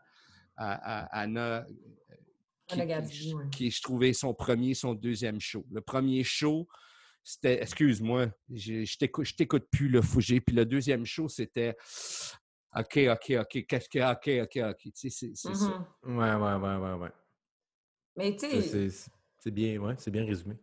[0.55, 1.63] à- à Anna, euh,
[2.67, 2.85] qui, Anna
[3.51, 5.65] qui- je trouvais son premier, son deuxième show.
[5.71, 6.67] Le premier show,
[7.23, 10.39] c'était, excuse-moi, je, je t'écoute, je t'écoute plus, le Fougé.
[10.41, 11.75] Puis le deuxième show, c'était
[12.75, 14.81] OK, OK, OK, qu'est-ce que, OK, OK, OK.
[14.83, 15.85] Tu sais, c'est, c'est ça.
[16.05, 16.17] Mhm.
[16.17, 17.09] Ouais, ouais, ouais, ouais, ouais.
[18.19, 20.55] Mais tu C'est- sais, C'est c'est bien, ouais, c'est bien résumé.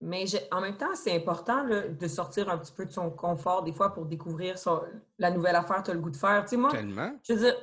[0.00, 3.62] Mais en même temps, c'est important là, de sortir un petit peu de son confort
[3.62, 4.82] des fois pour découvrir son-
[5.18, 6.42] la nouvelle affaire que tu as le goût de faire.
[6.44, 7.12] Tu sais, moi, Tellement.
[7.22, 7.54] je veux dire,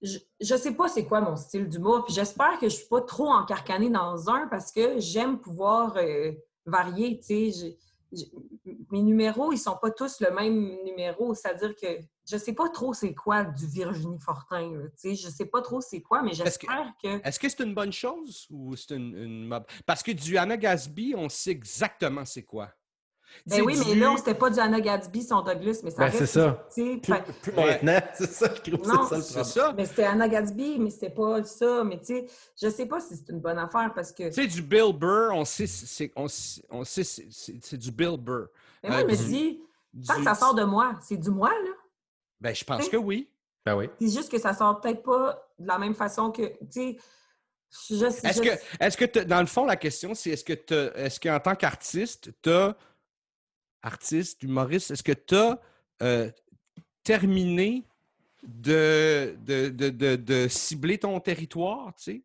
[0.00, 3.02] je, je sais pas c'est quoi mon style d'humour, puis j'espère que je suis pas
[3.02, 6.32] trop encarcanée dans un parce que j'aime pouvoir euh,
[6.64, 7.76] varier, tu sais.
[8.90, 11.86] Mes numéros, ils sont pas tous le même numéro, c'est-à-dire que
[12.28, 15.14] je sais pas trop c'est quoi du Virginie Fortin, sais.
[15.14, 17.20] Je sais pas trop c'est quoi, mais j'espère que...
[17.26, 20.56] Est-ce que c'est une bonne chose ou c'est une, une mob- Parce que du Anna
[20.56, 22.72] Gasby, on sait exactement c'est quoi.
[23.46, 26.26] Ben oui, mais là, c'était pas du Anna Gatsby, son Douglas, mais ça ben, c'est
[26.26, 26.66] ça.
[26.74, 29.72] Plus, plus maintenant, c'est ça, je trouve non, c'est ça, ça.
[29.76, 31.84] Mais c'était Anna Gatsby, mais c'était pas ça.
[31.84, 32.26] Mais tu sais,
[32.60, 34.28] je sais pas si c'est une bonne affaire parce que...
[34.28, 36.26] Tu sais, du Bill Burr, on sait, c'est, on,
[36.70, 38.48] on sait, c'est, du Bill Burr.
[38.82, 39.60] Mais moi, je me dis,
[40.06, 41.70] tant que ça sort de moi, c'est du moi, là.
[42.40, 43.30] Ben, je pense que oui.
[43.64, 43.88] Ben oui.
[44.00, 46.96] C'est juste que ça sort peut-être pas de la même façon que, tu sais...
[47.90, 48.48] Est-ce que,
[48.80, 52.48] est-ce que dans le fond, la question, c'est est-ce que est-ce qu'en tant qu'artiste, tu
[52.48, 52.76] as
[53.86, 55.60] artiste, humoriste, est-ce que tu as
[56.02, 56.30] euh,
[57.02, 57.86] terminé
[58.42, 62.22] de de, cibler ton territoire, tu sais?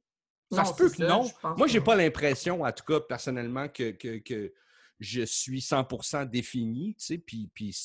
[0.52, 1.32] Ça se peut que non.
[1.56, 4.54] Moi, j'ai pas l'impression, en tout cas, personnellement, que, que,
[5.00, 7.76] je suis 100% défini, tu sais, puis, puis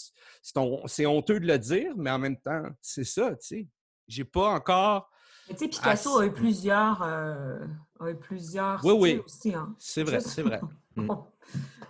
[0.86, 3.68] c'est honteux de le dire, mais en même temps, c'est ça, tu sais.
[4.08, 5.10] J'ai pas encore...
[5.48, 7.58] Mais tu sais, Picasso a eu plusieurs, euh,
[8.00, 9.22] a eu plusieurs oui, oui.
[9.24, 9.54] aussi.
[9.54, 9.74] Hein.
[9.78, 10.60] C'est vrai, c'est vrai.
[10.96, 11.10] Hmm.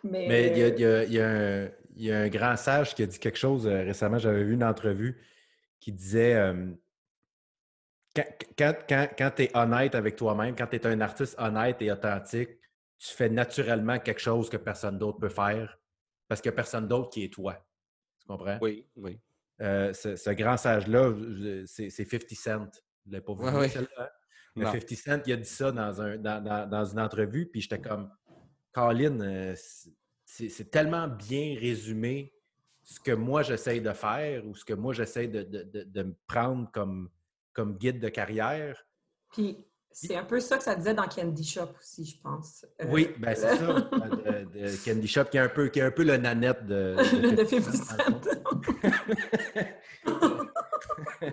[0.02, 3.66] Mais, il, y a, il, y a, un, grand sage qui a dit quelque chose
[3.66, 4.18] euh, récemment.
[4.18, 5.20] J'avais vu une entrevue
[5.80, 6.72] qui disait euh,
[8.14, 12.50] quand, quand, tu es honnête avec toi-même, quand tu es un artiste honnête et authentique,
[12.98, 15.78] tu fais naturellement quelque chose que personne d'autre peut faire
[16.28, 17.64] parce qu'il n'y a personne d'autre qui est toi.
[18.18, 18.58] Tu comprends?
[18.60, 19.20] Oui, oui.
[19.60, 21.14] Euh, ce, grand sage-là,
[21.66, 22.70] c'est 50 Cent.
[23.06, 23.46] Je ne l'ai pas vu.
[23.46, 24.08] Hein?
[24.56, 27.80] Mais 50 Cent, il a dit ça dans, un, dans, dans une entrevue, puis j'étais
[27.80, 28.10] comme
[28.72, 29.54] Colin, euh,
[30.24, 32.34] c'est tellement bien résumé
[32.82, 37.08] ce que moi j'essaye de faire ou ce que moi j'essaye de, me prendre comme,
[37.52, 38.84] comme guide de carrière.
[39.32, 42.66] Puis c'est un peu ça que ça disait dans Candy Shop aussi, je pense.
[42.82, 43.80] Euh, oui, ben c'est ça.
[43.80, 46.96] de, Candy Shop qui est un peu, qui est un peu le nanette de,
[47.34, 47.96] de, 50 Cent.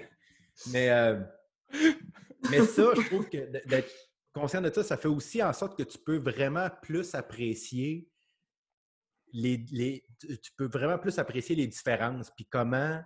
[0.72, 1.20] mais, euh,
[2.50, 3.91] mais ça, je trouve que d'être
[4.34, 8.08] conscient de ça, ça fait aussi en sorte que tu peux vraiment plus apprécier
[9.34, 13.02] les, tu peux vraiment plus apprécier les différences, puis comment,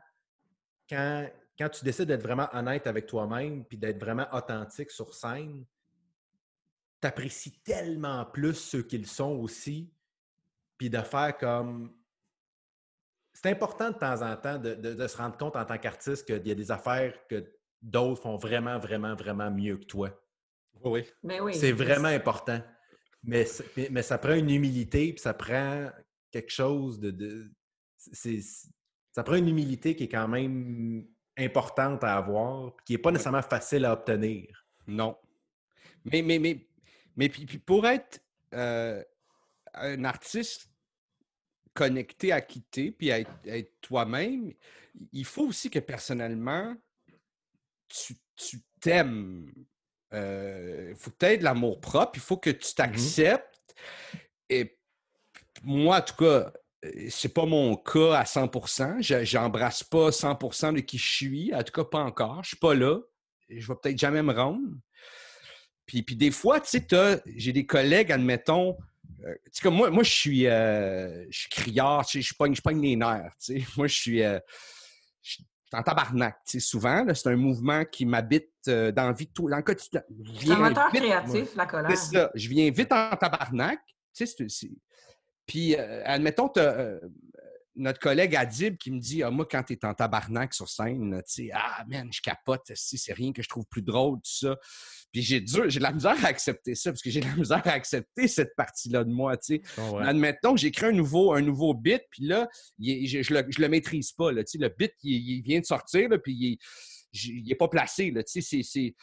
[0.89, 5.65] quand, quand tu décides d'être vraiment honnête avec toi-même, puis d'être vraiment authentique sur scène,
[7.01, 9.91] tu apprécies tellement plus ceux qu'ils sont aussi,
[10.77, 11.95] puis de faire comme...
[13.33, 16.47] C'est important de temps en temps de, de se rendre compte en tant qu'artiste qu'il
[16.47, 20.09] y a des affaires que d'autres font vraiment, vraiment, vraiment mieux que toi.
[20.83, 21.03] Oui.
[21.23, 21.53] Ben oui.
[21.53, 22.61] C'est vraiment important.
[23.23, 23.45] Mais,
[23.91, 25.89] mais, ça prend une humilité, puis ça prend
[26.31, 27.51] quelque chose de.
[29.11, 31.05] ça prend une humilité qui est quand même
[31.37, 34.65] importante à avoir, qui n'est pas nécessairement facile à obtenir.
[34.87, 35.17] Non.
[36.05, 36.67] Mais, mais, mais,
[37.15, 38.21] mais puis, pour être
[38.53, 39.03] euh,
[39.73, 40.69] un artiste
[41.73, 44.53] connecté à quitter, puis à être, toi-même,
[45.11, 46.75] il faut aussi que personnellement,
[47.89, 49.51] tu t'aimes
[50.11, 53.75] il euh, faut que tu aies de l'amour propre, il faut que tu mmh t'acceptes.
[54.49, 54.77] Et
[55.63, 56.53] moi, en tout cas,
[56.85, 61.61] euh, c'est pas mon cas à 100% J'embrasse pas 100% de qui je suis, en
[61.63, 62.43] tout cas pas encore.
[62.43, 62.99] Je suis pas là.
[63.49, 64.61] Je vais peut-être jamais me rendre.
[65.85, 68.77] Puis, puis des fois, tu sais, j'ai des collègues, admettons,
[69.25, 72.95] euh, comme moi, moi je suis, je suis criard, je, je, pogne, je pogne les
[72.95, 73.33] nerfs.
[73.77, 74.21] Moi, je suis,
[75.73, 76.37] en tabarnak.
[76.45, 80.01] souvent, c'est un mouvement qui m'habite euh, dans, vie, tout, dans le quotidien.
[80.39, 81.91] C'est un moteur créatif, la colère.
[81.91, 82.31] C'est ça.
[82.35, 83.79] Je viens vite en tabarnak.
[85.45, 86.99] Puis, euh, admettons, euh,
[87.77, 91.21] notre collègue Adib qui me dit ah, Moi, quand tu es en tabarnak sur scène,
[91.27, 94.57] tu sais, ah, man, je capote, c'est rien que je trouve plus drôle, tout ça.
[95.11, 97.61] Puis j'ai j'ai de la misère à accepter ça, parce que j'ai de la misère
[97.65, 99.81] à accepter cette partie-là de moi, tu sais.
[100.01, 102.47] Admettons que j'écris un nouveau, un nouveau bit, puis là,
[102.79, 104.57] je, je, le, le maîtrise pas, là, tu sais.
[104.57, 106.59] Le bit, il, vient de sortir, là, puis
[107.13, 108.95] il, n'est pas placé, là, tu sais, c'est...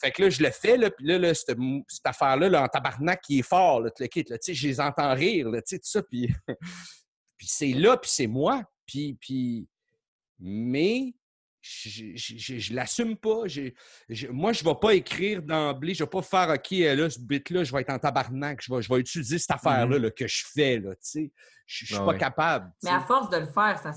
[0.00, 1.56] Fait que là, je le fais, là, puis là, cette,
[2.02, 4.04] affaire-là, là, en tabarnak, qui est fort, là, tu
[4.40, 6.28] sais, je les entends rire, là, tu sais, tout ça, puis...
[7.42, 9.18] puis c'est là, puis c'est moi, puis...
[9.20, 9.68] puis...
[10.38, 11.12] Mais
[11.60, 13.42] je ne l'assume pas.
[14.30, 17.18] moi, je ne vais pas écrire d'emblée, je ne vais pas faire OK, là, ce
[17.18, 20.14] bit-là, je vais être en tabarnak, je vais, je vais utiliser cette affaire-là mm-hmm.
[20.14, 20.78] que je fais.
[20.78, 21.28] Là, je ne
[21.66, 22.72] suis ah pas capable.
[22.84, 23.92] Mais à force de le faire, ça,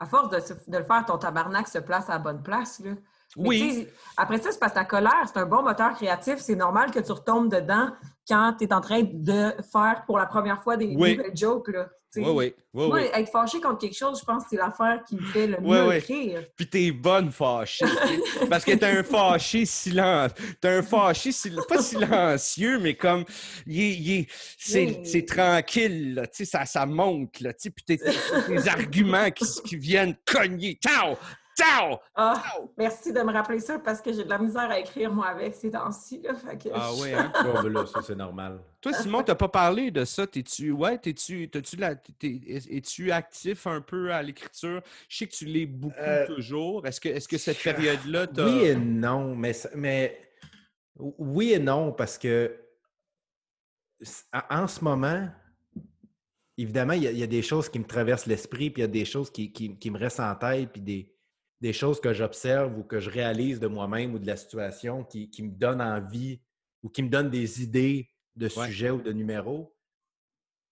[0.00, 2.80] à force de, le faire, ton tabarnak se place à la bonne place.
[2.80, 2.94] Là.
[3.36, 3.86] oui.
[4.16, 6.38] Après ça, c'est parce que ta colère, c'est un bon moteur créatif.
[6.38, 7.92] C'est normal que tu retombes dedans
[8.26, 11.68] quand tu es en train de faire pour la première fois des nouvelles jokes.
[11.68, 11.88] Là.
[12.16, 15.16] Oui, oui, oui, Moi, être fâché contre quelque chose, je pense que c'est l'affaire qui
[15.16, 16.44] me fait le mieux écrire.
[16.56, 17.84] Puis t'es bonne fâchée.
[18.50, 20.56] parce que t'es un fâché silencieux.
[20.60, 21.30] T'es un fâché,
[21.68, 23.24] pas silencieux, mais comme,
[23.66, 24.26] il,
[24.58, 27.98] c'est tranquille, là, ça, ça monte, là, puis t'es
[28.48, 30.78] des arguments qui, qui, viennent cogner.
[30.82, 31.16] Ciao!
[31.56, 31.98] Ciao!
[32.14, 32.42] Ah,
[32.78, 35.54] merci de me rappeler ça parce que j'ai de la misère à écrire moi avec
[35.54, 36.22] ces temps-ci.
[36.72, 37.30] Ah oui, hein?
[37.44, 38.60] Bon, ben là, ça, c'est normal.
[38.80, 40.26] Toi, Simon, t'as pas parlé de ça.
[40.26, 41.48] T'es-tu, ouais, t'es-tu,
[41.78, 41.92] la,
[42.22, 44.80] es-tu actif un peu à l'écriture?
[45.08, 46.86] Je sais que tu lis beaucoup Euh, toujours.
[46.86, 48.44] Est-ce que, est-ce que cette période-là, t'as...
[48.46, 50.18] Oui et non, mais, mais
[50.96, 52.58] oui et non, parce que
[54.32, 55.28] en en ce moment,
[56.58, 58.84] évidemment, il y, a, il y a des choses qui me traversent l'esprit, puis il
[58.84, 61.14] y a des choses qui, qui- qui me restent en tête, puis des,
[61.62, 65.30] des choses que j'observe ou que je réalise de moi-même ou de la situation qui,
[65.30, 66.40] qui me donnent envie
[66.82, 68.66] ou qui me donnent des idées de Ouais.
[68.66, 69.72] sujets ou de numéros.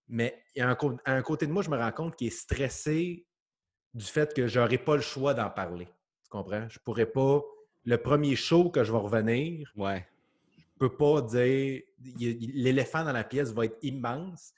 [0.08, 2.26] Mais il y a un, cô- un côté de moi, je me rends compte qui
[2.26, 3.24] est stressé
[3.94, 5.86] du fait que je n'aurai pas le choix d'en parler.
[6.24, 6.68] Tu comprends?
[6.68, 7.40] Je pourrais pas.
[7.84, 10.04] Le premier show que je vais revenir, Ouais.
[10.58, 11.82] je peux pas dire.
[12.18, 14.52] L'éléphant dans la pièce va être immense.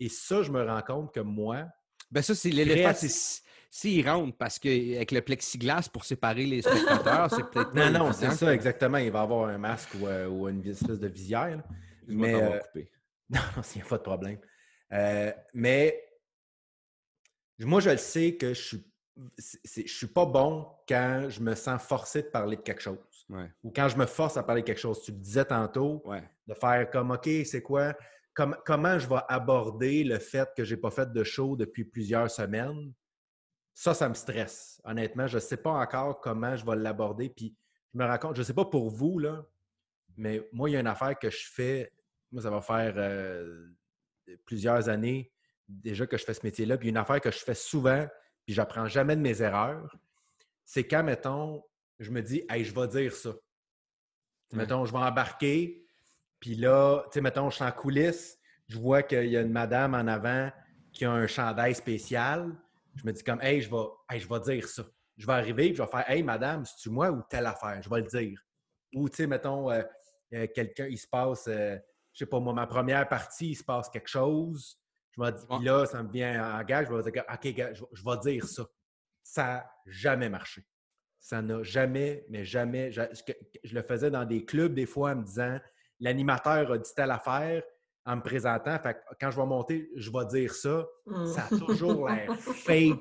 [0.00, 1.66] Et ça, je me rends compte que moi,
[2.10, 7.30] Ben ça, c'est l'éléphant, c'est s'il rentre, parce qu'avec le plexiglas pour séparer les spectateurs,
[7.30, 8.98] c'est peut-être pas Non, non, c'est ça, exactement.
[8.98, 11.56] Il va avoir un masque ou, euh, ou une espèce de visière.
[11.56, 11.64] là.
[12.08, 12.90] Mais, euh, coupé.
[13.30, 14.38] Non, non, il n'y a pas de problème.
[14.92, 16.00] Euh, mais
[17.58, 18.86] moi, je le sais que je suis,
[19.74, 22.98] je suis pas bon quand je me sens forcé de parler de quelque chose.
[23.28, 23.50] Ouais.
[23.64, 25.02] Ou quand je me force à parler de quelque chose.
[25.02, 26.22] Tu le disais tantôt, Ouais.
[26.46, 27.94] de faire comme OK, c'est quoi?
[28.36, 32.30] Comme- comment je vais aborder le fait que j'ai pas fait de show depuis plusieurs
[32.30, 32.92] semaines?
[33.72, 34.80] Ça, ça me stresse.
[34.84, 37.30] Honnêtement, je ne sais pas encore comment je vais l'aborder.
[37.30, 37.56] Puis
[37.94, 39.44] je me compte, je ne sais pas pour vous, là,
[40.18, 41.92] mais moi, il y a une affaire que je fais.
[42.30, 43.68] Moi, ça va faire euh,
[44.44, 45.32] plusieurs années
[45.68, 46.76] déjà que je fais ce métier-là.
[46.78, 48.06] Puis une affaire que je fais souvent,
[48.44, 49.96] puis j'apprends jamais de mes erreurs,
[50.64, 51.62] c'est quand, mettons,
[51.98, 53.34] je me dis, hey, je vais dire ça.
[54.52, 55.85] Mettons, je vais embarquer,
[56.40, 58.38] puis là, tu sais, mettons, je suis en coulisses,
[58.68, 60.50] je vois qu'il y a une madame en avant
[60.92, 62.52] qui a un chandail spécial.
[62.96, 64.84] Je me dis comme, hey, je vais, hey, je vais dire ça.
[65.16, 67.80] Je vais arriver, puis je vais faire, hey, madame, c'est-tu moi ou telle affaire?
[67.82, 68.38] Je vais le dire.
[68.94, 69.82] Ou, tu sais, mettons, euh,
[70.34, 71.76] euh, quelqu'un, il se passe, euh,
[72.12, 74.78] je sais pas moi, ma première partie, il se passe quelque chose.
[75.12, 77.72] Je vais dire, puis là, ça me vient en gage, je vais dire, OK, gars,
[77.72, 78.64] je, je vais dire ça.
[79.22, 80.62] Ça n'a jamais marché.
[81.18, 82.92] Ça n'a jamais, mais jamais.
[82.92, 85.58] Je le faisais dans des clubs des fois en me disant,
[86.00, 87.62] l'animateur a dit telle affaire
[88.04, 88.78] en me présentant.
[88.78, 90.86] Fait que quand je vais monter, je vais dire ça.
[91.06, 91.26] Hmm.
[91.26, 93.00] Ça a toujours l'air fake.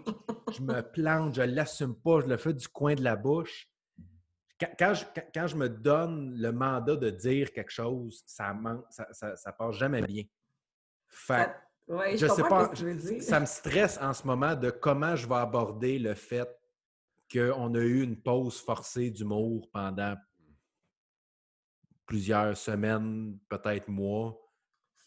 [0.51, 3.67] Je me plante, je ne l'assume pas, je le fais du coin de la bouche.
[4.59, 8.85] Quand, quand je, quand- je me donne le mandat de dire quelque chose, ça manque,
[8.89, 10.23] ça, ça, ça passe jamais bien.
[11.07, 11.55] Fait Ça-
[11.87, 13.21] Ouais, je je, sais pas, ce que tu veux dire.
[13.21, 16.49] ça me stresse en ce moment de comment je vais aborder le fait
[17.31, 20.15] qu'on a eu une pause forcée d'humour pendant
[22.05, 24.39] plusieurs semaines, peut-être mois.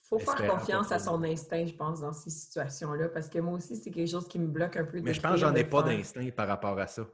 [0.03, 3.77] faut faire confiance à son instinct, je pense, dans ces situations-là, parce que moi aussi,
[3.77, 5.01] c'est quelque chose qui me bloque un peu.
[5.01, 7.07] Mais je pense que j'en ai pas d'instinct par rapport à ça.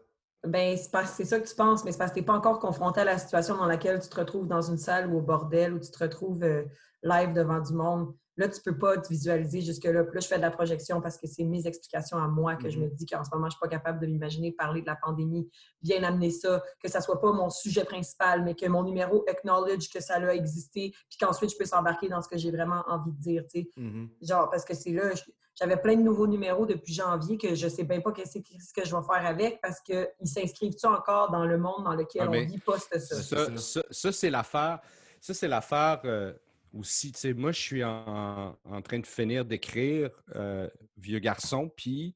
[0.47, 3.01] Ben, c'est ça que tu penses, mais c'est parce que tu n'es pas encore confronté
[3.01, 5.79] à la situation dans laquelle tu te retrouves dans une salle ou au bordel, où
[5.79, 6.65] tu te retrouves euh,
[7.03, 8.15] live devant du monde.
[8.37, 10.03] Là, tu ne peux pas te visualiser jusque-là.
[10.05, 12.69] Puis là, je fais de la projection parce que c'est mes explications à moi que
[12.69, 14.87] je me dis qu'en ce moment, je ne suis pas capable de m'imaginer parler de
[14.87, 15.49] la pandémie,
[15.83, 19.25] bien amener ça, que ça ne soit pas mon sujet principal, mais que mon numéro
[19.29, 22.83] acknowledge que ça a existé, puis qu'ensuite, je puisse embarquer dans ce que j'ai vraiment
[22.89, 23.45] envie de dire.
[23.53, 23.69] tu sais.
[23.77, 24.09] Mhm.
[24.21, 25.11] Genre, parce que c'est là,
[25.55, 28.73] j'avais plein de nouveaux numéros depuis janvier que je sais bien pas qu'est-ce que ce
[28.73, 32.31] que je vais faire avec parce qu'ils s'inscrivent-tu encore dans le monde dans lequel Ah,
[32.31, 32.99] on vit post ça?
[32.99, 33.57] Ça, ça.
[33.57, 34.81] ça, ça, c'est l'affaire.
[35.21, 36.35] Ça, c'est l'affaire euh,
[36.75, 37.13] aussi.
[37.13, 42.15] Tu sais, moi, je suis en, en train de finir d'écrire euh, Vieux garçon, puis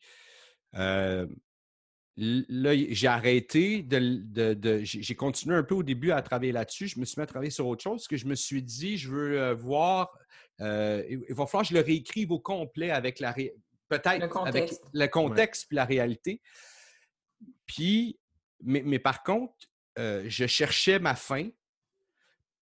[0.74, 1.26] euh,
[2.16, 3.98] là, j'ai arrêté de.
[4.24, 6.88] de- de- j'ai continué un peu au début à travailler là-dessus.
[6.88, 8.96] Je me suis mis à travailler sur autre chose parce que je me suis dit,
[8.98, 10.10] je veux euh, voir.
[10.60, 13.32] euh, il va falloir que je le réécrive au complet avec la.
[13.32, 13.54] ré-
[13.88, 14.82] Peut-être avec contexte.
[14.92, 16.42] le contexte puis la réalité.
[17.66, 18.18] Puis,
[18.62, 19.54] mais, mais par contre,
[19.98, 21.48] euh, je cherchais ma fin.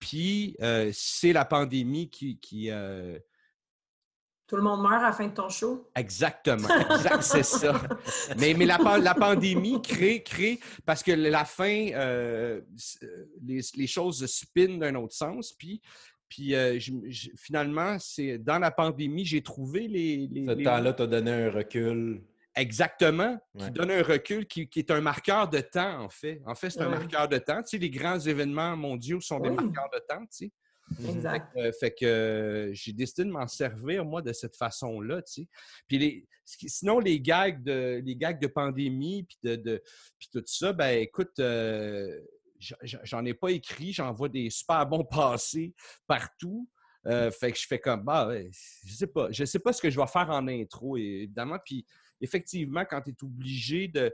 [0.09, 2.39] Puis, euh, c'est la pandémie qui.
[2.39, 3.19] qui, euh,
[4.47, 5.91] Tout le monde meurt à la fin de ton show?
[5.97, 6.69] exactement.
[6.91, 7.81] Exact, c'est ça.
[8.39, 10.61] Mais, mais la, la pandémie crée, crée.
[10.85, 12.61] Parce que la fin, euh,
[13.43, 15.53] les, les choses se spinent d'un autre sens.
[15.53, 15.81] Puis.
[16.29, 20.27] Puis euh, je- je- finalement, c'est dans la pandémie, j'ai trouvé les.
[20.29, 22.21] les- Ce les- temps-là t'a donné un recul.
[22.57, 23.71] Exactement, qui Ouais.
[23.71, 26.41] donne un recul, qui, qui est un marqueur de temps, en fait.
[26.47, 26.99] En fait, c'est un Ouais.
[26.99, 27.63] marqueur de temps.
[27.63, 29.57] Tu sais, les grands événements mondiaux sont des Oui.
[29.57, 30.53] marqueurs de temps, tu sais.
[31.09, 31.49] Exact.
[31.57, 35.49] Euh, fait que euh, j'ai décidé de m'en servir, moi, de cette façon-là, tu sais.
[35.89, 39.83] Puis les, sinon, les gags de, les gags de pandémie, puis de, de-
[40.19, 42.21] puis tout ça, ben écoute, euh,
[42.61, 45.05] j'en- ai pas écrit, j'en vois des super bons
[45.39, 45.75] passés
[46.07, 46.69] partout.
[47.05, 48.31] Fait que je fais comme, bah,
[48.85, 51.59] je sais pas, je sais pas ce que je vais faire en intro, évidemment.
[51.65, 51.85] Puis
[52.21, 54.13] effectivement, quand tu es obligé de.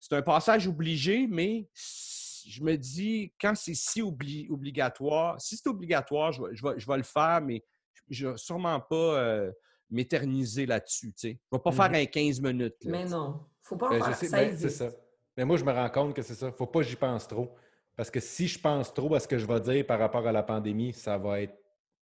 [0.00, 6.32] c'est un passage obligé, mais je me dis, quand c'est si obligatoire, si c'est obligatoire,
[6.32, 7.64] je vais, je, vais, le faire, mais
[8.08, 9.52] je ne vais sûrement pas euh,
[9.90, 11.12] m'éterniser là-dessus.
[11.20, 12.76] Je ne vais pas faire mmh un 15 minutes.
[12.84, 14.30] mais non, il ne faut pas en ben, faire.
[14.30, 14.90] Ben, c'est ça.
[15.36, 16.46] Mais moi, je me rends compte que c'est ça.
[16.46, 17.54] Il ne faut pas que j'y pense trop.
[17.94, 20.32] Parce que si je pense trop à ce que je vais dire par rapport à
[20.32, 21.58] la pandémie, ça va être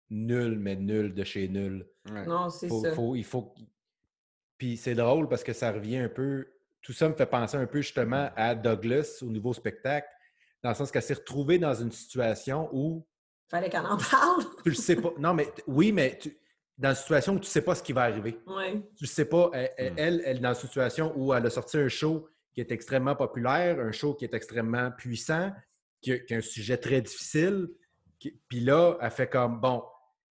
[0.10, 1.88] nul, mais nul de chez nul.
[2.06, 2.94] Non, c'est ça.
[3.16, 3.54] il faut...
[4.60, 6.46] Puis c'est drôle parce que ça revient un peu.
[6.82, 10.08] Tout ça me fait penser un peu justement à Douglas au nouveau spectacle,
[10.62, 13.08] dans le sens qu'elle s'est retrouvée dans une situation où.
[13.50, 14.44] Fallait qu'elle en parle.
[14.64, 15.12] tu le sais pas.
[15.18, 16.20] Non, mais oui, mais
[16.78, 18.40] dans une situation où tu ne sais pas ce qui va arriver.
[18.46, 18.84] Oui.
[18.96, 19.50] Tu ne sais pas.
[19.54, 19.98] Elle, hmm.
[19.98, 23.80] elle, elle, dans une situation où elle a sorti un show qui est extrêmement populaire,
[23.80, 25.52] un show qui est extrêmement puissant,
[26.02, 27.70] qui a, un sujet très difficile.
[28.48, 29.84] puis là, elle fait comme bon,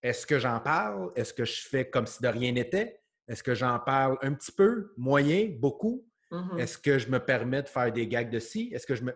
[0.03, 1.13] est-ce que j'en parle?
[1.17, 3.01] Est-ce que je fais comme si de rien n'était?
[3.29, 6.07] Est-ce que j'en parle un petit peu, moyen, beaucoup?
[6.31, 6.59] Mm-hmm.
[6.59, 8.71] Est-ce que je me permets de faire des gags de ci?
[8.73, 9.15] Est-ce que je me.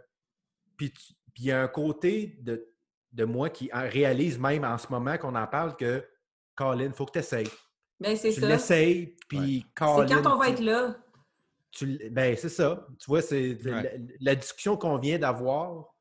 [0.76, 0.92] Puis
[1.36, 2.68] il y a un côté de,
[3.12, 6.04] de moi qui réalise même en ce moment qu'on en parle que
[6.54, 7.48] Colin, il faut que tu essayes.
[8.00, 8.48] Ben, c'est tu ça.
[8.48, 10.96] l'essayes, puis C'est quand on va être là.
[11.70, 12.86] Tu, ben, c'est ça.
[12.98, 13.56] Tu vois, c'est
[14.20, 15.94] la, discussion qu'on vient d'avoir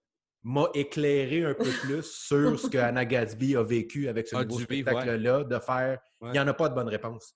[0.43, 4.59] m'a éclairé un peu plus sur ce que Anna Gatsby a vécu avec ce nouveau
[4.59, 7.35] spectacle-là, de faire il n'y en a pas de bonne réponse.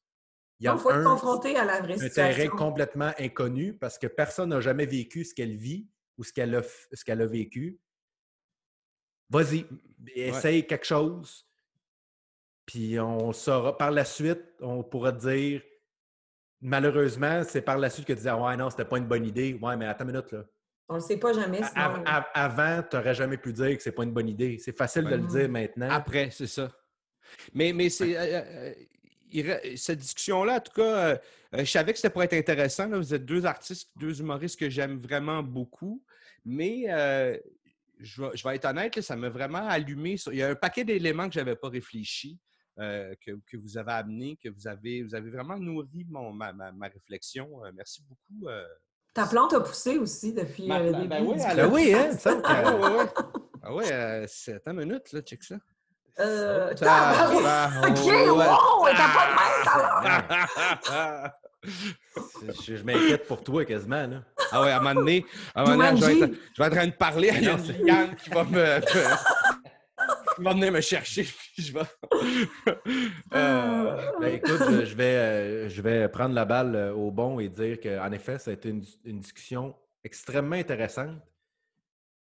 [0.59, 2.23] Il faut être confronté à la vraie situation.
[2.23, 5.87] Un terrain complètement inconnu parce que personne n'a jamais vécu ce qu'elle vit
[6.17, 7.79] ou ce qu'elle a, ce qu'elle a vécu.
[9.29, 9.65] Vas-y,
[10.15, 11.45] essaye quelque chose.
[12.65, 15.61] Puis on saura par la suite, on pourra dire
[16.61, 19.57] malheureusement, c'est par la suite que tu disais Ouais, non, c'était pas une bonne idée.
[19.61, 20.43] Ouais, mais attends une minute là.
[20.87, 21.61] On ne le sait pas jamais.
[21.75, 24.59] avant, tu n'aurais jamais pu dire que c'est pas une bonne idée.
[24.59, 25.89] C'est facile de le dire maintenant.
[25.89, 26.71] Après, c'est ça.
[27.53, 28.15] Mais, mais c'est.
[28.15, 28.73] Euh, euh,
[29.75, 31.17] cette discussion-là, en tout cas, euh,
[31.53, 32.89] je savais que c'était pour être intéressant.
[32.89, 36.03] Vous êtes deux artistes, deux humoristes que j'aime vraiment beaucoup.
[36.43, 36.85] Mais
[37.99, 40.15] je, vais, être honnête, ça m'a vraiment allumé.
[40.27, 42.39] Il y a un paquet d'éléments que je n'avais pas réfléchi.
[42.77, 47.49] que, vous avez amené, que vous avez, vous avez vraiment nourri mon, ma, ma, réflexion.
[47.73, 48.47] merci beaucoup.
[49.15, 51.07] Ta plante a poussé aussi depuis le début.
[51.07, 52.37] Ben oui, elle oui, hein, ça.
[52.43, 53.05] ah ouais,
[53.63, 55.55] ah ouais, euh, c'est attends une minute, là, check ça.
[56.19, 56.87] Euh, ok, wow,
[58.95, 59.51] t'as pas de main,
[62.63, 64.23] Je, je m'inquiète pour toi quasiment, là.
[64.51, 66.67] Ah ouais, à un moment donné, à un moment donné je, vais être, je vais
[66.67, 68.79] être en train de parler à Yann qui va me,
[70.37, 71.85] il va venir me chercher, puis je vais.
[73.33, 77.49] Euh, ben, écoute, je vais, euh, je vais prendre la balle euh, au bon et
[77.49, 81.17] dire qu'en effet, ça a été une, discussion extrêmement intéressante.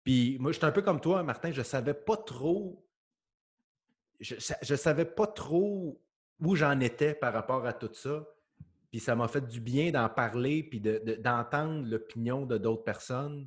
[0.02, 2.83] Puis moi, j'étais un peu comme toi, Martin, je savais pas trop.
[4.24, 6.00] Je, je savais pas trop
[6.40, 8.26] où j'en étais par rapport à tout ça.
[8.90, 13.46] Puis ça m'a fait du bien d'en parler, puis d'entendre l'opinion de d'autres personnes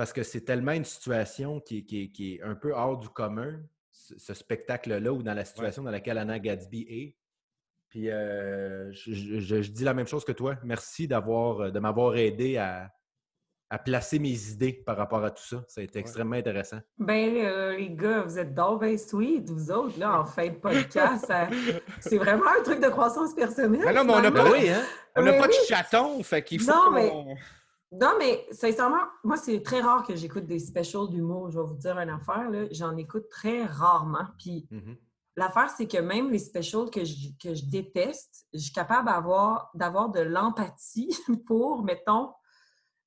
[0.00, 1.84] parce que c'est tellement une situation qui,
[2.18, 6.38] est un peu hors du commun, ce, spectacle-là, ou dans la situation dans laquelle Anna
[6.38, 7.16] Gatsby est.
[7.90, 10.56] Puis euh, je, dis la même chose que toi.
[10.64, 12.90] Merci d'avoir euh, de m'avoir aidé à,
[13.78, 15.64] placer mes idées par rapport à tout ça.
[15.68, 16.78] Ça a été extrêmement intéressant.
[16.98, 20.54] Ben euh, les gars, vous êtes donc bien sweet, vous autres, là, en fin de
[20.60, 21.32] podcast.
[22.00, 23.84] c'est vraiment un truc de croissance personnelle.
[23.84, 24.82] Ben mais on n'a pas, hein?
[25.16, 27.36] on pas de chaton, fait qu'il faut non,
[27.92, 31.50] non, mais sincèrement, moi, c'est très rare que j'écoute des specials d'humour.
[31.50, 34.26] Je vais vous dire une affaire, j'en écoute très rarement.
[34.38, 34.96] Puis mm-hmm.
[35.36, 39.70] l'affaire, c'est que même les specials que je, que je déteste, je suis capable d'avoir,
[39.74, 41.16] d'avoir de l'empathie
[41.46, 42.30] pour, mettons,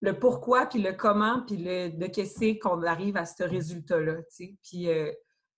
[0.03, 4.17] le pourquoi, puis le comment, puis le de qu'est-ce qu'on arrive à ce résultat-là.
[4.61, 5.09] Puis euh,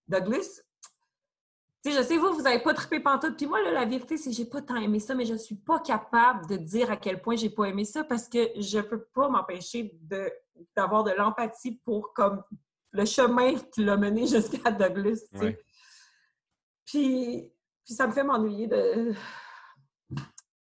[0.08, 0.62] Douglas,
[1.84, 3.38] je sais, vous, vous n'avez pas trippé pantoute.
[3.38, 5.56] Puis moi, la vérité, c'est que j'ai pas tant aimé ça, mais je ne suis
[5.56, 8.84] pas capable de dire à quel point j'ai pas aimé ça parce que je ne
[8.84, 9.92] peux pas m'empêcher
[10.76, 12.44] d'avoir de, l'empathie pour comme
[12.92, 15.26] le chemin qui l'a mené jusqu'à Douglas.
[16.86, 17.52] Puis,
[17.84, 19.16] puis ça me fait m'ennuyer de,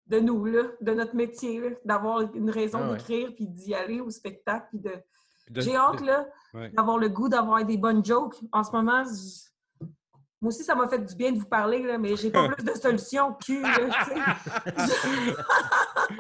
[0.07, 4.11] de nous, là, de notre métier, d'avoir une raison ah d'écrire, puis d'y aller au
[4.11, 4.67] spectacle.
[4.71, 4.93] Puis de...
[5.55, 6.03] J'ai hâte
[6.73, 8.37] d'avoir le goût d'avoir des bonnes jokes.
[8.53, 9.05] En ce moment,
[10.41, 12.65] moi aussi, ça m'a fait du bien de vous parler, là, mais j'ai pas plus
[12.65, 13.63] de solutions que.
[14.71, 16.15] tu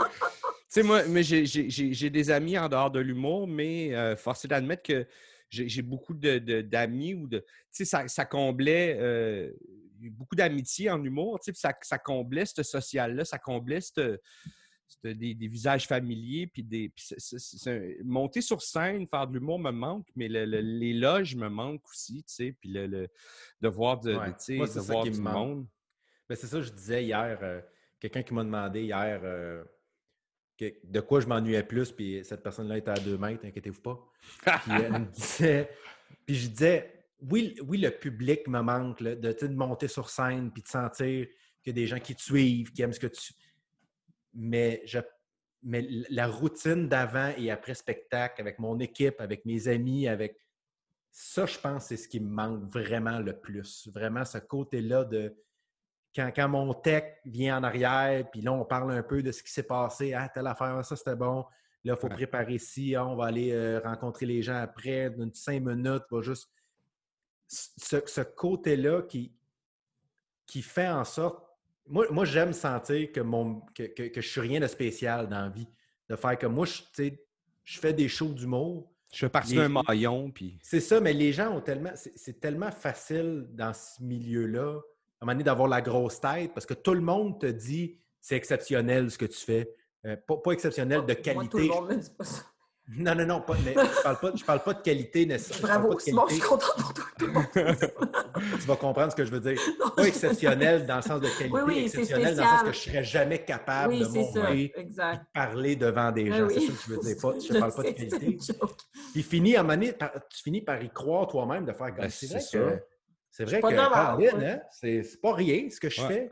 [0.68, 5.06] sais, moi, mais j'ai des amis en dehors de l'humour, mais euh, force d'admettre que
[5.50, 7.38] j'ai beaucoup d'amis ou de.
[7.38, 8.96] Tu sais, ça, ça, comblait.
[9.00, 9.52] Euh,
[10.10, 14.20] beaucoup d'amitié en humour, tu sais, ça, ça comblait ce social-là, ça comblait cette
[15.02, 16.92] des, visages familiers, puis des.
[18.04, 22.34] monter sur scène, faire de l'humour me manque, mais les loges me manquent aussi, tu
[22.34, 23.08] sais, puis le,
[23.60, 24.12] de voir, de,
[24.80, 25.66] voir du monde.
[26.28, 27.38] Ben, c'est ça que je disais hier.
[27.42, 27.60] Euh,
[28.00, 29.62] quelqu'un qui m'a demandé hier, euh,
[30.60, 33.98] de quoi je m'ennuyais plus, puis cette personne-là était à deux mètres, inquiétez-vous pas.
[34.42, 35.70] Puis elle me disait,
[36.24, 40.62] puis je disais, oui, oui, le public me manque de, de monter sur scène, puis
[40.62, 41.26] de sentir
[41.62, 43.32] qu'il y a des gens qui te suivent, qui aiment ce que tu.
[44.34, 44.98] Mais, je,
[45.62, 50.38] mais la routine d'avant et après spectacle, avec mon équipe, avec mes amis, avec.
[51.10, 53.88] Ça, je pense, c'est ce qui me manque vraiment le plus.
[53.88, 55.34] Vraiment, ce côté-là de
[56.14, 59.50] quand, mon tech vient en arrière, puis là, on parle un peu de ce qui
[59.50, 60.14] s'est passé.
[60.14, 61.44] Ah, telle affaire, ça c'était bon.
[61.84, 62.94] Là, il faut préparer ici.
[62.94, 65.10] Ah, on va aller euh, rencontrer les gens après.
[65.10, 66.50] D'une cinq minutes, va juste.
[67.48, 69.32] Ce, côté-là qui,
[70.46, 71.44] qui fait en sorte.
[71.86, 75.48] Moi, moi j'aime sentir que, mon, que, que, je suis rien de spécial dans la
[75.48, 75.68] vie.
[76.08, 77.10] De faire comme moi, je,
[77.64, 78.92] je fais des shows d'humour.
[79.12, 80.30] Je fais partie d'un maillon.
[80.30, 80.58] Puis...
[80.62, 81.92] C'est ça, mais les gens ont tellement.
[81.94, 84.80] C'est tellement facile dans ce milieu-là
[85.20, 87.98] à un moment donné, d'avoir la grosse tête parce que tout le monde te dit
[88.20, 89.72] c'est exceptionnel ce que tu fais.
[90.04, 91.34] Euh, pas, exceptionnel de qualité.
[91.34, 92.42] Moi, tout le monde me dit pas ça.
[92.88, 95.66] Non, non, non, pas, mais je ne parle, pas, parle pas de qualité nécessairement.
[95.66, 97.05] Bravo, Simon, je suis content pour toi.
[97.18, 99.58] tu vas comprendre ce que je veux dire.
[99.96, 102.78] pas exceptionnel dans le sens de qualité, oui, oui, exceptionnel dans le sens que je
[102.78, 106.48] ne serais jamais capable de monter de parler devant des gens.
[106.48, 107.16] c'est ça que je veux dire.
[107.20, 108.38] Pas, je ne parle pas de qualité.
[109.12, 112.40] Puis fini, à donné, tu finis par y croire toi-même, de faire comme c'est vrai
[112.52, 112.80] que
[113.30, 116.30] c'est vrai que hein, c'est pas rien ce que je fais.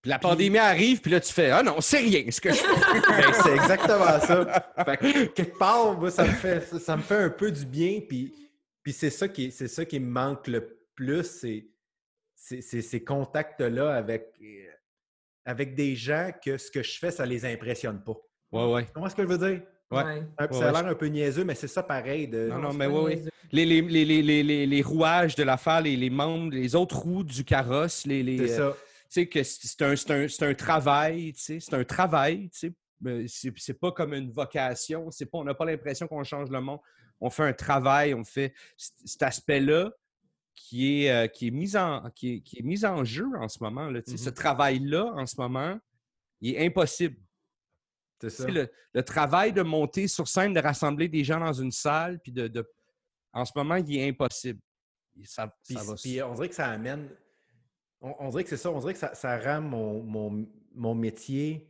[0.00, 2.56] Puis la pandémie arrive, puis là, tu fais Ah non, c'est rien ce que je
[2.56, 2.66] fais.
[3.08, 4.74] Ben, c'est exactement ça.
[4.84, 4.96] Fait
[5.32, 8.00] quelque part, moi, ça me fait, ça, me fait un peu du bien.
[8.08, 8.32] Puis,
[8.88, 11.44] puis c'est ça, qui, ça qui me manque le plus,
[12.34, 14.32] c'est ces contacts-là avec,
[15.44, 18.16] avec des gens que ce que je fais, ça les impressionne pas.
[18.50, 18.86] Ouais, ouais.
[18.94, 19.60] Comment est-ce que je veux dire?
[19.90, 20.22] Ouais.
[20.52, 22.28] Ça a l'air un peu niaiseux, mais c'est ça pareil.
[22.28, 22.48] De...
[22.48, 23.28] Non, non, mais oui, oui.
[23.52, 28.38] Les, les, les, les, rouages de l'affaire, les, membres, les autres roues du carrosse, les.
[28.38, 28.62] c'est ça.
[28.62, 28.78] Euh, tu
[29.10, 32.72] sais, que c'est un, un, un, travail, tu sais, c'est un travail, tu
[33.04, 33.52] sais.
[33.58, 36.80] C'est pas comme une vocation, c'est pas, on n'a pas l'impression qu'on change le monde.
[37.20, 39.90] On fait un travail, on fait cet aspect-là
[40.54, 43.48] qui est, euh, qui, est mis en, qui, est, qui est mis en jeu en
[43.48, 43.90] ce moment.
[43.90, 44.32] Là, Ce mm-hmm.
[44.32, 45.78] travail-là, en ce moment,
[46.40, 47.16] il est impossible.
[48.20, 52.32] C'est Le, travail de monter sur scène, de rassembler des gens dans une salle, puis
[52.32, 52.68] de,
[53.32, 54.60] en ce moment, il est impossible.
[55.24, 57.08] Ça, puis, on dirait que ça amène.
[58.00, 61.68] On, dirait que c'est ça, on dirait que ça, rend mon, métier,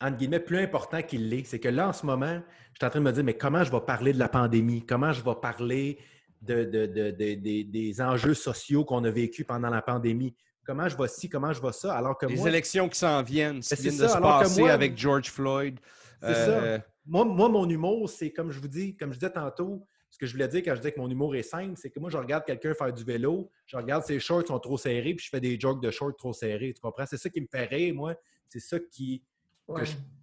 [0.00, 1.44] entre guillemets, plus important qu'il l'est.
[1.44, 2.40] C'est que là, en ce moment,
[2.72, 4.84] je suis en train de me dire, mais comment je vais parler de la pandémie?
[4.84, 5.98] Comment je vais parler
[6.42, 10.34] de, des enjeux sociaux qu'on a vécu pendant la pandémie?
[10.66, 13.60] comment je vois ci, comment je vois ça, alors que Les élections qui s'en viennent,
[13.60, 15.78] qui viennent de se passer avec George Floyd.
[16.20, 16.50] C'est ça.
[16.50, 20.18] Euh, moi, moi, mon humour, c'est comme je vous dis, comme je disais tantôt, ce
[20.18, 22.10] que je voulais dire quand je disais que mon humour est simple, c'est que moi,
[22.10, 25.30] je regarde quelqu'un faire du vélo, je regarde ses shorts sont trop serrés, puis je
[25.30, 26.72] fais des jokes de shorts trop serrés.
[26.74, 27.06] Tu comprends?
[27.06, 28.14] C'est ça qui me fait rire, moi.
[28.48, 29.22] C'est ça qui.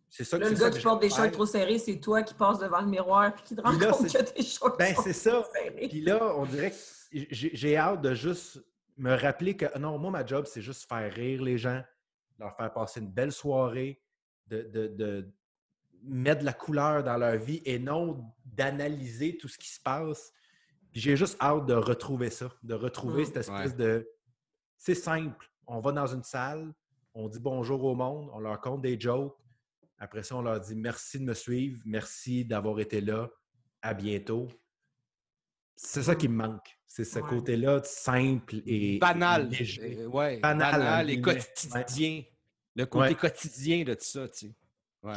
[0.09, 2.59] C'est ça, là, le gars qui porte des shorts trop serrés, c'est toi qui passes
[2.59, 5.43] devant le miroir puis qui te rends compte que tes shorts ben, c'est ça.
[5.89, 6.77] Puis là, on dirait que
[7.31, 8.63] j'ai hâte de juste
[8.97, 11.81] me rappeler que non, moi, ma job, c'est juste faire rire les gens,
[12.37, 14.01] leur faire passer une belle soirée,
[14.47, 15.27] de,
[16.03, 20.31] mettre de la couleur dans leur vie et non d'analyser tout ce qui se passe.
[20.91, 23.25] Puis j'ai juste hâte de retrouver ça, de retrouver mmh.
[23.25, 24.07] cette espèce de.
[24.77, 25.49] C'est simple.
[25.65, 26.71] On va dans une salle,
[27.13, 29.35] on dit bonjour au monde, on leur compte des jokes.
[29.97, 33.29] Après ça, on leur dit merci de me suivre, merci d'avoir été là,
[33.81, 34.47] à bientôt.
[35.75, 36.77] C'est ça qui me manque.
[36.85, 39.49] C'est ce côté-là simple et banal.
[39.51, 42.23] Euh, ouais, banal, et quotidien.
[42.75, 44.27] Le côté quotidien de tout ça.
[44.27, 44.55] Tu sais.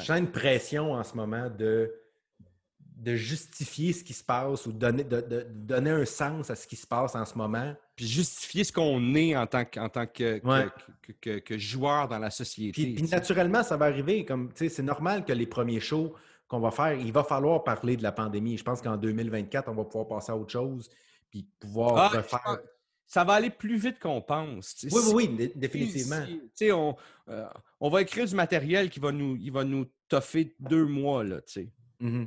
[0.05, 1.93] J'ai une pression en ce moment de,
[2.81, 6.77] de justifier ce qui se passe ou donner, de, donner un sens à ce qui
[6.77, 7.75] se passe en ce moment.
[7.97, 10.41] Puis justifier ce qu'on est en tant, que, en tant que,
[11.21, 12.73] que, que, joueur dans la société.
[12.73, 14.27] Puis, puis naturellement, ça va arriver.
[14.27, 16.13] Comme, c'est normal que les premiers shows
[16.47, 18.59] qu'on va faire, il va falloir parler de la pandémie.
[18.59, 20.91] Je pense qu'en 2024, on va pouvoir passer à autre chose
[21.31, 22.59] puis pouvoir ah, refaire.
[23.07, 24.85] Ça va aller plus vite qu'on pense.
[24.85, 26.25] Oui, oui, oui, définitivement.
[26.73, 26.97] on,
[27.29, 27.47] euh,
[27.81, 31.23] on va écrire du matériel qui va nous, il va nous toffer deux mois.
[31.23, 31.39] Là,
[32.01, 32.27] mm-hmm.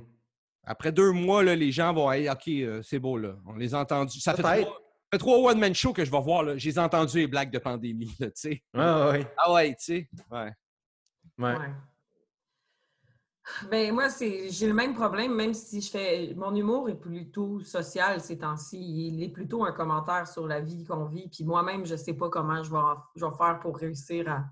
[0.63, 3.35] Après deux mois, là, les gens vont être OK, euh, c'est beau, là.
[3.45, 4.21] On les a entendus.
[4.21, 4.81] Ça fait trois,
[5.17, 6.57] trois one-man show que je vais voir.
[6.57, 8.15] J'ai entendu les blagues de pandémie.
[8.19, 8.27] Là,
[8.73, 9.27] ah, ouais.
[9.37, 10.09] ah ouais, tu sais.
[10.31, 10.53] Ouais.
[11.39, 11.55] ouais.
[13.69, 17.59] Ben moi, c'est j'ai le même problème, même si je fais mon humour est plutôt
[17.61, 18.79] social ces temps-ci.
[18.79, 21.27] Il est plutôt un commentaire sur la vie qu'on vit.
[21.29, 22.77] Puis moi-même, je ne sais pas comment je vais,
[23.15, 24.45] je vais faire pour réussir à,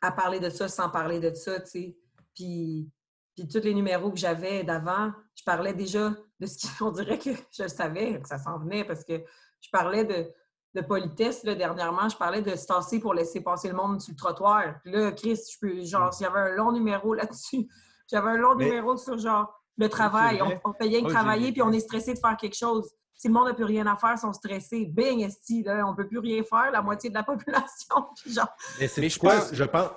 [0.00, 1.96] à, parler de ça sans parler de ça, tu sais.
[2.34, 2.90] Puis,
[3.36, 7.30] puis tous les numéros que j'avais d'avant, je parlais déjà de ce qu'on dirait que
[7.52, 9.22] je savais, que ça s'en venait, parce que
[9.60, 10.26] je parlais de,
[10.74, 14.12] de politesse, là, dernièrement, je parlais de se tasser pour laisser passer le monde sur
[14.12, 14.62] le trottoir.
[14.82, 17.66] Puis là, Chris, je peux, genre, il y avait un long numéro là-dessus.
[18.10, 20.40] J'avais un long Mais- numéro sur, genre, le travail.
[20.42, 22.90] On, on fait rien que Oh, travailler, puis on est stressé de faire quelque chose.
[23.14, 24.86] Si le monde n'a plus rien à faire, ils sont stressés.
[24.86, 27.96] Bing, esti, là, on peut plus rien faire, la moitié de la population.
[28.22, 28.48] Puis genre,
[28.80, 29.88] Mais je pense- Je pense.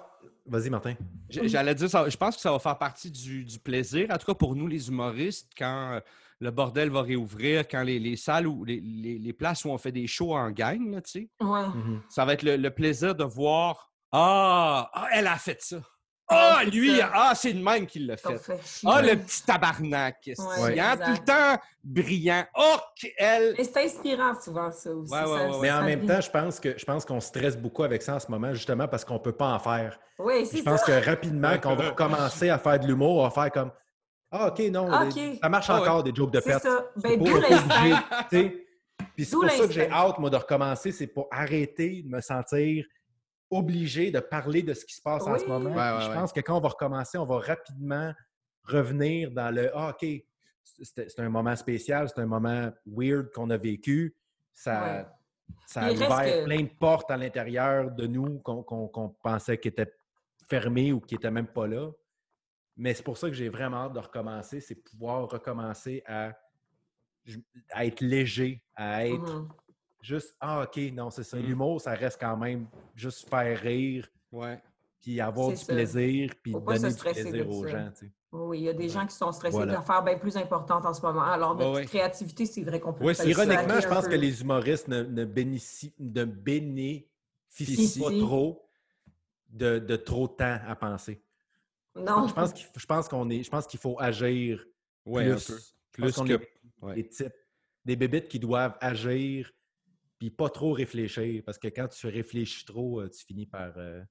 [0.45, 0.95] Vas-y, Martin.
[1.29, 4.25] J'allais dire, ça, je pense que ça va faire partie du, du plaisir, en tout
[4.25, 5.99] cas pour nous les humoristes, quand euh,
[6.41, 9.77] le bordel va réouvrir, quand les, les salles ou les, les- les places où on
[9.77, 11.65] fait des shows en gang, là, tu sais, ouais.
[12.09, 15.77] ça va être le, le plaisir de voir Ah, ah, elle a fait ça.
[16.34, 18.39] Ah, lui, ah, c'est de même qu'il l'a fait.
[18.85, 20.18] Ah, le petit tabarnak.
[20.38, 22.45] Ouais, hein, tout le temps brillant.
[22.57, 22.77] Oh,
[23.18, 23.53] elle.
[23.57, 25.11] Mais c'est inspirant souvent, ça aussi.
[25.11, 25.59] Ouais, ouais, ça- ouais, ouais.
[25.61, 26.07] Mais en ça même brille.
[26.15, 28.88] temps, je pense que je pense qu'on stresse beaucoup avec ça en ce moment, justement
[28.88, 29.99] parce qu'on ne peut pas en faire.
[30.19, 31.01] Oui, Je c'est pense ça.
[31.01, 33.72] que rapidement, quand on va commencer à faire de l'humour, on va faire comme
[34.31, 35.81] Ah, OK, non, les- ça marche Ah ouais.
[35.87, 36.61] encore des jokes de C'est pète.
[36.61, 36.85] ça.
[36.95, 38.03] C'est Ben, d'où l'instinct.
[39.15, 40.91] Puis c'est pour ça que j'ai hâte, moi, de recommencer.
[40.91, 42.85] C'est pour arrêter de me sentir
[43.49, 45.69] obligé de parler de ce qui se passe en ce moment.
[45.71, 46.15] Ouais, Puis ouais, je ouais.
[46.15, 48.13] pense que quand on va recommencer, on va rapidement
[48.63, 50.07] revenir dans le Ah, OK,
[50.63, 54.15] c'est c'est un moment spécial, c'est un moment weird qu'on a vécu.
[54.53, 55.05] Ça, Ouais.
[55.65, 59.91] ça a ouvert que- plein de portes à l'intérieur de nous qu'on pensait qu'ils étaient
[60.49, 61.89] fermées ou qui n'étaient même pas là.
[62.77, 66.31] Mais c'est pour ça que j'ai vraiment hâte de recommencer, c'est pouvoir recommencer à,
[67.72, 69.49] à être léger, à être Mhm.
[70.02, 71.38] juste Ah, OK, non, c'est ça.
[71.38, 71.41] Mm.
[71.43, 74.61] L'humour, ça reste quand même juste faire rire, Ouais.
[75.02, 75.73] puis avoir du ça.
[75.73, 77.69] plaisir, puis donner du plaisir aux ça.
[77.69, 77.91] gens.
[77.91, 78.11] tu sais.
[78.34, 79.73] Oui, il y a des gens qui sont stressés Voilà.
[79.73, 81.22] d'affaires bien plus importantes en ce moment.
[81.23, 84.11] Alors, notre Ouais, créativité, c'est vrai qu'on peut c'est Ironiquement, je pense peu.
[84.11, 87.03] que les humoristes ne, ne bénéficient, ne bénéficient
[87.60, 87.99] Ici.
[87.99, 88.69] pas trop
[89.49, 91.22] de, de trop de temps à penser.
[91.95, 92.27] Non.
[92.27, 94.63] Je pense qu'il faut- je pense qu'on est, je pense qu'il faut agir
[95.05, 95.61] Ouais, plus, un peu.
[95.91, 96.34] Plus qu'on que.
[96.34, 96.49] est
[96.81, 96.95] ouais.
[96.95, 97.34] des types,
[97.85, 99.51] des bébites qui doivent agir
[100.19, 103.73] puis pas trop réfléchir parce que quand tu réfléchis trop, euh, tu finis par.
[103.77, 104.01] euh,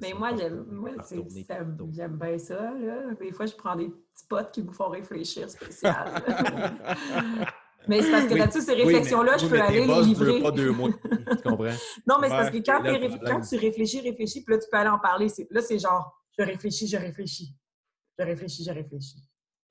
[0.00, 2.56] Mais moi, j'aime bien ça.
[2.74, 3.14] Là.
[3.20, 6.06] Des fois, je prends des petits potes qui me font réfléchir spécial.
[7.88, 8.38] mais c'est parce que Oui.
[8.38, 10.40] là-dessus, ces Oui, réflexions-là, je peux aller les livrer.
[10.40, 10.90] pas deux mois.
[10.92, 11.64] tu comprends?
[12.06, 14.76] Non, mais c'est parce que quand, là quand tu réfléchis, réfléchis, puis là, tu peux
[14.78, 15.26] aller en parler.
[15.50, 17.54] Là, c'est genre, je réfléchis, je réfléchis.
[18.18, 19.22] Je réfléchis, je réfléchis.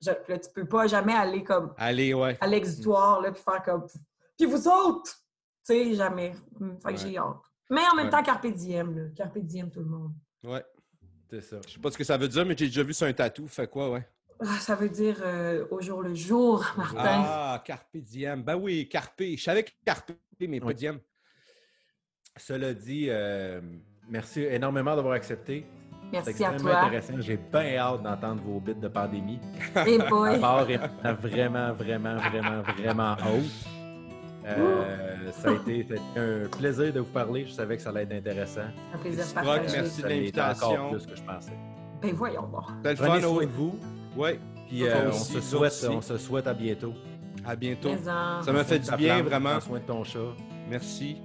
[0.02, 2.36] Je- là, tu peux pas jamais aller comme Allez, ouais.
[2.40, 3.86] à l'exutoire, là, puis faire comme.
[4.36, 5.12] Puis vous autres!
[5.66, 6.34] Tu sais, jamais.
[6.60, 7.10] Hum, Fait que Ouais.
[7.10, 7.36] j'ai hâte.
[7.68, 8.10] Mais en même Ouais.
[8.10, 9.04] temps, Carpe Diem, là.
[9.14, 10.12] Carpe Diem, tout le monde.
[10.42, 10.64] Ouais.
[11.28, 11.60] C'est ça.
[11.66, 13.46] Je sais pas ce que ça veut dire, mais j'ai déjà vu sur un tatou.
[13.46, 14.08] Fait quoi, ouais?
[14.40, 16.96] Ah, ça veut dire euh, au jour le jour, Martin.
[17.04, 18.42] Ah, Carpe Diem.
[18.42, 19.20] Ben oui, Carpe.
[19.22, 20.10] Je savais que Carpe,
[20.40, 20.72] mais pas.
[20.72, 20.98] Diem.
[22.36, 23.60] Cela dit, euh,
[24.08, 25.66] merci énormément d'avoir accepté.
[26.12, 26.80] C'est Merci à extrêmement toi.
[26.86, 27.12] intéressant.
[27.18, 29.38] J'ai bien hâte d'entendre vos bits de pandémie.
[29.86, 30.38] Et La boy.
[30.40, 30.78] barre est
[31.20, 33.50] vraiment, vraiment, vraiment, vraiment haute.
[34.46, 37.44] Euh, ça, a été, ça a été un plaisir de vous parler.
[37.46, 38.62] Je savais que ça allait être intéressant.
[38.94, 39.76] Un plaisir Merci, Brock, partagé.
[39.76, 40.02] merci.
[40.02, 40.66] de l'invitation.
[40.66, 41.58] encore plus que je pensais.
[42.02, 42.60] Ben voyons bon.
[42.82, 43.20] Prenez fun.
[43.20, 43.78] soin de vous.
[44.16, 44.40] Ouais.
[44.66, 46.94] Puis euh, on, aussi, se souhaite, on se souhaite à bientôt.
[47.46, 47.90] À bientôt.
[48.02, 49.50] Ça m'a fait du de bien, plante, vraiment.
[49.50, 50.18] Prends soin de ton chat.
[50.68, 51.18] Merci.